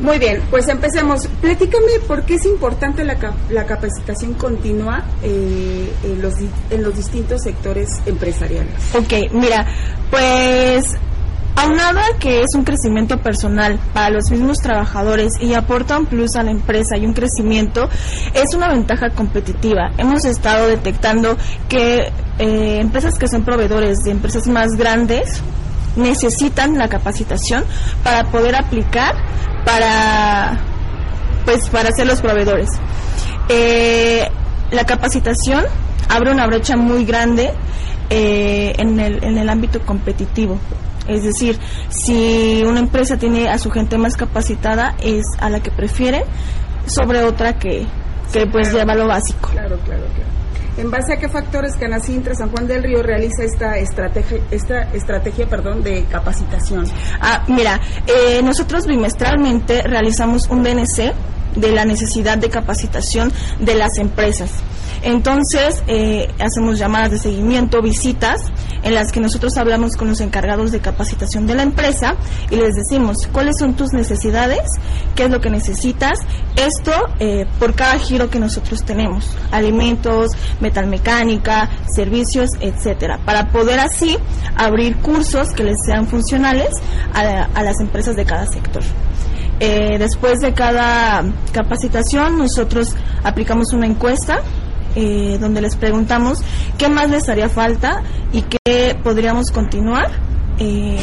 Muy 0.00 0.18
bien, 0.18 0.40
pues 0.48 0.68
empecemos. 0.68 1.26
Platícame 1.42 2.00
por 2.08 2.22
qué 2.22 2.36
es 2.36 2.46
importante 2.46 3.04
la, 3.04 3.18
la 3.50 3.66
capacitación 3.66 4.32
continua 4.32 5.04
eh, 5.22 5.92
en, 6.02 6.22
los, 6.22 6.32
en 6.70 6.82
los 6.82 6.96
distintos 6.96 7.42
sectores 7.42 7.90
empresariales. 8.06 8.72
Ok, 8.94 9.30
mira, 9.32 9.66
pues 10.10 10.96
Aunado 11.62 11.98
a 11.98 12.18
que 12.18 12.40
es 12.40 12.54
un 12.54 12.64
crecimiento 12.64 13.18
personal 13.18 13.78
para 13.92 14.08
los 14.08 14.30
mismos 14.30 14.60
trabajadores 14.60 15.34
y 15.42 15.52
aporta 15.52 15.98
un 15.98 16.06
plus 16.06 16.34
a 16.36 16.42
la 16.42 16.52
empresa 16.52 16.96
y 16.96 17.04
un 17.04 17.12
crecimiento, 17.12 17.86
es 18.32 18.54
una 18.54 18.68
ventaja 18.68 19.10
competitiva. 19.10 19.90
Hemos 19.98 20.24
estado 20.24 20.68
detectando 20.68 21.36
que 21.68 22.12
eh, 22.38 22.78
empresas 22.80 23.18
que 23.18 23.28
son 23.28 23.44
proveedores 23.44 23.98
de 24.04 24.10
empresas 24.10 24.46
más 24.46 24.70
grandes 24.72 25.42
necesitan 25.96 26.78
la 26.78 26.88
capacitación 26.88 27.62
para 28.02 28.24
poder 28.30 28.54
aplicar 28.56 29.14
para 29.66 30.58
pues 31.44 31.68
para 31.68 31.90
ser 31.92 32.06
los 32.06 32.22
proveedores. 32.22 32.70
Eh, 33.50 34.26
la 34.70 34.86
capacitación 34.86 35.64
abre 36.08 36.30
una 36.30 36.46
brecha 36.46 36.78
muy 36.78 37.04
grande 37.04 37.52
eh, 38.08 38.72
en, 38.78 38.98
el, 38.98 39.22
en 39.22 39.36
el 39.36 39.50
ámbito 39.50 39.80
competitivo. 39.84 40.58
Es 41.10 41.24
decir, 41.24 41.58
si 41.88 42.62
una 42.64 42.78
empresa 42.78 43.16
tiene 43.16 43.48
a 43.48 43.58
su 43.58 43.70
gente 43.70 43.98
más 43.98 44.16
capacitada, 44.16 44.94
es 45.02 45.24
a 45.40 45.50
la 45.50 45.60
que 45.60 45.70
prefiere 45.70 46.24
sobre 46.86 47.24
otra 47.24 47.58
que, 47.58 47.86
que 48.32 48.46
pues 48.46 48.72
lleva 48.72 48.94
lo 48.94 49.08
básico. 49.08 49.48
Claro, 49.50 49.76
claro, 49.84 50.04
claro. 50.14 50.30
¿En 50.76 50.90
base 50.90 51.14
a 51.14 51.16
qué 51.18 51.28
factores 51.28 51.76
Canacintra 51.76 52.34
San 52.34 52.50
Juan 52.50 52.66
del 52.66 52.82
Río 52.82 53.02
realiza 53.02 53.42
esta 53.42 53.76
estrategia, 53.76 54.38
esta 54.50 54.82
estrategia 54.94 55.46
perdón, 55.46 55.82
de 55.82 56.04
capacitación? 56.04 56.86
Ah, 57.20 57.44
mira, 57.48 57.80
eh, 58.06 58.40
nosotros 58.42 58.86
bimestralmente 58.86 59.82
realizamos 59.82 60.48
un 60.48 60.62
DNC 60.62 61.12
de 61.56 61.72
la 61.72 61.84
necesidad 61.84 62.38
de 62.38 62.48
capacitación 62.48 63.32
de 63.58 63.74
las 63.74 63.98
empresas. 63.98 64.52
Entonces, 65.02 65.82
eh, 65.86 66.28
hacemos 66.38 66.78
llamadas 66.78 67.10
de 67.10 67.18
seguimiento, 67.18 67.82
visitas, 67.82 68.42
en 68.82 68.94
las 68.94 69.12
que 69.12 69.20
nosotros 69.20 69.56
hablamos 69.56 69.96
con 69.96 70.08
los 70.08 70.20
encargados 70.20 70.72
de 70.72 70.80
capacitación 70.80 71.46
de 71.46 71.54
la 71.54 71.62
empresa 71.62 72.16
y 72.50 72.56
les 72.56 72.74
decimos 72.74 73.28
cuáles 73.32 73.56
son 73.58 73.74
tus 73.74 73.92
necesidades, 73.92 74.60
qué 75.14 75.24
es 75.24 75.30
lo 75.30 75.40
que 75.40 75.50
necesitas, 75.50 76.18
esto 76.56 76.92
eh, 77.18 77.46
por 77.58 77.74
cada 77.74 77.98
giro 77.98 78.30
que 78.30 78.38
nosotros 78.38 78.82
tenemos, 78.84 79.36
alimentos, 79.50 80.32
metalmecánica, 80.60 81.70
servicios, 81.94 82.50
etcétera, 82.60 83.18
para 83.24 83.50
poder 83.50 83.80
así 83.80 84.16
abrir 84.56 84.96
cursos 84.96 85.48
que 85.50 85.64
les 85.64 85.76
sean 85.84 86.06
funcionales 86.06 86.70
a, 87.14 87.48
a 87.54 87.62
las 87.62 87.80
empresas 87.80 88.16
de 88.16 88.24
cada 88.24 88.46
sector. 88.46 88.82
Eh, 89.62 89.98
después 89.98 90.40
de 90.40 90.54
cada 90.54 91.22
capacitación, 91.52 92.38
nosotros 92.38 92.94
aplicamos 93.22 93.74
una 93.74 93.86
encuesta 93.86 94.40
eh, 94.94 95.38
donde 95.40 95.60
les 95.60 95.76
preguntamos 95.76 96.38
qué 96.78 96.88
más 96.88 97.10
les 97.10 97.28
haría 97.28 97.48
falta 97.48 98.02
y 98.32 98.42
qué 98.42 98.96
podríamos 99.02 99.50
continuar 99.50 100.10
eh, 100.58 100.98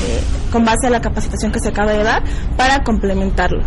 con 0.51 0.65
base 0.65 0.87
a 0.87 0.89
la 0.89 1.01
capacitación 1.01 1.51
que 1.51 1.59
se 1.59 1.69
acaba 1.69 1.93
de 1.93 2.03
dar 2.03 2.23
para 2.55 2.83
complementarlo. 2.83 3.63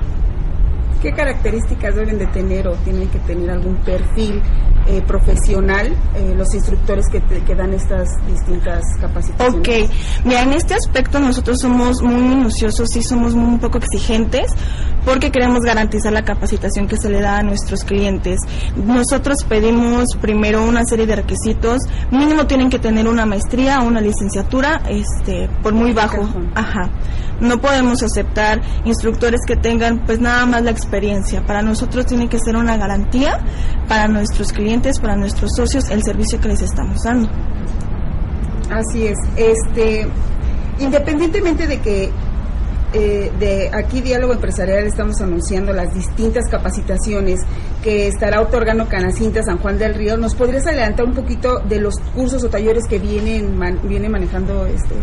¿Qué 1.02 1.12
características 1.12 1.94
deben 1.94 2.18
de 2.18 2.26
tener 2.26 2.68
o 2.68 2.74
tienen 2.76 3.08
que 3.08 3.18
tener 3.20 3.50
algún 3.50 3.76
perfil 3.76 4.42
eh, 4.86 5.00
profesional 5.06 5.94
eh, 6.14 6.34
los 6.36 6.54
instructores 6.54 7.06
que, 7.10 7.22
que, 7.22 7.54
dan 7.54 7.72
estas 7.72 8.10
distintas 8.26 8.82
capacitaciones? 9.00 9.88
Ok, 9.88 9.94
mira, 10.24 10.42
en 10.42 10.52
este 10.52 10.74
aspecto 10.74 11.18
nosotros 11.18 11.58
somos 11.58 12.02
muy 12.02 12.20
minuciosos 12.22 12.94
y 12.96 13.02
somos 13.02 13.34
muy, 13.34 13.46
un 13.46 13.58
poco 13.58 13.78
exigentes 13.78 14.52
porque 15.06 15.30
queremos 15.30 15.60
garantizar 15.60 16.12
la 16.12 16.22
capacitación 16.22 16.86
que 16.86 16.98
se 16.98 17.08
le 17.08 17.20
da 17.22 17.38
a 17.38 17.42
nuestros 17.42 17.84
clientes. 17.84 18.38
Nosotros 18.76 19.44
pedimos 19.48 20.16
primero 20.20 20.62
una 20.66 20.84
serie 20.84 21.06
de 21.06 21.16
requisitos, 21.16 21.80
mínimo 22.10 22.46
tienen 22.46 22.68
que 22.68 22.78
tener 22.78 23.08
una 23.08 23.24
maestría 23.24 23.80
o 23.80 23.86
una 23.86 24.02
licenciatura, 24.02 24.82
este, 24.90 25.48
por 25.62 25.72
muy 25.72 25.94
bajo. 25.94 26.28
Ajá. 26.54 26.90
No 27.40 27.58
podemos 27.58 28.02
aceptar 28.02 28.60
instructores 28.84 29.40
que 29.46 29.56
tengan 29.56 30.04
pues 30.04 30.20
nada 30.20 30.44
más 30.44 30.62
la 30.62 30.70
experiencia. 30.70 30.89
Para 31.46 31.62
nosotros 31.62 32.06
tiene 32.06 32.28
que 32.28 32.38
ser 32.38 32.56
una 32.56 32.76
garantía 32.76 33.38
para 33.88 34.08
nuestros 34.08 34.52
clientes, 34.52 34.98
para 35.00 35.16
nuestros 35.16 35.52
socios, 35.54 35.90
el 35.90 36.02
servicio 36.02 36.40
que 36.40 36.48
les 36.48 36.62
estamos 36.62 37.02
dando. 37.02 37.28
Así 38.70 39.06
es. 39.06 39.18
Este, 39.36 40.06
independientemente 40.78 41.66
de 41.66 41.80
que 41.80 42.10
eh, 42.92 43.30
de 43.38 43.70
aquí 43.72 44.00
Diálogo 44.00 44.32
Empresarial 44.32 44.84
estamos 44.84 45.20
anunciando 45.20 45.72
las 45.72 45.94
distintas 45.94 46.48
capacitaciones 46.48 47.40
que 47.84 48.08
estará 48.08 48.40
otorgando 48.40 48.88
Canacinta 48.88 49.42
San 49.44 49.58
Juan 49.58 49.78
del 49.78 49.94
Río. 49.94 50.16
¿Nos 50.16 50.34
podrías 50.34 50.66
adelantar 50.66 51.06
un 51.06 51.14
poquito 51.14 51.60
de 51.60 51.80
los 51.80 51.94
cursos 52.14 52.42
o 52.42 52.48
talleres 52.48 52.84
que 52.88 52.98
vienen 52.98 53.56
man, 53.56 53.78
viene 53.84 54.08
manejando 54.08 54.66
este 54.66 54.96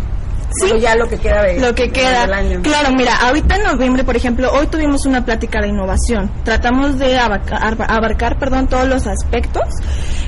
Sí, 0.59 0.79
ya 0.79 0.95
lo 0.95 1.07
que 1.07 1.17
queda 1.17 1.43
de, 1.43 1.59
lo 1.59 1.73
que 1.75 1.89
queda. 1.91 2.21
del 2.21 2.33
año. 2.33 2.61
Claro, 2.63 2.89
mira, 2.95 3.15
ahorita 3.15 3.57
en 3.57 3.63
noviembre, 3.63 4.03
por 4.03 4.15
ejemplo, 4.15 4.51
hoy 4.51 4.67
tuvimos 4.67 5.05
una 5.05 5.23
plática 5.23 5.61
de 5.61 5.67
innovación. 5.67 6.31
Tratamos 6.43 6.97
de 6.97 7.17
abarcar, 7.17 7.77
abarcar 7.87 8.39
perdón, 8.39 8.67
todos 8.67 8.87
los 8.87 9.07
aspectos. 9.07 9.65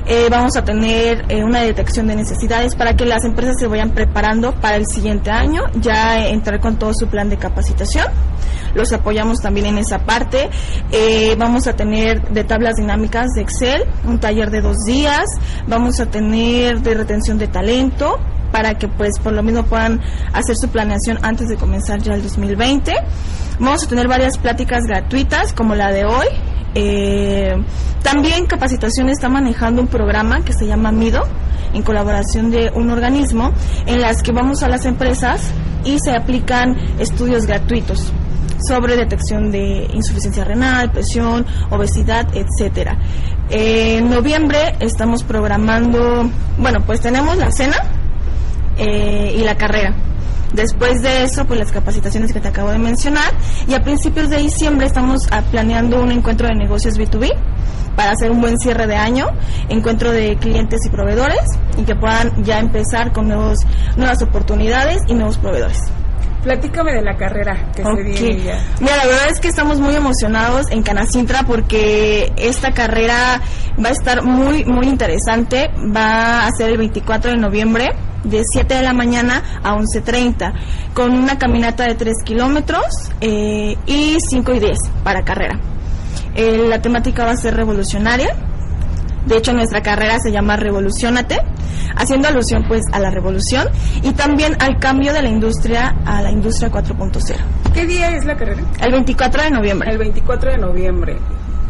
Eh, 0.06 0.28
vamos 0.30 0.56
a 0.56 0.64
tener 0.64 1.24
eh, 1.28 1.44
una 1.44 1.60
detección 1.60 2.06
de 2.06 2.16
necesidades 2.16 2.74
para 2.74 2.96
que 2.96 3.04
las 3.04 3.24
empresas 3.24 3.56
se 3.58 3.66
vayan 3.66 3.90
preparando 3.90 4.52
para 4.52 4.76
el 4.76 4.86
siguiente 4.86 5.30
año, 5.30 5.64
ya 5.74 6.26
entrar 6.26 6.60
con 6.60 6.78
todo 6.78 6.92
su 6.94 7.06
plan 7.06 7.28
de 7.28 7.36
capacitación. 7.36 8.06
Los 8.74 8.92
apoyamos 8.92 9.40
también 9.40 9.66
en 9.66 9.78
esa 9.78 10.00
parte. 10.00 10.48
Eh, 10.92 11.34
vamos 11.38 11.66
a 11.66 11.74
tener 11.74 12.22
de 12.30 12.44
tablas 12.44 12.76
dinámicas 12.76 13.28
de 13.34 13.42
Excel, 13.42 13.84
un 14.04 14.18
taller 14.18 14.50
de 14.50 14.60
dos 14.60 14.78
días. 14.86 15.24
Vamos 15.66 16.00
a 16.00 16.06
tener 16.06 16.80
de 16.80 16.94
retención 16.94 17.38
de 17.38 17.48
talento 17.48 18.18
para 18.52 18.74
que 18.78 18.88
pues 18.88 19.18
por 19.18 19.32
lo 19.32 19.42
mismo 19.42 19.64
puedan 19.64 20.00
hacer 20.32 20.56
su 20.56 20.68
planeación 20.68 21.18
antes 21.22 21.48
de 21.48 21.56
comenzar 21.56 22.00
ya 22.00 22.14
el 22.14 22.22
2020. 22.22 22.92
Vamos 23.58 23.84
a 23.84 23.88
tener 23.88 24.08
varias 24.08 24.38
pláticas 24.38 24.84
gratuitas 24.84 25.52
como 25.52 25.74
la 25.74 25.92
de 25.92 26.04
hoy. 26.04 26.26
Eh, 26.74 27.54
también 28.02 28.46
Capacitación 28.46 29.08
está 29.08 29.28
manejando 29.28 29.82
un 29.82 29.88
programa 29.88 30.44
que 30.44 30.52
se 30.52 30.66
llama 30.66 30.92
MIDO 30.92 31.22
en 31.74 31.82
colaboración 31.82 32.50
de 32.50 32.70
un 32.74 32.90
organismo 32.90 33.52
en 33.86 34.00
las 34.00 34.22
que 34.22 34.32
vamos 34.32 34.62
a 34.62 34.68
las 34.68 34.86
empresas 34.86 35.50
y 35.84 35.98
se 35.98 36.12
aplican 36.12 36.76
estudios 36.98 37.46
gratuitos 37.46 38.12
sobre 38.66 38.96
detección 38.96 39.50
de 39.50 39.88
insuficiencia 39.94 40.44
renal, 40.44 40.90
presión, 40.90 41.46
obesidad, 41.70 42.26
etcétera. 42.34 42.98
En 43.48 44.10
noviembre 44.10 44.76
estamos 44.80 45.24
programando, 45.24 46.30
bueno, 46.58 46.80
pues 46.86 47.00
tenemos 47.00 47.36
la 47.36 47.50
cena 47.50 47.76
eh, 48.80 49.34
y 49.36 49.42
la 49.44 49.56
carrera. 49.56 49.94
Después 50.52 51.00
de 51.02 51.22
eso, 51.22 51.44
pues 51.44 51.60
las 51.60 51.70
capacitaciones 51.70 52.32
que 52.32 52.40
te 52.40 52.48
acabo 52.48 52.70
de 52.70 52.78
mencionar. 52.78 53.32
Y 53.68 53.74
a 53.74 53.82
principios 53.82 54.30
de 54.30 54.38
diciembre 54.38 54.86
estamos 54.86 55.28
ah, 55.30 55.42
planeando 55.50 56.02
un 56.02 56.10
encuentro 56.10 56.48
de 56.48 56.54
negocios 56.54 56.94
B2B 56.98 57.30
para 57.94 58.12
hacer 58.12 58.30
un 58.30 58.40
buen 58.40 58.58
cierre 58.58 58.86
de 58.86 58.96
año, 58.96 59.26
encuentro 59.68 60.10
de 60.10 60.36
clientes 60.36 60.80
y 60.86 60.90
proveedores 60.90 61.40
y 61.76 61.82
que 61.84 61.94
puedan 61.94 62.42
ya 62.42 62.58
empezar 62.58 63.12
con 63.12 63.28
nuevos, 63.28 63.60
nuevas 63.96 64.22
oportunidades 64.22 65.02
y 65.06 65.14
nuevos 65.14 65.38
proveedores. 65.38 65.78
Platícame 66.42 66.94
de 66.94 67.02
la 67.02 67.16
carrera 67.16 67.70
que 67.76 67.82
Ok. 67.82 67.96
se 67.98 68.02
viene 68.02 68.42
ya. 68.42 68.64
Mira, 68.80 68.96
la 68.96 69.06
verdad 69.06 69.28
es 69.30 69.40
que 69.40 69.48
estamos 69.48 69.78
muy 69.78 69.94
emocionados 69.94 70.70
en 70.70 70.82
Canacintra 70.82 71.42
porque 71.42 72.32
esta 72.36 72.72
carrera 72.72 73.42
va 73.82 73.88
a 73.90 73.92
estar 73.92 74.22
muy, 74.24 74.64
muy 74.64 74.86
interesante. 74.88 75.68
Va 75.94 76.46
a 76.46 76.50
ser 76.56 76.70
el 76.70 76.78
24 76.78 77.32
de 77.32 77.36
noviembre 77.36 77.90
de 78.24 78.42
7 78.44 78.74
de 78.74 78.82
la 78.82 78.92
mañana 78.92 79.42
a 79.62 79.74
11.30 79.74 80.52
con 80.94 81.12
una 81.12 81.38
caminata 81.38 81.84
de 81.84 81.94
3 81.94 82.14
kilómetros 82.24 83.10
eh, 83.20 83.76
y 83.86 84.18
5 84.20 84.54
y 84.54 84.60
10 84.60 84.78
para 85.04 85.22
carrera. 85.22 85.58
Eh, 86.34 86.66
la 86.68 86.80
temática 86.80 87.24
va 87.24 87.32
a 87.32 87.36
ser 87.36 87.54
revolucionaria. 87.54 88.34
De 89.26 89.36
hecho, 89.36 89.52
nuestra 89.52 89.82
carrera 89.82 90.18
se 90.18 90.32
llama 90.32 90.56
Revolucionate, 90.56 91.38
haciendo 91.96 92.28
alusión 92.28 92.64
pues 92.66 92.82
a 92.92 92.98
la 92.98 93.10
revolución 93.10 93.68
y 94.02 94.12
también 94.12 94.56
al 94.60 94.78
cambio 94.78 95.12
de 95.12 95.20
la 95.22 95.28
industria 95.28 95.94
a 96.06 96.22
la 96.22 96.30
industria 96.30 96.70
4.0. 96.70 97.36
¿Qué 97.74 97.86
día 97.86 98.16
es 98.16 98.24
la 98.24 98.36
carrera? 98.36 98.62
El 98.80 98.92
24 98.92 99.42
de 99.42 99.50
noviembre. 99.50 99.90
El 99.90 99.98
24 99.98 100.52
de 100.52 100.58
noviembre. 100.58 101.18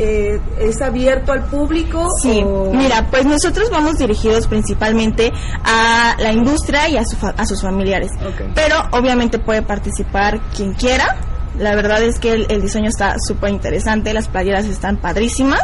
Eh, 0.03 0.40
¿Es 0.59 0.80
abierto 0.80 1.30
al 1.32 1.44
público? 1.44 2.09
Sí, 2.22 2.42
o- 2.42 2.70
mira, 2.72 3.07
pues 3.11 3.26
nosotros 3.26 3.68
vamos 3.70 3.98
dirigidos 3.98 4.46
principalmente 4.46 5.30
a 5.62 6.16
la 6.18 6.32
industria 6.32 6.88
y 6.88 6.96
a, 6.96 7.05
su 7.05 7.16
fa- 7.16 7.34
a 7.36 7.44
sus 7.44 7.61
familiares. 7.61 8.11
Ok. 8.26 8.53
Pero 8.55 8.76
obviamente 8.92 9.38
puede 9.38 9.61
participar 9.61 10.40
quien 10.57 10.72
quiera. 10.72 11.16
La 11.59 11.74
verdad 11.74 12.03
es 12.03 12.18
que 12.18 12.32
el, 12.32 12.46
el 12.48 12.62
diseño 12.62 12.88
está 12.88 13.16
súper 13.18 13.51
interesante, 13.51 14.14
las 14.14 14.28
playeras 14.28 14.64
están 14.64 14.96
padrísimas. 14.96 15.61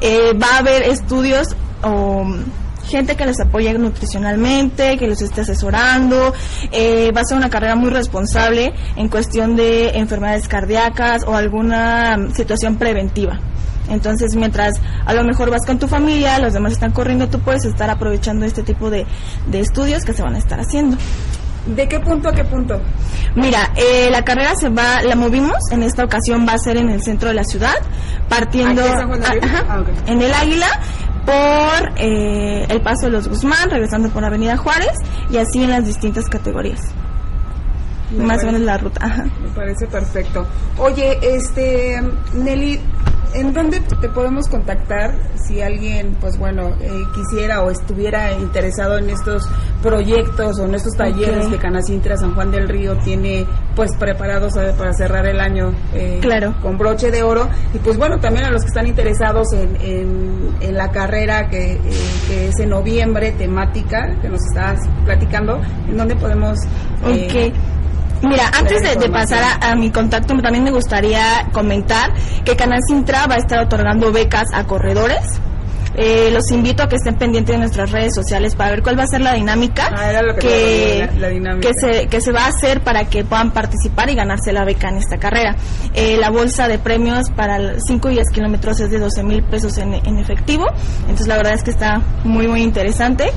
Eh, 0.00 0.32
va 0.42 0.54
a 0.54 0.58
haber 0.60 0.82
estudios 0.84 1.54
o 1.82 2.24
mm, 2.24 2.44
gente 2.86 3.16
que 3.16 3.26
les 3.26 3.38
apoye 3.40 3.72
nutricionalmente, 3.78 4.96
que 4.96 5.06
los 5.06 5.20
esté 5.20 5.42
asesorando. 5.42 6.32
Eh, 6.72 7.12
va 7.14 7.20
a 7.20 7.24
ser 7.24 7.36
una 7.36 7.50
carrera 7.50 7.76
muy 7.76 7.90
responsable 7.90 8.72
en 8.96 9.08
cuestión 9.08 9.56
de 9.56 9.90
enfermedades 9.90 10.48
cardíacas 10.48 11.24
o 11.26 11.34
alguna 11.34 12.16
mm, 12.16 12.32
situación 12.32 12.76
preventiva. 12.76 13.38
Entonces, 13.88 14.34
mientras 14.34 14.74
a 15.04 15.14
lo 15.14 15.22
mejor 15.22 15.50
vas 15.50 15.64
con 15.64 15.78
tu 15.78 15.86
familia, 15.86 16.38
los 16.38 16.52
demás 16.52 16.72
están 16.72 16.92
corriendo, 16.92 17.28
tú 17.28 17.38
puedes 17.40 17.64
estar 17.64 17.88
aprovechando 17.88 18.44
este 18.44 18.62
tipo 18.62 18.90
de, 18.90 19.06
de 19.46 19.60
estudios 19.60 20.04
que 20.04 20.12
se 20.12 20.22
van 20.22 20.34
a 20.34 20.38
estar 20.38 20.58
haciendo. 20.58 20.96
¿De 21.66 21.88
qué 21.88 21.98
punto 21.98 22.28
a 22.28 22.32
qué 22.32 22.44
punto? 22.44 22.80
Mira, 23.34 23.72
eh, 23.74 24.08
la 24.10 24.24
carrera 24.24 24.54
se 24.54 24.68
va, 24.68 25.02
la 25.02 25.16
movimos, 25.16 25.56
en 25.72 25.82
esta 25.82 26.04
ocasión 26.04 26.46
va 26.48 26.52
a 26.52 26.58
ser 26.58 26.76
en 26.76 26.90
el 26.90 27.02
centro 27.02 27.28
de 27.28 27.34
la 27.34 27.44
ciudad, 27.44 27.74
partiendo 28.28 28.82
Ah, 28.82 29.82
en 30.06 30.22
el 30.22 30.32
Águila 30.32 30.68
por 31.26 31.92
eh, 31.96 32.64
el 32.68 32.80
Paso 32.80 33.06
de 33.06 33.12
los 33.12 33.28
Guzmán, 33.28 33.68
regresando 33.68 34.08
por 34.10 34.24
Avenida 34.24 34.56
Juárez 34.56 34.96
y 35.28 35.38
así 35.38 35.62
en 35.64 35.70
las 35.70 35.84
distintas 35.84 36.28
categorías. 36.28 36.80
más 38.16 38.42
o 38.44 38.46
menos 38.46 38.60
la 38.60 38.78
ruta. 38.78 39.26
Me 39.42 39.48
parece 39.50 39.86
perfecto. 39.88 40.46
Oye, 40.78 41.18
este, 41.22 42.00
Nelly, 42.34 42.80
¿en 43.34 43.52
dónde 43.52 43.80
te 43.80 44.08
podemos 44.08 44.48
contactar 44.48 45.14
si 45.46 45.60
alguien, 45.60 46.16
pues 46.20 46.38
bueno, 46.38 46.68
eh, 46.80 46.90
quisiera 47.14 47.62
o 47.62 47.70
estuviera 47.70 48.32
interesado 48.32 48.98
en 48.98 49.10
estos 49.10 49.48
proyectos 49.82 50.58
o 50.60 50.64
en 50.64 50.74
estos 50.74 50.94
talleres 50.94 51.46
que 51.48 51.58
Canacintra 51.58 52.16
San 52.16 52.34
Juan 52.34 52.50
del 52.50 52.68
Río 52.68 52.96
tiene 52.98 53.46
pues 53.76 53.94
preparados 53.96 54.54
para 54.76 54.92
cerrar 54.94 55.26
el 55.26 55.38
año 55.38 55.72
eh, 55.94 56.18
claro. 56.20 56.54
con 56.62 56.78
broche 56.78 57.10
de 57.10 57.22
oro? 57.22 57.48
Y 57.74 57.78
pues 57.78 57.98
bueno, 57.98 58.18
también 58.18 58.46
a 58.46 58.50
los 58.50 58.62
que 58.62 58.68
están 58.68 58.86
interesados 58.86 59.52
en, 59.52 59.76
en, 60.60 60.74
la 60.74 60.90
carrera 60.90 61.48
que, 61.48 61.74
eh, 61.74 61.80
que, 62.26 62.48
es 62.48 62.58
en 62.58 62.70
noviembre, 62.70 63.32
temática, 63.32 64.16
que 64.20 64.28
nos 64.28 64.40
estás 64.46 64.80
platicando, 65.04 65.60
¿en 65.88 65.96
dónde 65.96 66.16
podemos... 66.16 66.58
Eh, 67.06 67.52
Mira, 68.22 68.50
antes 68.58 68.82
de, 68.82 69.08
pasar 69.10 69.58
a, 69.60 69.74
mi 69.76 69.90
contacto, 69.90 70.34
también 70.38 70.64
me 70.64 70.70
gustaría 70.70 71.48
comentar 71.52 72.14
que 72.44 72.56
Canal 72.56 72.80
Sintra 72.88 73.26
va 73.26 73.34
a 73.34 73.38
estar 73.38 73.62
otorgando 73.62 74.10
becas 74.10 74.48
a 74.54 74.64
corredores. 74.64 75.20
Eh, 75.98 76.30
los 76.30 76.50
invito 76.50 76.82
a 76.82 76.88
que 76.88 76.96
estén 76.96 77.16
pendientes 77.16 77.54
de 77.54 77.58
nuestras 77.58 77.90
redes 77.90 78.14
sociales 78.14 78.54
para 78.54 78.70
ver 78.70 78.82
cuál 78.82 78.98
va 78.98 79.04
a 79.04 79.06
ser 79.06 79.22
la 79.22 79.32
dinámica, 79.32 79.88
ah, 79.90 80.34
que, 80.38 81.08
que, 81.62 81.72
se, 81.74 82.06
que 82.06 82.20
se 82.20 82.32
va 82.32 82.44
a 82.44 82.48
hacer 82.48 82.82
para 82.82 83.06
que 83.06 83.24
puedan 83.24 83.50
participar 83.50 84.10
y 84.10 84.14
ganarse 84.14 84.52
la 84.52 84.64
beca 84.64 84.90
en 84.90 84.96
esta 84.96 85.16
carrera. 85.16 85.56
Eh, 85.94 86.18
la 86.18 86.30
bolsa 86.30 86.68
de 86.68 86.78
premios 86.78 87.30
para 87.30 87.80
5 87.80 88.10
y 88.10 88.14
10 88.14 88.30
kilómetros 88.30 88.78
es 88.80 88.90
de 88.90 88.98
12 88.98 89.22
mil 89.22 89.42
pesos 89.44 89.78
en, 89.78 89.94
en 89.94 90.18
efectivo, 90.18 90.66
entonces 91.02 91.26
la 91.28 91.36
verdad 91.38 91.54
es 91.54 91.62
que 91.62 91.70
está 91.70 92.02
muy, 92.24 92.46
muy 92.46 92.62
interesante. 92.62 93.32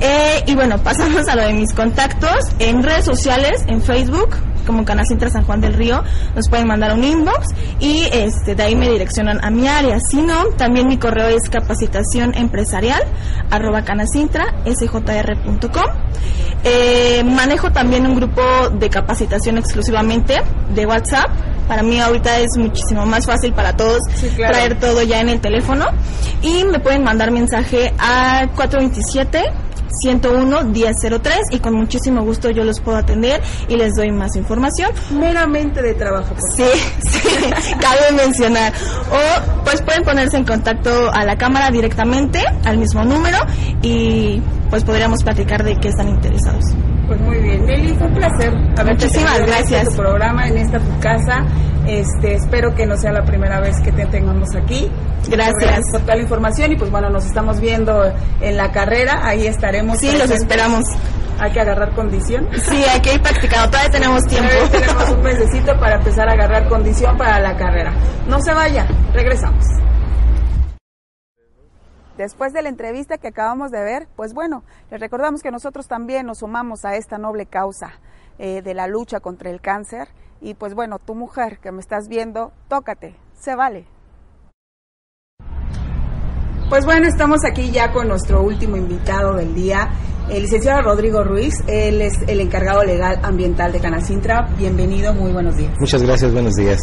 Eh, 0.00 0.42
y 0.46 0.54
bueno, 0.54 0.78
pasamos 0.82 1.28
a 1.28 1.36
lo 1.36 1.42
de 1.42 1.52
mis 1.52 1.72
contactos. 1.72 2.50
En 2.58 2.82
redes 2.82 3.04
sociales, 3.04 3.64
en 3.68 3.80
Facebook, 3.80 4.36
como 4.66 4.84
Canacintra 4.84 5.30
San 5.30 5.44
Juan 5.44 5.60
del 5.60 5.74
Río, 5.74 6.02
nos 6.34 6.48
pueden 6.48 6.66
mandar 6.66 6.94
un 6.94 7.04
inbox 7.04 7.48
y 7.80 8.04
este, 8.12 8.54
de 8.54 8.62
ahí 8.62 8.76
me 8.76 8.88
direccionan 8.88 9.44
a 9.44 9.50
mi 9.50 9.68
área. 9.68 9.98
Si 10.00 10.22
no, 10.22 10.46
también 10.56 10.88
mi 10.88 10.98
correo 10.98 11.28
es 11.28 11.48
capacitación 11.48 12.34
empresarial 12.34 13.02
arroba 13.50 13.82
canacintra 13.82 14.54
sjr.com. 14.64 15.86
Eh, 16.64 17.24
manejo 17.24 17.72
también 17.72 18.06
un 18.06 18.14
grupo 18.14 18.42
de 18.70 18.88
capacitación 18.88 19.58
exclusivamente 19.58 20.40
de 20.74 20.86
WhatsApp. 20.86 21.30
Para 21.66 21.82
mí 21.82 22.00
ahorita 22.00 22.38
es 22.38 22.56
muchísimo 22.56 23.06
más 23.06 23.26
fácil 23.26 23.52
para 23.52 23.76
todos 23.76 24.00
traer 24.36 24.78
todo 24.78 25.02
ya 25.02 25.20
en 25.20 25.28
el 25.28 25.40
teléfono. 25.40 25.86
Y 26.42 26.64
me 26.64 26.78
pueden 26.78 27.02
mandar 27.02 27.30
mensaje 27.30 27.92
a 27.98 28.46
427 28.54 29.42
101 30.00 30.64
1003 30.64 31.36
y 31.50 31.58
con 31.58 31.74
muchísimo 31.74 32.22
gusto 32.22 32.50
yo 32.50 32.64
los 32.64 32.80
puedo 32.80 32.98
atender 32.98 33.40
y 33.68 33.76
les 33.76 33.94
doy 33.94 34.10
más 34.10 34.36
información. 34.36 34.90
Meramente 35.18 35.82
de 35.82 35.94
trabajo. 35.94 36.34
Sí, 36.56 36.64
sí, 37.08 37.20
cabe 37.80 38.12
mencionar. 38.16 38.72
O 39.10 39.62
pues 39.64 39.82
pueden 39.82 40.04
ponerse 40.04 40.36
en 40.36 40.44
contacto 40.44 41.10
a 41.12 41.24
la 41.24 41.36
cámara 41.36 41.70
directamente 41.70 42.42
al 42.64 42.78
mismo 42.78 43.04
número 43.04 43.38
y 43.82 44.42
pues 44.70 44.84
podríamos 44.84 45.22
platicar 45.22 45.62
de 45.64 45.76
qué 45.76 45.88
están 45.88 46.08
interesados. 46.08 46.64
Pues 47.06 47.20
muy 47.20 47.38
bien, 47.38 47.66
Nelly, 47.66 47.94
fue 47.94 48.06
un 48.06 48.14
placer 48.14 48.52
Muchísimas 48.84 49.40
gracias. 49.40 49.94
Programa, 49.94 50.48
en 50.48 50.58
esta 50.58 50.78
tu 50.78 51.00
casa. 51.00 51.44
Este, 51.86 52.34
espero 52.34 52.74
que 52.74 52.86
no 52.86 52.96
sea 52.96 53.12
la 53.12 53.24
primera 53.24 53.60
vez 53.60 53.80
que 53.82 53.92
te 53.92 54.06
tengamos 54.06 54.54
aquí. 54.54 54.90
Gracias. 55.28 55.80
por 55.90 56.00
toda 56.02 56.16
la 56.16 56.22
información 56.22 56.72
y 56.72 56.76
pues 56.76 56.90
bueno, 56.90 57.10
nos 57.10 57.26
estamos 57.26 57.60
viendo 57.60 58.04
en 58.40 58.56
la 58.56 58.70
carrera, 58.70 59.26
ahí 59.26 59.46
estaremos. 59.46 59.98
Sí, 59.98 60.10
los 60.16 60.30
esperamos. 60.30 60.84
Hay 61.40 61.50
que 61.52 61.60
agarrar 61.60 61.94
condición. 61.94 62.48
Sí, 62.52 62.84
hay 62.84 63.00
que 63.00 63.14
ir 63.14 63.22
practicando, 63.22 63.70
todavía 63.70 63.90
tenemos 63.90 64.22
tiempo. 64.24 64.48
tenemos 64.70 65.10
un 65.10 65.22
mesecito 65.22 65.78
para 65.80 65.96
empezar 65.96 66.28
a 66.28 66.32
agarrar 66.32 66.68
condición 66.68 67.16
para 67.16 67.40
la 67.40 67.56
carrera. 67.56 67.92
No 68.28 68.40
se 68.40 68.52
vaya, 68.52 68.86
regresamos. 69.12 69.64
Después 72.16 72.52
de 72.52 72.62
la 72.62 72.68
entrevista 72.68 73.18
que 73.18 73.28
acabamos 73.28 73.70
de 73.70 73.82
ver, 73.82 74.06
pues 74.16 74.34
bueno, 74.34 74.62
les 74.90 75.00
recordamos 75.00 75.42
que 75.42 75.50
nosotros 75.50 75.88
también 75.88 76.26
nos 76.26 76.38
sumamos 76.38 76.84
a 76.84 76.94
esta 76.94 77.18
noble 77.18 77.46
causa 77.46 77.94
eh, 78.38 78.62
de 78.62 78.74
la 78.74 78.86
lucha 78.86 79.20
contra 79.20 79.50
el 79.50 79.60
cáncer. 79.60 80.08
Y 80.42 80.54
pues 80.54 80.74
bueno, 80.74 80.98
tu 80.98 81.14
mujer 81.14 81.58
que 81.62 81.70
me 81.70 81.80
estás 81.80 82.08
viendo, 82.08 82.52
tócate, 82.68 83.14
se 83.32 83.54
vale. 83.54 83.86
Pues 86.68 86.84
bueno, 86.84 87.06
estamos 87.06 87.44
aquí 87.44 87.70
ya 87.70 87.92
con 87.92 88.08
nuestro 88.08 88.42
último 88.42 88.76
invitado 88.76 89.34
del 89.34 89.54
día, 89.54 89.90
el 90.28 90.42
licenciado 90.42 90.82
Rodrigo 90.82 91.22
Ruiz. 91.22 91.54
Él 91.68 92.02
es 92.02 92.14
el 92.26 92.40
encargado 92.40 92.82
legal 92.82 93.20
ambiental 93.22 93.72
de 93.72 93.78
Canacintra. 93.78 94.48
Bienvenido, 94.58 95.14
muy 95.14 95.32
buenos 95.32 95.54
días. 95.54 95.76
Muchas 95.78 96.02
gracias, 96.02 96.32
buenos 96.32 96.54
días. 96.54 96.80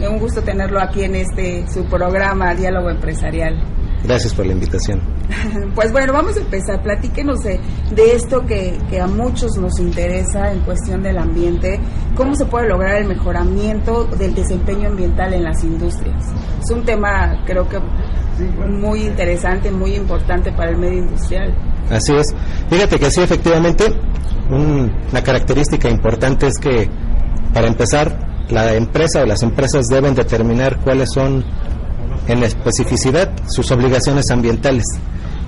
Un 0.00 0.18
gusto 0.18 0.42
tenerlo 0.42 0.80
aquí 0.80 1.04
en 1.04 1.14
este 1.14 1.64
su 1.68 1.84
programa 1.84 2.54
Diálogo 2.54 2.90
Empresarial. 2.90 3.62
Gracias 4.06 4.34
por 4.34 4.46
la 4.46 4.52
invitación. 4.52 5.00
Pues 5.74 5.92
bueno, 5.92 6.12
vamos 6.12 6.36
a 6.36 6.40
empezar. 6.40 6.82
Platíquenos 6.82 7.40
de, 7.40 7.60
esto 8.14 8.46
que, 8.46 8.78
a 8.98 9.06
muchos 9.06 9.52
nos 9.58 9.78
interesa 9.78 10.52
en 10.52 10.60
cuestión 10.60 11.02
del 11.02 11.18
ambiente. 11.18 11.78
¿Cómo 12.14 12.34
se 12.34 12.46
puede 12.46 12.68
lograr 12.68 12.96
el 12.96 13.08
mejoramiento 13.08 14.04
del 14.04 14.34
desempeño 14.34 14.88
ambiental 14.88 15.34
en 15.34 15.44
las 15.44 15.62
industrias? 15.62 16.24
Es 16.62 16.70
un 16.70 16.84
tema, 16.84 17.42
creo 17.44 17.68
que 17.68 17.78
muy 18.68 19.02
interesante, 19.02 19.70
muy 19.70 19.94
importante 19.94 20.50
para 20.52 20.70
el 20.70 20.78
medio 20.78 21.00
industrial. 21.00 21.54
Así 21.90 22.14
es. 22.14 22.34
Fíjate 22.70 22.98
que 22.98 23.10
sí, 23.10 23.20
efectivamente, 23.20 23.84
una 24.48 25.22
característica 25.22 25.90
importante 25.90 26.46
es 26.46 26.58
que, 26.58 26.88
para 27.52 27.66
empezar, 27.66 28.18
la 28.48 28.74
empresa 28.74 29.22
o 29.22 29.26
las 29.26 29.42
empresas 29.42 29.88
deben 29.88 30.14
determinar 30.14 30.78
cuáles 30.80 31.10
son 31.12 31.44
en 32.28 32.40
la 32.40 32.46
especificidad 32.46 33.30
sus 33.48 33.70
obligaciones 33.70 34.30
ambientales. 34.30 34.84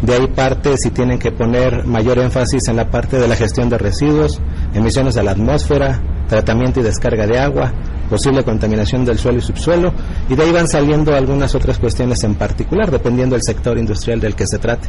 De 0.02 0.14
ahí 0.14 0.28
parte 0.28 0.76
si 0.76 0.90
tienen 0.90 1.18
que 1.18 1.32
poner 1.32 1.84
mayor 1.84 2.18
énfasis 2.18 2.68
en 2.68 2.76
la 2.76 2.88
parte 2.88 3.18
de 3.18 3.26
la 3.26 3.34
gestión 3.34 3.68
de 3.68 3.78
residuos, 3.78 4.40
emisiones 4.72 5.16
a 5.16 5.24
la 5.24 5.32
atmósfera, 5.32 6.00
tratamiento 6.28 6.78
y 6.78 6.84
descarga 6.84 7.26
de 7.26 7.38
agua, 7.38 7.72
posible 8.08 8.44
contaminación 8.44 9.04
del 9.04 9.18
suelo 9.18 9.38
y 9.38 9.42
subsuelo, 9.42 9.92
y 10.28 10.36
de 10.36 10.42
ahí 10.44 10.52
van 10.52 10.68
saliendo 10.68 11.14
algunas 11.14 11.54
otras 11.54 11.78
cuestiones 11.78 12.22
en 12.22 12.36
particular, 12.36 12.90
dependiendo 12.90 13.34
del 13.34 13.42
sector 13.42 13.76
industrial 13.76 14.20
del 14.20 14.36
que 14.36 14.46
se 14.46 14.58
trate. 14.58 14.88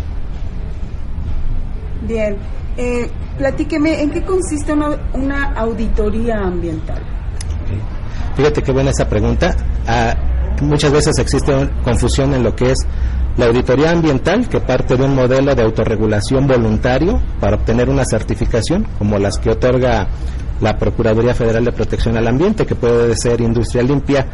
Bien, 2.08 2.38
eh, 2.78 3.10
platíqueme, 3.38 4.02
¿en 4.02 4.12
qué 4.12 4.22
consiste 4.22 4.74
una, 4.74 4.90
una 5.14 5.54
auditoría 5.54 6.38
ambiental? 6.38 7.02
Fíjate 8.36 8.62
qué 8.62 8.72
buena 8.72 8.92
esa 8.92 9.10
pregunta. 9.10 9.56
Ah, 9.88 10.16
muchas 10.62 10.91
veces 10.91 11.18
existe 11.20 11.53
confusión 11.84 12.34
en 12.34 12.43
lo 12.43 12.55
que 12.55 12.72
es 12.72 12.80
la 13.38 13.45
auditoría 13.45 13.91
ambiental, 13.91 14.47
que 14.49 14.60
parte 14.60 14.97
de 14.97 15.03
un 15.03 15.16
modelo 15.16 15.55
de 15.55 15.64
autorregulación 15.64 16.47
voluntario 16.47 17.22
para 17.39 17.55
obtener 17.55 17.89
una 17.89 18.03
certificación, 18.03 18.86
como 18.97 19.18
las 19.18 19.38
que 19.38 19.51
otorga 19.51 20.07
la 20.60 20.78
Procuraduría 20.78 21.34
Federal 21.34 21.64
de 21.64 21.72
Protección 21.72 22.18
al 22.18 22.28
Ambiente, 22.28 22.66
que 22.66 22.76
puede 22.76 23.16
ser 23.16 23.39
industria 23.39 23.84
limpia, 23.84 24.28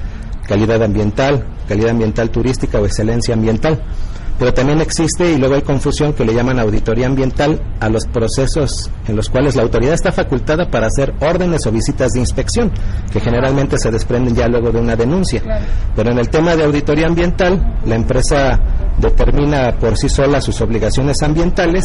calidad 0.48 0.82
ambiental, 0.82 1.46
calidad 1.68 1.92
ambiental 1.92 2.30
turística 2.30 2.80
o 2.80 2.86
excelencia 2.86 3.34
ambiental 3.34 3.84
pero 4.38 4.54
también 4.54 4.82
existe 4.82 5.32
y 5.32 5.38
luego 5.38 5.56
hay 5.56 5.62
confusión 5.62 6.14
que 6.14 6.26
le 6.26 6.34
llaman 6.34 6.60
auditoría 6.60 7.08
ambiental 7.08 7.62
a 7.80 7.90
los 7.90 8.06
procesos 8.06 8.90
en 9.08 9.16
los 9.16 9.30
cuales 9.30 9.56
la 9.56 9.64
autoridad 9.64 9.94
está 9.94 10.12
facultada 10.12 10.70
para 10.70 10.88
hacer 10.88 11.14
órdenes 11.22 11.66
o 11.66 11.72
visitas 11.72 12.12
de 12.12 12.20
inspección, 12.20 12.72
que 13.12 13.20
generalmente 13.20 13.78
se 13.78 13.92
desprenden 13.92 14.36
ya 14.36 14.48
luego 14.48 14.72
de 14.72 14.80
una 14.80 14.96
denuncia. 14.96 15.42
Pero 15.96 16.12
en 16.12 16.20
el 16.20 16.30
tema 16.30 16.56
de 16.56 16.64
auditoría 16.64 17.08
ambiental, 17.08 17.80
la 17.86 17.96
empresa 17.96 18.60
determina 18.98 19.74
por 19.80 19.98
sí 19.98 20.10
sola 20.10 20.42
sus 20.42 20.60
obligaciones 20.62 21.22
ambientales, 21.22 21.84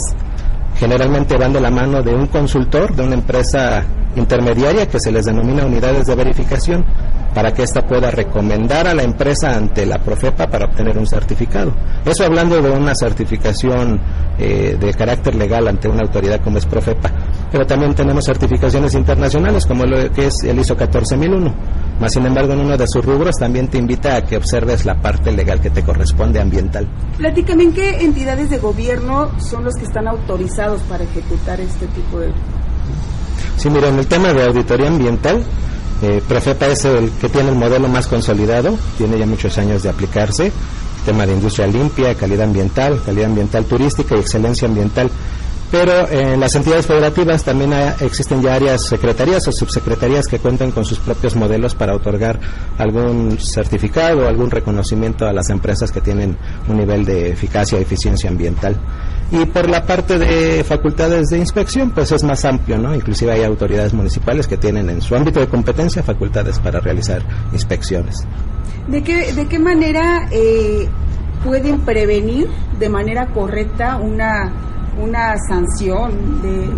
generalmente 0.76 1.36
van 1.36 1.52
de 1.52 1.60
la 1.60 1.70
mano 1.70 2.02
de 2.02 2.14
un 2.14 2.26
consultor, 2.26 2.94
de 2.94 3.02
una 3.02 3.14
empresa 3.14 3.84
intermediaria 4.16 4.86
que 4.86 4.98
se 4.98 5.12
les 5.12 5.24
denomina 5.24 5.64
unidades 5.64 6.06
de 6.06 6.14
verificación 6.14 6.84
para 7.34 7.52
que 7.52 7.62
ésta 7.62 7.86
pueda 7.86 8.10
recomendar 8.10 8.88
a 8.88 8.94
la 8.94 9.04
empresa 9.04 9.56
ante 9.56 9.86
la 9.86 9.98
Profepa 9.98 10.48
para 10.48 10.66
obtener 10.66 10.98
un 10.98 11.06
certificado. 11.06 11.72
Eso 12.04 12.24
hablando 12.24 12.60
de 12.60 12.70
una 12.70 12.92
certificación 12.94 14.00
eh, 14.38 14.76
de 14.78 14.94
carácter 14.94 15.36
legal 15.36 15.68
ante 15.68 15.88
una 15.88 16.02
autoridad 16.02 16.40
como 16.42 16.58
es 16.58 16.66
Profepa. 16.66 17.10
Pero 17.52 17.66
también 17.66 17.94
tenemos 17.94 18.24
certificaciones 18.24 18.94
internacionales 18.94 19.64
como 19.64 19.84
lo 19.84 20.10
que 20.12 20.26
es 20.26 20.42
el 20.44 20.58
ISO 20.58 20.76
14001. 20.76 21.54
Más 22.00 22.12
sin 22.14 22.24
embargo, 22.24 22.54
en 22.54 22.60
uno 22.60 22.76
de 22.78 22.86
sus 22.88 23.04
rubros 23.04 23.36
también 23.38 23.68
te 23.68 23.76
invita 23.76 24.16
a 24.16 24.24
que 24.24 24.36
observes 24.36 24.86
la 24.86 24.94
parte 24.94 25.30
legal 25.32 25.60
que 25.60 25.68
te 25.68 25.82
corresponde 25.82 26.40
ambiental. 26.40 26.88
Platícame, 27.18 27.64
¿en 27.64 27.72
qué 27.74 28.02
entidades 28.02 28.48
de 28.48 28.58
gobierno 28.58 29.30
son 29.38 29.64
los 29.64 29.74
que 29.74 29.84
están 29.84 30.08
autorizados 30.08 30.80
para 30.82 31.04
ejecutar 31.04 31.60
este 31.60 31.86
tipo 31.88 32.18
de 32.18 32.32
Sí, 33.58 33.68
mira, 33.68 33.88
en 33.88 33.98
el 33.98 34.06
tema 34.06 34.32
de 34.32 34.46
auditoría 34.46 34.88
ambiental, 34.88 35.44
eh, 36.00 36.22
Profepa 36.26 36.66
es 36.68 36.86
el 36.86 37.10
que 37.20 37.28
tiene 37.28 37.50
el 37.50 37.56
modelo 37.56 37.86
más 37.88 38.06
consolidado, 38.06 38.74
tiene 38.96 39.18
ya 39.18 39.26
muchos 39.26 39.58
años 39.58 39.82
de 39.82 39.90
aplicarse, 39.90 40.50
tema 41.04 41.26
de 41.26 41.34
industria 41.34 41.66
limpia, 41.66 42.14
calidad 42.14 42.46
ambiental, 42.46 43.02
calidad 43.04 43.26
ambiental 43.26 43.66
turística 43.66 44.16
y 44.16 44.20
excelencia 44.20 44.66
ambiental. 44.66 45.10
Pero 45.70 46.08
en 46.08 46.40
las 46.40 46.54
entidades 46.54 46.86
federativas 46.86 47.44
también 47.44 47.72
existen 48.00 48.42
ya 48.42 48.54
áreas 48.54 48.86
secretarías 48.86 49.46
o 49.46 49.52
subsecretarías 49.52 50.26
que 50.26 50.38
cuentan 50.38 50.72
con 50.72 50.84
sus 50.84 50.98
propios 50.98 51.36
modelos 51.36 51.74
para 51.74 51.94
otorgar 51.94 52.40
algún 52.78 53.38
certificado 53.38 54.24
o 54.24 54.28
algún 54.28 54.50
reconocimiento 54.50 55.26
a 55.26 55.32
las 55.32 55.48
empresas 55.50 55.92
que 55.92 56.00
tienen 56.00 56.36
un 56.68 56.76
nivel 56.76 57.04
de 57.04 57.30
eficacia 57.30 57.78
y 57.78 57.82
eficiencia 57.82 58.28
ambiental. 58.28 58.76
Y 59.32 59.46
por 59.46 59.68
la 59.68 59.86
parte 59.86 60.18
de 60.18 60.64
facultades 60.64 61.28
de 61.28 61.38
inspección, 61.38 61.92
pues 61.92 62.10
es 62.10 62.24
más 62.24 62.44
amplio, 62.44 62.78
¿no? 62.78 62.92
Inclusive 62.92 63.30
hay 63.30 63.44
autoridades 63.44 63.94
municipales 63.94 64.48
que 64.48 64.56
tienen 64.56 64.90
en 64.90 65.00
su 65.00 65.14
ámbito 65.14 65.38
de 65.38 65.46
competencia 65.46 66.02
facultades 66.02 66.58
para 66.58 66.80
realizar 66.80 67.22
inspecciones. 67.52 68.26
¿De 68.88 69.04
qué, 69.04 69.32
de 69.32 69.46
qué 69.46 69.60
manera 69.60 70.28
eh, 70.32 70.88
pueden 71.44 71.82
prevenir 71.82 72.48
de 72.80 72.88
manera 72.88 73.28
correcta 73.28 73.98
una 73.98 74.52
una 75.02 75.36
sanción 75.48 76.42
de, 76.42 76.68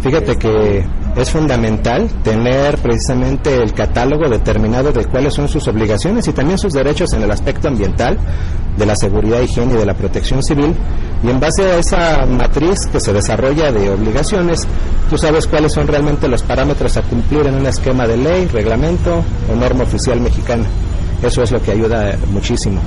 Fíjate 0.00 0.36
que 0.36 0.82
es 1.16 1.30
fundamental 1.30 2.08
tener 2.22 2.78
precisamente 2.78 3.54
el 3.54 3.74
catálogo 3.74 4.30
determinado 4.30 4.92
de 4.92 5.04
cuáles 5.04 5.34
son 5.34 5.46
sus 5.46 5.68
obligaciones 5.68 6.26
y 6.26 6.32
también 6.32 6.56
sus 6.56 6.72
derechos 6.72 7.12
en 7.12 7.22
el 7.22 7.30
aspecto 7.30 7.68
ambiental, 7.68 8.16
de 8.78 8.86
la 8.86 8.96
seguridad, 8.96 9.42
higiene 9.42 9.74
y 9.74 9.76
de 9.76 9.84
la 9.84 9.92
protección 9.92 10.42
civil. 10.42 10.74
Y 11.22 11.28
en 11.28 11.38
base 11.38 11.62
a 11.64 11.76
esa 11.76 12.24
matriz 12.24 12.86
que 12.86 12.98
se 12.98 13.12
desarrolla 13.12 13.70
de 13.72 13.90
obligaciones, 13.90 14.66
tú 15.10 15.18
sabes 15.18 15.46
cuáles 15.46 15.72
son 15.72 15.86
realmente 15.86 16.28
los 16.28 16.42
parámetros 16.42 16.96
a 16.96 17.02
cumplir 17.02 17.46
en 17.46 17.56
un 17.56 17.66
esquema 17.66 18.06
de 18.06 18.16
ley, 18.16 18.46
reglamento 18.46 19.22
o 19.52 19.54
norma 19.54 19.84
oficial 19.84 20.18
mexicana. 20.18 20.64
Eso 21.22 21.42
es 21.42 21.52
lo 21.52 21.60
que 21.60 21.72
ayuda 21.72 22.16
muchísimo. 22.32 22.80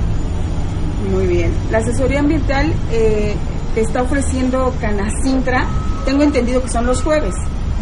Muy 1.12 1.26
bien. 1.26 1.52
La 1.70 1.78
asesoría 1.78 2.20
ambiental 2.20 2.72
eh, 2.90 3.34
está 3.80 4.02
ofreciendo 4.02 4.72
Canacintra, 4.80 5.66
tengo 6.04 6.22
entendido 6.22 6.62
que 6.62 6.68
son 6.68 6.86
los 6.86 7.02
jueves. 7.02 7.34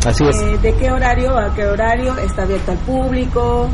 Así 0.04 0.24
es. 0.24 0.36
Eh, 0.36 0.58
¿De 0.60 0.74
qué 0.74 0.90
horario 0.90 1.38
a 1.38 1.54
qué 1.54 1.64
horario 1.66 2.16
está 2.18 2.42
abierto 2.42 2.72
al 2.72 2.78
público? 2.78 3.68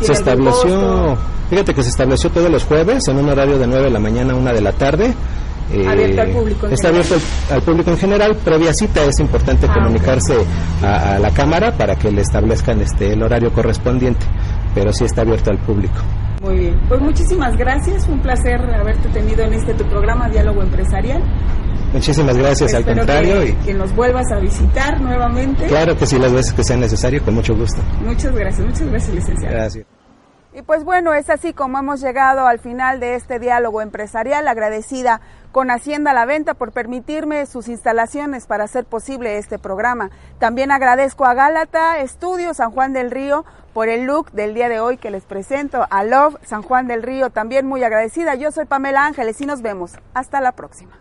Se 0.00 0.12
estableció, 0.12 1.16
fíjate 1.50 1.74
que 1.74 1.82
se 1.82 1.90
estableció 1.90 2.30
todos 2.30 2.50
los 2.50 2.64
jueves 2.64 3.06
en 3.08 3.18
un 3.18 3.28
horario 3.28 3.58
de 3.58 3.66
9 3.66 3.84
de 3.84 3.90
la 3.90 3.98
mañana 3.98 4.32
a 4.32 4.36
1 4.36 4.54
de 4.54 4.60
la 4.60 4.72
tarde. 4.72 5.14
Eh, 5.72 5.86
abierto 5.86 6.22
al 6.22 6.30
público. 6.30 6.66
está 6.68 6.88
abierto 6.88 7.16
al, 7.50 7.62
público 7.62 7.90
en 7.90 7.98
general. 7.98 8.36
Previa 8.36 8.72
cita 8.72 9.04
es 9.04 9.18
importante 9.20 9.66
ah, 9.68 9.74
comunicarse 9.74 10.34
a, 10.82 11.18
la 11.18 11.30
cámara 11.30 11.72
para 11.76 11.96
que 11.96 12.10
le 12.10 12.22
establezcan 12.22 12.80
este 12.80 13.12
el 13.12 13.22
horario 13.22 13.52
correspondiente, 13.52 14.24
pero 14.74 14.92
sí 14.92 15.04
está 15.04 15.22
abierto 15.22 15.50
al 15.50 15.58
público. 15.58 15.98
Muy 16.40 16.56
bien, 16.56 16.80
pues 16.88 17.00
muchísimas 17.00 17.56
gracias, 17.56 18.06
un 18.08 18.20
placer 18.20 18.60
haberte 18.74 19.08
tenido 19.08 19.42
en 19.44 19.54
este 19.54 19.74
tu 19.74 19.84
programa 19.84 20.28
Diálogo 20.28 20.62
Empresarial. 20.62 21.22
Muchísimas 21.92 22.36
gracias, 22.36 22.74
al 22.74 22.84
contrario. 22.84 23.40
Que, 23.40 23.48
y 23.48 23.52
que 23.54 23.74
nos 23.74 23.94
vuelvas 23.96 24.30
a 24.30 24.38
visitar 24.38 25.00
nuevamente. 25.00 25.66
Claro 25.66 25.96
que 25.96 26.06
sí, 26.06 26.18
las 26.18 26.32
veces 26.32 26.52
que 26.52 26.62
sea 26.62 26.76
necesario, 26.76 27.24
con 27.24 27.34
mucho 27.34 27.56
gusto. 27.56 27.80
Muchas 28.04 28.34
gracias, 28.34 28.66
muchas 28.66 28.88
gracias, 28.88 29.14
licenciado. 29.14 29.54
Gracias. 29.54 29.86
Y 30.54 30.62
pues 30.62 30.84
bueno, 30.84 31.14
es 31.14 31.30
así 31.30 31.52
como 31.52 31.78
hemos 31.78 32.00
llegado 32.00 32.46
al 32.46 32.58
final 32.58 33.00
de 33.00 33.14
este 33.14 33.38
diálogo 33.38 33.80
empresarial, 33.80 34.48
agradecida 34.48 35.20
con 35.52 35.70
Hacienda 35.70 36.12
La 36.12 36.26
Venta 36.26 36.54
por 36.54 36.72
permitirme 36.72 37.46
sus 37.46 37.68
instalaciones 37.68 38.46
para 38.46 38.64
hacer 38.64 38.84
posible 38.84 39.38
este 39.38 39.58
programa. 39.58 40.10
También 40.38 40.70
agradezco 40.70 41.24
a 41.24 41.34
Gálata 41.34 41.98
Estudio 41.98 42.54
San 42.54 42.70
Juan 42.70 42.92
del 42.92 43.10
Río 43.10 43.44
por 43.72 43.88
el 43.88 44.04
look 44.04 44.32
del 44.32 44.54
día 44.54 44.68
de 44.68 44.80
hoy 44.80 44.96
que 44.96 45.10
les 45.10 45.24
presento, 45.24 45.86
a 45.90 46.04
Love 46.04 46.36
San 46.42 46.62
Juan 46.62 46.86
del 46.86 47.02
Río, 47.02 47.30
también 47.30 47.66
muy 47.66 47.84
agradecida. 47.84 48.34
Yo 48.34 48.50
soy 48.50 48.66
Pamela 48.66 49.06
Ángeles 49.06 49.40
y 49.40 49.46
nos 49.46 49.62
vemos. 49.62 49.92
Hasta 50.14 50.40
la 50.40 50.52
próxima. 50.52 50.98